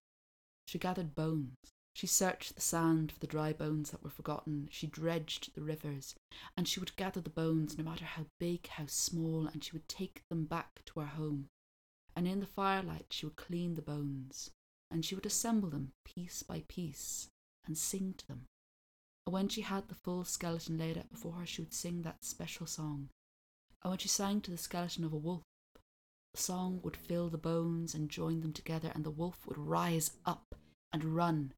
She 0.68 0.80
gathered 0.80 1.16
bones. 1.16 1.58
She 1.96 2.08
searched 2.08 2.56
the 2.56 2.62
sand 2.62 3.12
for 3.12 3.20
the 3.20 3.28
dry 3.28 3.54
bones 3.54 3.92
that 3.92 4.04
were 4.04 4.10
forgotten. 4.10 4.68
She 4.72 4.88
dredged 4.88 5.54
the 5.54 5.62
rivers, 5.62 6.16
and 6.58 6.68
she 6.68 6.80
would 6.80 6.96
gather 6.96 7.22
the 7.22 7.30
bones, 7.30 7.78
no 7.78 7.84
matter 7.84 8.06
how 8.06 8.26
big, 8.40 8.68
how 8.68 8.88
small, 8.88 9.48
and 9.48 9.64
she 9.64 9.74
would 9.74 9.88
take 9.88 10.24
them 10.30 10.46
back 10.46 10.82
to 10.86 11.02
her 11.02 11.08
home. 11.08 11.50
And 12.16 12.28
in 12.28 12.40
the 12.40 12.46
firelight, 12.46 13.08
she 13.10 13.26
would 13.26 13.36
clean 13.36 13.76
the 13.76 13.82
bones, 13.82 14.52
and 14.92 15.04
she 15.04 15.16
would 15.16 15.26
assemble 15.26 15.70
them 15.70 15.94
piece 16.06 16.44
by 16.44 16.64
piece 16.68 17.30
and 17.66 17.78
sing 17.78 18.14
to 18.18 18.28
them. 18.28 18.46
And 19.26 19.34
when 19.34 19.50
she 19.50 19.62
had 19.62 19.88
the 19.88 19.96
full 19.96 20.24
skeleton 20.24 20.78
laid 20.78 20.98
out 20.98 21.12
before 21.12 21.34
her, 21.34 21.46
she 21.46 21.62
would 21.62 21.74
sing 21.74 22.02
that 22.02 22.26
special 22.26 22.68
song. 22.68 23.10
And 23.82 23.92
when 23.92 24.00
she 24.00 24.10
sang 24.10 24.42
to 24.42 24.52
the 24.52 24.58
skeleton 24.58 25.04
of 25.04 25.14
a 25.14 25.18
wolf, 25.18 25.44
the 26.34 26.42
song 26.42 26.82
would 26.84 26.98
fill 26.98 27.30
the 27.30 27.38
bones 27.38 27.94
and 27.94 28.10
join 28.10 28.42
them 28.42 28.54
together, 28.54 28.92
and 28.94 29.04
the 29.04 29.12
wolf 29.12 29.46
would 29.46 29.58
rise 29.58 30.12
up 30.26 30.56
and 30.92 31.16
run 31.16 31.54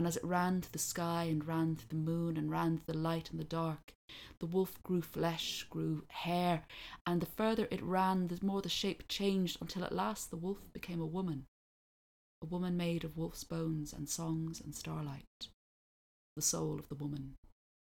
and 0.00 0.06
as 0.06 0.16
it 0.16 0.24
ran 0.24 0.62
through 0.62 0.72
the 0.72 0.78
sky 0.78 1.24
and 1.24 1.46
ran 1.46 1.76
through 1.76 1.88
the 1.90 2.10
moon 2.10 2.38
and 2.38 2.50
ran 2.50 2.78
through 2.78 2.94
the 2.94 2.98
light 2.98 3.30
and 3.30 3.38
the 3.38 3.44
dark, 3.44 3.92
the 4.38 4.46
wolf 4.46 4.82
grew 4.82 5.02
flesh, 5.02 5.66
grew 5.68 6.04
hair, 6.08 6.62
and 7.06 7.20
the 7.20 7.26
further 7.26 7.68
it 7.70 7.82
ran, 7.82 8.28
the 8.28 8.38
more 8.40 8.62
the 8.62 8.70
shape 8.70 9.08
changed 9.08 9.58
until 9.60 9.84
at 9.84 9.92
last 9.92 10.30
the 10.30 10.38
wolf 10.38 10.72
became 10.72 11.02
a 11.02 11.06
woman. 11.06 11.44
A 12.40 12.46
woman 12.46 12.78
made 12.78 13.04
of 13.04 13.18
wolf's 13.18 13.44
bones 13.44 13.92
and 13.92 14.08
songs 14.08 14.58
and 14.58 14.74
starlight. 14.74 15.26
The 16.34 16.40
soul 16.40 16.78
of 16.78 16.88
the 16.88 16.94
woman 16.94 17.34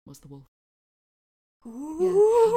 was 0.06 0.20
the 0.20 0.28
wolf. 0.28 0.46
Yeah. 1.66 2.14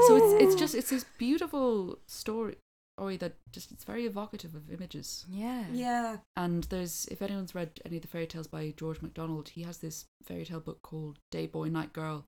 So 0.08 0.16
it's 0.16 0.44
it's 0.44 0.56
just 0.56 0.76
it's 0.76 0.92
this 0.92 1.06
beautiful 1.18 2.00
story 2.08 2.56
story 2.98 3.18
that 3.18 3.34
just 3.52 3.72
it's 3.72 3.84
very 3.84 4.06
evocative 4.06 4.56
of 4.56 4.72
images. 4.72 5.26
Yeah. 5.30 5.66
Yeah. 5.72 6.18
And 6.36 6.64
there's 6.66 7.06
if 7.08 7.22
anyone's 7.22 7.56
read 7.56 7.80
any 7.86 7.98
of 7.98 8.02
the 8.02 8.08
fairy 8.08 8.28
tales 8.28 8.48
by 8.48 8.74
George 8.78 9.02
MacDonald, 9.02 9.50
he 9.50 9.64
has 9.64 9.78
this 9.80 10.06
fairy 10.24 10.46
tale 10.46 10.60
book 10.60 10.82
called 10.82 11.20
Day 11.32 11.48
Boy 11.48 11.70
Night 11.70 11.94
Girl, 11.94 12.26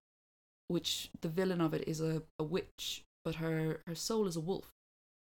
which 0.67 1.09
the 1.21 1.29
villain 1.29 1.61
of 1.61 1.73
it 1.73 1.87
is 1.87 2.01
a, 2.01 2.23
a 2.39 2.43
witch, 2.43 3.03
but 3.25 3.35
her 3.35 3.81
her 3.87 3.95
soul 3.95 4.27
is 4.27 4.35
a 4.35 4.39
wolf, 4.41 4.69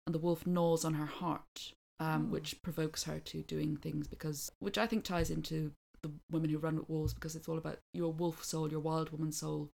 and 0.06 0.14
the 0.14 0.18
wolf 0.20 0.46
gnaws 0.46 0.84
on 0.84 0.94
her 0.94 1.06
heart, 1.06 1.72
um, 2.00 2.26
Oh. 2.28 2.32
which 2.32 2.62
provokes 2.62 3.04
her 3.04 3.18
to 3.20 3.42
doing 3.42 3.76
things 3.76 4.06
because 4.06 4.50
which 4.60 4.78
I 4.78 4.86
think 4.86 5.04
ties 5.04 5.30
into 5.30 5.72
the 6.02 6.10
women 6.30 6.50
who 6.50 6.58
run 6.58 6.76
with 6.76 6.88
wolves 6.88 7.14
because 7.14 7.34
it's 7.36 7.48
all 7.48 7.58
about 7.58 7.78
your 7.92 8.12
wolf 8.12 8.44
soul, 8.44 8.70
your 8.70 8.80
wild 8.80 9.10
woman 9.10 9.32
soul. 9.32 9.70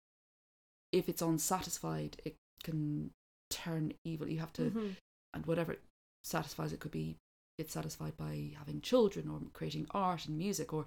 If 0.92 1.08
it's 1.08 1.22
unsatisfied, 1.22 2.16
it 2.24 2.36
can 2.62 3.10
turn 3.50 3.92
evil. 4.04 4.28
You 4.28 4.38
have 4.40 4.52
to 4.54 4.70
Mhm. 4.70 4.96
And 5.36 5.46
whatever 5.46 5.72
it 5.72 5.80
satisfies 6.24 6.72
it 6.72 6.80
could 6.80 6.90
be 6.90 7.16
it's 7.58 7.72
satisfied 7.72 8.16
by 8.16 8.50
having 8.58 8.80
children 8.80 9.28
or 9.28 9.40
creating 9.52 9.86
art 9.92 10.26
and 10.26 10.36
music 10.36 10.72
or 10.72 10.86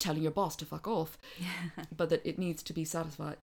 telling 0.00 0.22
your 0.22 0.30
boss 0.30 0.56
to 0.56 0.64
fuck 0.64 0.86
off 0.86 1.18
but 1.96 2.08
that 2.10 2.24
it 2.24 2.38
needs 2.38 2.62
to 2.62 2.72
be 2.72 2.84
satisfied 2.84 3.36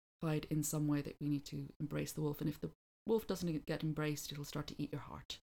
in 0.50 0.64
some 0.64 0.88
way 0.88 1.02
that 1.02 1.16
we 1.22 1.28
need 1.30 1.46
to 1.46 1.68
embrace 1.80 2.12
the 2.12 2.22
wolf 2.22 2.40
and 2.42 2.50
if 2.50 2.60
the 2.62 2.70
wolf 3.08 3.28
doesn't 3.28 3.66
get 3.66 3.84
embraced 3.84 4.32
it'll 4.32 4.44
start 4.46 4.68
to 4.68 4.76
eat 4.78 4.92
your 4.92 5.02
heart 5.02 5.40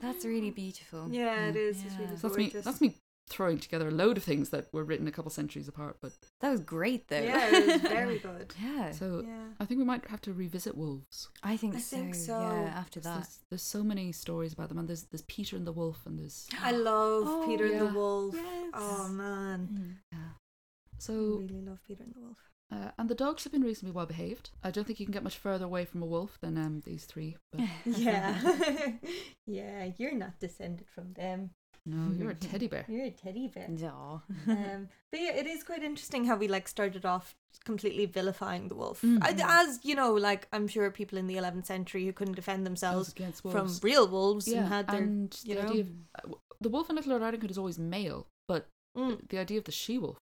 That's 0.00 0.24
really 0.24 0.50
beautiful. 0.50 1.08
Yeah, 1.10 1.50
Yeah. 1.50 1.52
It's 1.54 1.84
Yeah. 1.84 1.98
really 1.98 2.16
so 2.16 2.28
that's 2.28 2.36
me 2.38 2.48
that's 2.48 2.80
me 2.80 2.94
throwing 3.28 3.58
together 3.58 3.88
a 3.88 3.92
load 3.92 4.16
of 4.16 4.24
things 4.24 4.50
that 4.50 4.66
were 4.72 4.82
written 4.84 5.06
a 5.06 5.12
couple 5.12 5.30
centuries 5.30 5.68
apart 5.68 5.96
but 6.00 6.12
That 6.40 6.50
was 6.50 6.60
great 6.60 7.08
though. 7.08 7.20
Yeah, 7.22 7.48
it 7.56 7.66
was 7.82 7.90
very 7.98 8.18
good. 8.18 8.54
yeah. 8.62 8.90
so 8.92 9.22
Yeah. 9.26 9.46
i 9.60 9.64
think 9.64 9.78
we 9.78 9.84
might 9.84 10.06
have 10.08 10.20
to 10.22 10.32
revisit 10.32 10.76
wolves 10.76 11.28
I 11.42 11.56
think 11.56 11.74
I 11.76 11.78
so. 11.78 11.96
think 11.96 12.14
so. 12.14 12.38
Yeah, 12.40 12.72
After 12.76 13.00
that. 13.00 13.14
there's, 13.14 13.38
there's 13.50 13.62
so 13.62 13.82
many 13.84 14.10
stories 14.12 14.52
about 14.52 14.68
them 14.70 14.78
and 14.78 14.88
there's 14.88 15.04
there's 15.04 15.22
peter 15.22 15.54
and 15.56 15.66
the 15.66 15.72
wolf 15.72 16.00
and 16.06 16.18
there's 16.18 16.48
I 16.62 16.72
love 16.72 17.24
Oh, 17.26 17.44
Peter 17.46 17.66
and 17.66 17.80
the 17.80 17.86
Wolf. 17.98 18.34
Yes. 18.34 18.70
Oh 18.74 19.08
man, 19.08 19.68
Mm. 19.72 19.94
yeah 20.12 20.28
I 20.34 20.98
so 20.98 21.12
really 21.14 21.62
love 21.62 21.78
Peter 21.86 22.02
and 22.02 22.12
the 22.14 22.20
Wolf. 22.20 22.38
Uh, 22.70 22.90
and 22.98 23.08
the 23.08 23.14
dogs 23.14 23.44
have 23.44 23.52
been 23.52 23.62
reasonably 23.62 23.94
well 23.96 24.04
behaved. 24.04 24.50
I 24.62 24.70
don't 24.70 24.84
think 24.86 25.00
you 25.00 25.06
can 25.06 25.12
get 25.14 25.22
much 25.22 25.38
further 25.38 25.64
away 25.64 25.86
from 25.86 26.02
a 26.02 26.06
wolf 26.06 26.36
than 26.42 26.58
um, 26.58 26.82
these 26.84 27.04
three. 27.06 27.36
But 27.50 27.62
Yeah, 27.86 28.36
yeah. 29.46 29.90
You're 29.96 30.12
not 30.14 30.38
descended 30.38 30.86
from 30.94 31.14
them. 31.14 31.50
No, 31.88 32.12
you're 32.18 32.30
a 32.30 32.34
teddy 32.48 32.68
bear. 32.68 32.84
You're 32.88 33.06
a 33.06 33.10
teddy 33.10 33.48
bear. 33.48 33.68
No. 33.86 34.22
um, 34.48 34.88
but 35.10 35.20
yeah, 35.20 35.34
it 35.34 35.46
is 35.46 35.64
quite 35.64 35.82
interesting 35.82 36.24
how 36.26 36.36
we 36.36 36.48
like 36.48 36.68
started 36.68 37.04
off 37.06 37.34
completely 37.64 38.06
vilifying 38.06 38.68
the 38.68 38.74
wolf, 38.74 39.02
Mm. 39.02 39.18
I- 39.22 39.62
as 39.62 39.80
you 39.82 39.94
know, 39.94 40.12
like 40.14 40.48
I'm 40.52 40.68
sure 40.68 40.90
people 40.90 41.18
in 41.18 41.26
the 41.26 41.36
11th 41.36 41.66
century 41.66 42.04
who 42.06 42.12
couldn't 42.12 42.34
defend 42.36 42.66
themselves 42.66 43.14
from 43.42 43.68
real 43.82 44.06
wolves 44.08 44.46
yeah, 44.48 44.58
and 44.60 44.68
had 44.68 44.86
their 44.88 45.02
and 45.02 45.40
you 45.44 45.54
the 45.54 45.62
know? 45.62 45.68
idea 45.70 45.82
of 45.82 45.88
uh, 46.32 46.34
the 46.60 46.68
wolf 46.68 46.90
in 46.90 46.96
Little 46.96 47.12
Red 47.12 47.22
Riding 47.22 47.40
Hood 47.40 47.50
is 47.50 47.58
always 47.58 47.78
male, 47.78 48.26
but 48.46 48.68
Mm, 48.96 49.28
the 49.28 49.38
idea 49.38 49.58
of 49.58 49.64
the 49.64 49.72
she 49.72 49.96
wolf 49.98 50.18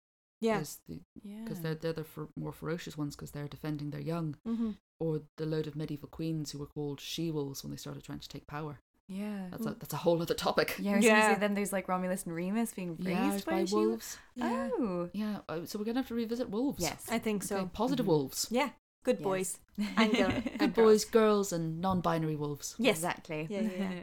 yeah. 0.40 0.60
is 0.60 0.78
the 0.88 1.00
Yeah. 1.24 1.40
because 1.44 1.60
they're 1.60 1.74
they're 1.74 1.92
the 1.92 2.04
fer- 2.04 2.28
more 2.36 2.52
ferocious 2.52 2.96
ones 2.96 3.16
because 3.16 3.32
they're 3.32 3.48
defending 3.48 3.90
their 3.90 4.00
young, 4.12 4.36
hmm 4.46 4.72
or 5.02 5.22
the 5.38 5.46
load 5.46 5.66
of 5.66 5.74
medieval 5.74 6.10
queens 6.10 6.50
who 6.52 6.58
were 6.58 6.66
called 6.66 7.00
she 7.00 7.30
wolves 7.30 7.62
when 7.64 7.70
they 7.70 7.76
started 7.78 8.04
trying 8.04 8.18
to 8.20 8.28
take 8.28 8.46
power. 8.46 8.80
Yeah. 9.12 9.48
That's 9.50 9.66
a 9.66 9.70
that's 9.70 9.92
a 9.92 9.96
whole 9.96 10.22
other 10.22 10.34
topic. 10.34 10.76
Yeah, 10.78 10.92
I 10.92 10.96
was 10.96 11.04
gonna 11.04 11.18
Yeah. 11.18 11.34
say 11.34 11.40
then 11.40 11.54
there's 11.54 11.72
like 11.72 11.88
Romulus 11.88 12.22
and 12.24 12.34
Remus 12.34 12.72
being 12.72 12.90
raised 12.96 13.08
Yeah, 13.08 13.40
by, 13.44 13.64
by 13.64 13.66
wolves. 13.72 14.16
Yeah. 14.36 14.68
Oh. 14.72 15.10
Yeah, 15.12 15.38
uh, 15.48 15.66
so 15.66 15.78
we're 15.80 15.84
gonna 15.84 15.98
have 15.98 16.08
to 16.08 16.14
revisit 16.14 16.48
wolves. 16.48 16.80
Yes. 16.80 17.06
I 17.10 17.18
think 17.18 17.42
so. 17.42 17.56
Okay, 17.56 17.70
positive 17.72 18.06
Mhm. 18.06 18.10
wolves. 18.10 18.46
Yeah, 18.52 18.70
good 19.04 19.16
Yes. 19.18 19.24
boys. 19.24 19.58
And 19.96 20.12
girl- 20.12 20.30
Good 20.44 20.60
and 20.60 20.74
boys, 20.74 21.04
girls, 21.06 21.52
and 21.52 21.80
non-binary 21.80 22.36
wolves. 22.36 22.74
Yes. 22.78 22.96
Exactly. 22.98 23.46
Yeah, 23.50 23.60
yeah, 23.78 24.02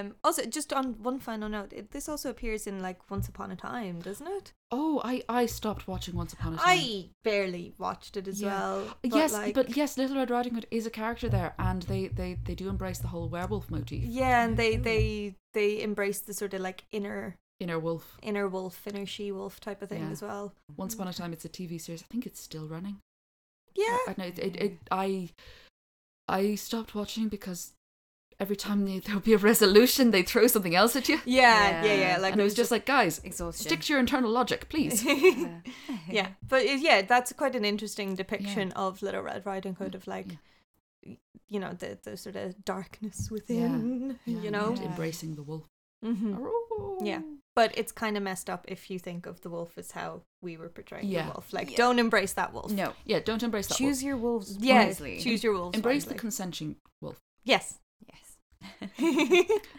Um. 0.00 0.14
Also, 0.24 0.44
just 0.46 0.72
on 0.72 0.94
one 1.02 1.18
final 1.20 1.48
note, 1.48 1.72
it, 1.72 1.90
this 1.92 2.08
also 2.08 2.30
appears 2.30 2.66
in 2.66 2.80
like 2.80 3.08
Once 3.10 3.28
Upon 3.28 3.50
a 3.52 3.56
Time, 3.56 4.00
doesn't 4.00 4.26
it? 4.26 4.52
Oh, 4.72 5.00
I 5.04 5.22
I 5.28 5.46
stopped 5.46 5.86
watching 5.86 6.14
Once 6.16 6.32
Upon 6.32 6.54
a 6.54 6.56
Time. 6.56 6.66
I 6.68 7.10
barely 7.24 7.74
watched 7.78 8.16
it 8.16 8.26
as 8.28 8.40
Yeah. 8.40 8.48
well. 8.54 8.96
yes, 9.04 9.32
like, 9.32 9.54
but 9.54 9.76
yes, 9.76 9.96
Little 9.98 10.16
Red 10.16 10.30
Riding 10.30 10.54
Hood 10.54 10.66
is 10.70 10.86
a 10.86 10.90
character 10.90 11.28
there, 11.28 11.54
and 11.58 11.82
they 11.82 12.08
they 12.08 12.38
they 12.44 12.54
do 12.56 12.68
embrace 12.68 12.98
the 12.98 13.08
whole 13.08 13.28
werewolf 13.28 13.70
motif. 13.70 14.04
yeah, 14.04 14.44
and 14.44 14.56
they 14.56 14.72
Yeah. 14.72 14.80
they 14.82 15.34
they 15.54 15.82
embrace 15.82 16.20
the 16.20 16.34
sort 16.34 16.54
of 16.54 16.60
like 16.60 16.84
inner 16.90 17.36
Inner 17.58 17.78
wolf. 17.78 18.18
inner 18.22 18.48
wolf, 18.48 18.86
inner 18.86 19.06
she 19.06 19.32
wolf 19.32 19.60
type 19.60 19.80
of 19.82 19.88
thing 19.88 20.02
Yeah. 20.02 20.10
as 20.10 20.20
well. 20.22 20.52
Once 20.76 20.94
upon 20.94 21.08
a 21.08 21.12
time, 21.12 21.32
it's 21.32 21.44
a 21.44 21.48
TV 21.48 21.78
series. 21.80 22.02
I 22.02 22.06
think 22.10 22.26
it's 22.26 22.40
still 22.40 22.66
running. 22.68 22.98
Yeah. 23.76 23.98
I 24.08 24.14
know 24.18 24.24
it. 24.24 24.38
it, 24.38 24.56
it 24.56 24.78
I 24.90 25.30
I 26.28 26.54
stopped 26.56 26.94
watching 26.94 27.28
because 27.28 27.72
every 28.38 28.56
time 28.56 28.84
they, 28.84 28.98
there 29.04 29.14
would 29.14 29.24
be 29.24 29.32
a 29.34 29.38
resolution, 29.38 30.10
they'd 30.10 30.28
throw 30.28 30.46
something 30.46 30.74
else 30.74 30.94
at 30.96 31.08
you, 31.08 31.20
Yeah, 31.24 31.82
yeah, 31.84 31.84
yeah. 31.84 31.94
Yeah. 32.00 32.16
Like 32.18 32.32
and 32.32 32.40
it 32.40 32.44
was 32.44 32.54
just 32.54 32.70
like, 32.70 32.84
guys, 32.84 33.20
Exhaustion. 33.24 33.64
stick 33.66 33.80
to 33.82 33.92
your 33.92 34.00
internal 34.00 34.30
logic, 34.30 34.68
please. 34.68 35.02
Yeah. 35.06 35.60
yeah, 36.10 36.28
but 36.46 36.62
it, 36.62 36.80
yeah, 36.80 37.02
that's 37.02 37.32
quite 37.32 37.54
an 37.54 37.64
interesting 37.64 38.14
depiction 38.14 38.72
of 38.72 39.00
Little 39.02 39.22
Red 39.22 39.46
Riding 39.46 39.74
Hood 39.76 39.94
of 39.94 40.06
like, 40.06 40.36
y- 41.06 41.16
you 41.48 41.58
know, 41.60 41.72
the 41.72 41.98
the 42.02 42.16
sort 42.16 42.36
of 42.36 42.64
darkness 42.64 43.30
within, 43.30 44.18
Yeah, 44.26 44.40
you 44.40 44.50
know. 44.50 44.74
Yeah. 44.76 44.82
embracing 44.88 45.34
the 45.36 45.42
wolf. 45.42 45.64
hmm 46.02 46.36
Yeah. 47.02 47.22
But 47.56 47.76
it's 47.76 47.90
kind 47.90 48.16
of 48.16 48.22
messed 48.22 48.48
up 48.50 48.64
if 48.68 48.90
you 48.90 48.98
think 48.98 49.26
of 49.26 49.40
the 49.40 49.48
wolf 49.50 49.76
as 49.78 49.90
how 49.92 50.22
we 50.42 50.56
were 50.56 50.68
portraying 50.68 51.08
Yeah. 51.08 51.22
the 51.26 51.32
wolf. 51.32 51.52
Like, 51.52 51.70
Yeah. 51.70 51.78
don't 51.78 51.98
embrace 51.98 52.34
that 52.34 52.52
wolf. 52.52 52.70
No. 52.70 52.92
Yeah, 53.04 53.18
don't 53.20 53.42
embrace 53.42 53.66
that. 53.68 53.80
Wolf. 53.80 53.88
Choose 53.90 54.02
wolf. 54.02 54.06
your 54.08 54.16
wolves 54.18 54.56
Yeah, 54.60 54.84
wisely. 54.84 55.18
choose 55.20 55.42
your 55.42 55.54
wolves. 55.54 55.74
Embrace 55.74 56.04
the 56.04 56.14
consenting 56.14 56.76
wolf, 57.00 57.18
yes. 57.44 57.78
Yes. 58.12 58.36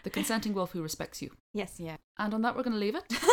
the 0.03 0.09
consenting 0.09 0.53
wolf 0.53 0.71
who 0.71 0.81
respects 0.81 1.21
you. 1.21 1.29
yes. 1.53 1.75
Yeah. 1.79 1.97
And 2.17 2.33
on 2.33 2.41
that, 2.41 2.55
we're 2.55 2.63
going 2.63 2.73
to 2.73 2.79
leave 2.79 2.95
it. 2.95 3.05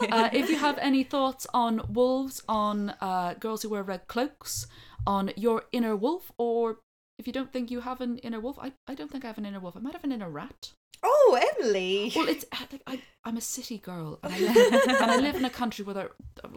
Uh, 0.00 0.28
if 0.34 0.50
you 0.50 0.56
have 0.58 0.76
any 0.78 1.02
thoughts 1.02 1.46
on 1.54 1.80
wolves, 1.88 2.42
on 2.46 2.90
uh, 3.00 3.32
girls 3.40 3.62
who 3.62 3.70
wear 3.70 3.82
red 3.82 4.06
cloaks, 4.06 4.66
on 5.06 5.30
your 5.36 5.62
inner 5.72 5.96
wolf, 5.96 6.30
or 6.36 6.80
if 7.18 7.26
you 7.26 7.32
don't 7.32 7.52
think 7.52 7.70
you 7.70 7.80
have 7.80 8.00
an 8.02 8.18
inner 8.18 8.40
wolf, 8.40 8.58
I, 8.60 8.72
I 8.86 8.94
don't 8.94 9.10
think 9.10 9.24
I 9.24 9.28
have 9.28 9.38
an 9.38 9.46
inner 9.46 9.60
wolf. 9.60 9.76
I 9.76 9.80
might 9.80 9.94
have 9.94 10.04
an 10.04 10.12
inner 10.12 10.28
rat. 10.28 10.72
Oh, 11.06 11.38
Emily. 11.60 12.12
Well, 12.16 12.28
it's 12.28 12.44
uh, 12.52 12.56
like 12.72 12.82
I, 12.86 13.02
I'm 13.24 13.36
a 13.36 13.40
city 13.42 13.78
girl, 13.78 14.18
and 14.22 14.32
I, 14.32 14.38
live, 14.40 14.82
and 14.88 15.10
I 15.10 15.16
live 15.18 15.34
in 15.36 15.44
a 15.44 15.50
country 15.50 15.84
where 15.84 15.94
there, 15.94 16.10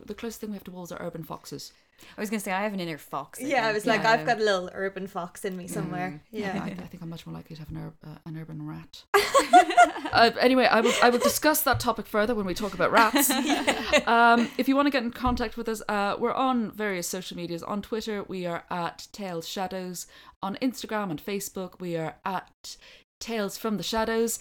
the 0.05 0.13
closest 0.13 0.39
thing 0.41 0.51
we 0.51 0.55
have 0.55 0.63
to 0.65 0.71
wolves 0.71 0.91
are 0.91 1.01
urban 1.01 1.23
foxes. 1.23 1.73
I 2.15 2.21
was 2.21 2.29
gonna 2.29 2.39
say 2.39 2.51
I 2.51 2.61
have 2.61 2.73
an 2.73 2.79
inner 2.79 2.99
fox. 2.99 3.41
yeah, 3.41 3.65
I 3.67 3.73
was 3.73 3.87
like, 3.87 4.03
Yeah. 4.03 4.11
I've 4.11 4.25
got 4.25 4.37
a 4.39 4.43
little 4.43 4.69
urban 4.73 5.07
fox 5.07 5.43
in 5.43 5.57
me 5.57 5.67
somewhere. 5.67 6.21
I, 6.31 6.37
Yeah. 6.37 6.63
I 6.63 6.69
think 6.85 7.01
I'm 7.01 7.09
much 7.09 7.25
more 7.25 7.33
likely 7.35 7.55
to 7.55 7.61
have 7.63 7.71
an, 7.71 7.77
ur- 7.77 8.07
uh, 8.07 8.17
an 8.27 8.37
urban 8.37 8.67
rat. 8.67 9.03
uh, 10.13 10.29
anyway, 10.39 10.65
I 10.65 10.81
will, 10.81 10.93
I 11.01 11.09
will 11.09 11.17
discuss 11.19 11.63
that 11.63 11.79
topic 11.79 12.05
further 12.05 12.35
when 12.35 12.45
we 12.45 12.53
talk 12.53 12.75
about 12.75 12.91
rats. 12.91 13.29
um, 14.07 14.47
if 14.59 14.67
you 14.67 14.75
want 14.75 14.85
to 14.85 14.91
get 14.91 15.01
in 15.03 15.11
contact 15.11 15.57
with 15.57 15.67
us, 15.67 15.81
uh, 15.89 16.15
we're 16.19 16.33
on 16.33 16.69
various 16.71 17.07
social 17.07 17.35
medias. 17.35 17.63
On 17.63 17.81
Twitter, 17.81 18.23
we 18.23 18.45
are 18.45 18.63
at 18.69 19.07
Tales 19.11 19.47
Shadows. 19.47 20.05
On 20.43 20.55
Instagram 20.61 21.09
and 21.09 21.23
Facebook, 21.23 21.79
we 21.79 21.97
are 21.97 22.17
at 22.23 22.77
Tales 23.19 23.57
from 23.57 23.77
the 23.77 23.83
Shadows. 23.83 24.39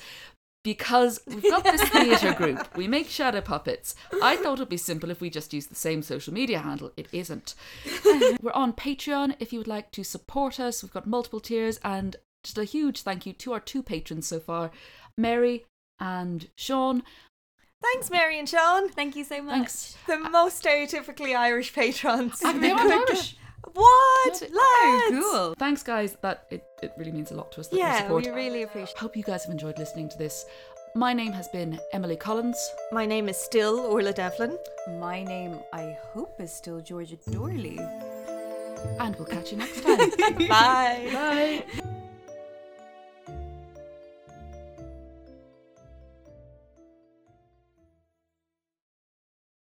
Because 0.65 1.21
we've 1.29 1.45
got 1.45 1.63
this 1.63 1.89
theatre 1.91 2.33
group, 2.37 2.77
we 2.77 2.89
make 2.89 3.09
shadow 3.09 3.41
puppets. 3.41 3.95
I 4.21 4.35
thought 4.35 4.55
it'd 4.55 4.69
be 4.69 4.77
simple 4.77 5.13
if 5.13 5.21
we 5.21 5.31
just 5.31 5.55
used 5.55 5.71
the 5.71 5.77
same 5.77 6.03
social 6.03 6.35
media 6.35 6.59
handle. 6.59 6.91
It 6.97 7.07
isn't. 7.13 7.55
We're 8.43 8.51
on 8.53 8.73
Patreon 8.73 9.37
if 9.39 9.53
you 9.53 9.61
would 9.61 9.69
like 9.69 9.93
to 9.93 10.03
support 10.03 10.59
us. 10.59 10.83
We've 10.83 10.93
got 10.93 11.07
multiple 11.07 11.39
tiers, 11.39 11.79
and 11.85 12.17
just 12.43 12.59
a 12.59 12.65
huge 12.65 13.03
thank 13.03 13.27
you 13.27 13.33
to 13.35 13.53
our 13.53 13.61
two 13.61 13.81
patrons 13.81 14.27
so 14.27 14.41
far, 14.41 14.73
Mary 15.17 15.67
and 16.01 16.49
Sean. 16.57 17.05
Thanks, 17.81 18.11
Mary 18.11 18.37
and 18.37 18.49
Sean. 18.49 18.89
Thank 18.89 19.15
you 19.15 19.23
so 19.23 19.41
much. 19.43 19.55
Thanks. 19.55 19.97
The 20.09 20.19
most 20.19 20.65
stereotypically 20.65 21.37
Irish 21.37 21.73
patrons. 21.75 22.43
And 22.43 22.63
they 22.63 22.73
aren't 22.73 22.91
Irish. 22.91 23.37
What? 23.73 24.43
Yeah. 24.43 24.49
Lads? 25.11 25.25
Cool. 25.25 25.55
Thanks, 25.59 25.83
guys. 25.83 26.17
That 26.23 26.45
it, 26.51 26.65
it 26.83 26.93
really 26.97 27.13
means 27.13 27.31
a 27.31 27.35
lot 27.35 27.53
to 27.53 27.61
us 27.61 27.69
that 27.69 27.77
you 27.77 27.83
Yeah, 27.83 28.03
support. 28.03 28.25
we 28.25 28.31
really 28.31 28.63
appreciate 28.63 28.97
Hope 28.99 29.17
you 29.17 29.23
guys 29.23 29.45
have 29.45 29.53
enjoyed 29.53 29.79
listening 29.79 30.09
to 30.11 30.19
this. 30.19 30.47
My 30.95 31.13
name 31.13 31.33
has 31.33 31.49
been 31.49 31.79
Emily 31.93 32.17
Collins. 32.17 32.59
My 32.91 33.05
name 33.05 33.29
is 33.29 33.37
still 33.37 33.81
Orla 33.81 34.13
Devlin. 34.15 34.57
My 34.99 35.23
name, 35.23 35.59
I 35.73 35.97
hope, 36.15 36.41
is 36.41 36.53
still 36.53 36.81
Georgia 36.81 37.17
Dorley. 37.29 37.77
and 39.01 39.15
we'll 39.17 39.27
catch 39.27 39.53
you 39.53 39.59
next 39.59 39.83
time. 39.83 40.11
Bye. 40.49 41.11
Bye. 41.13 41.93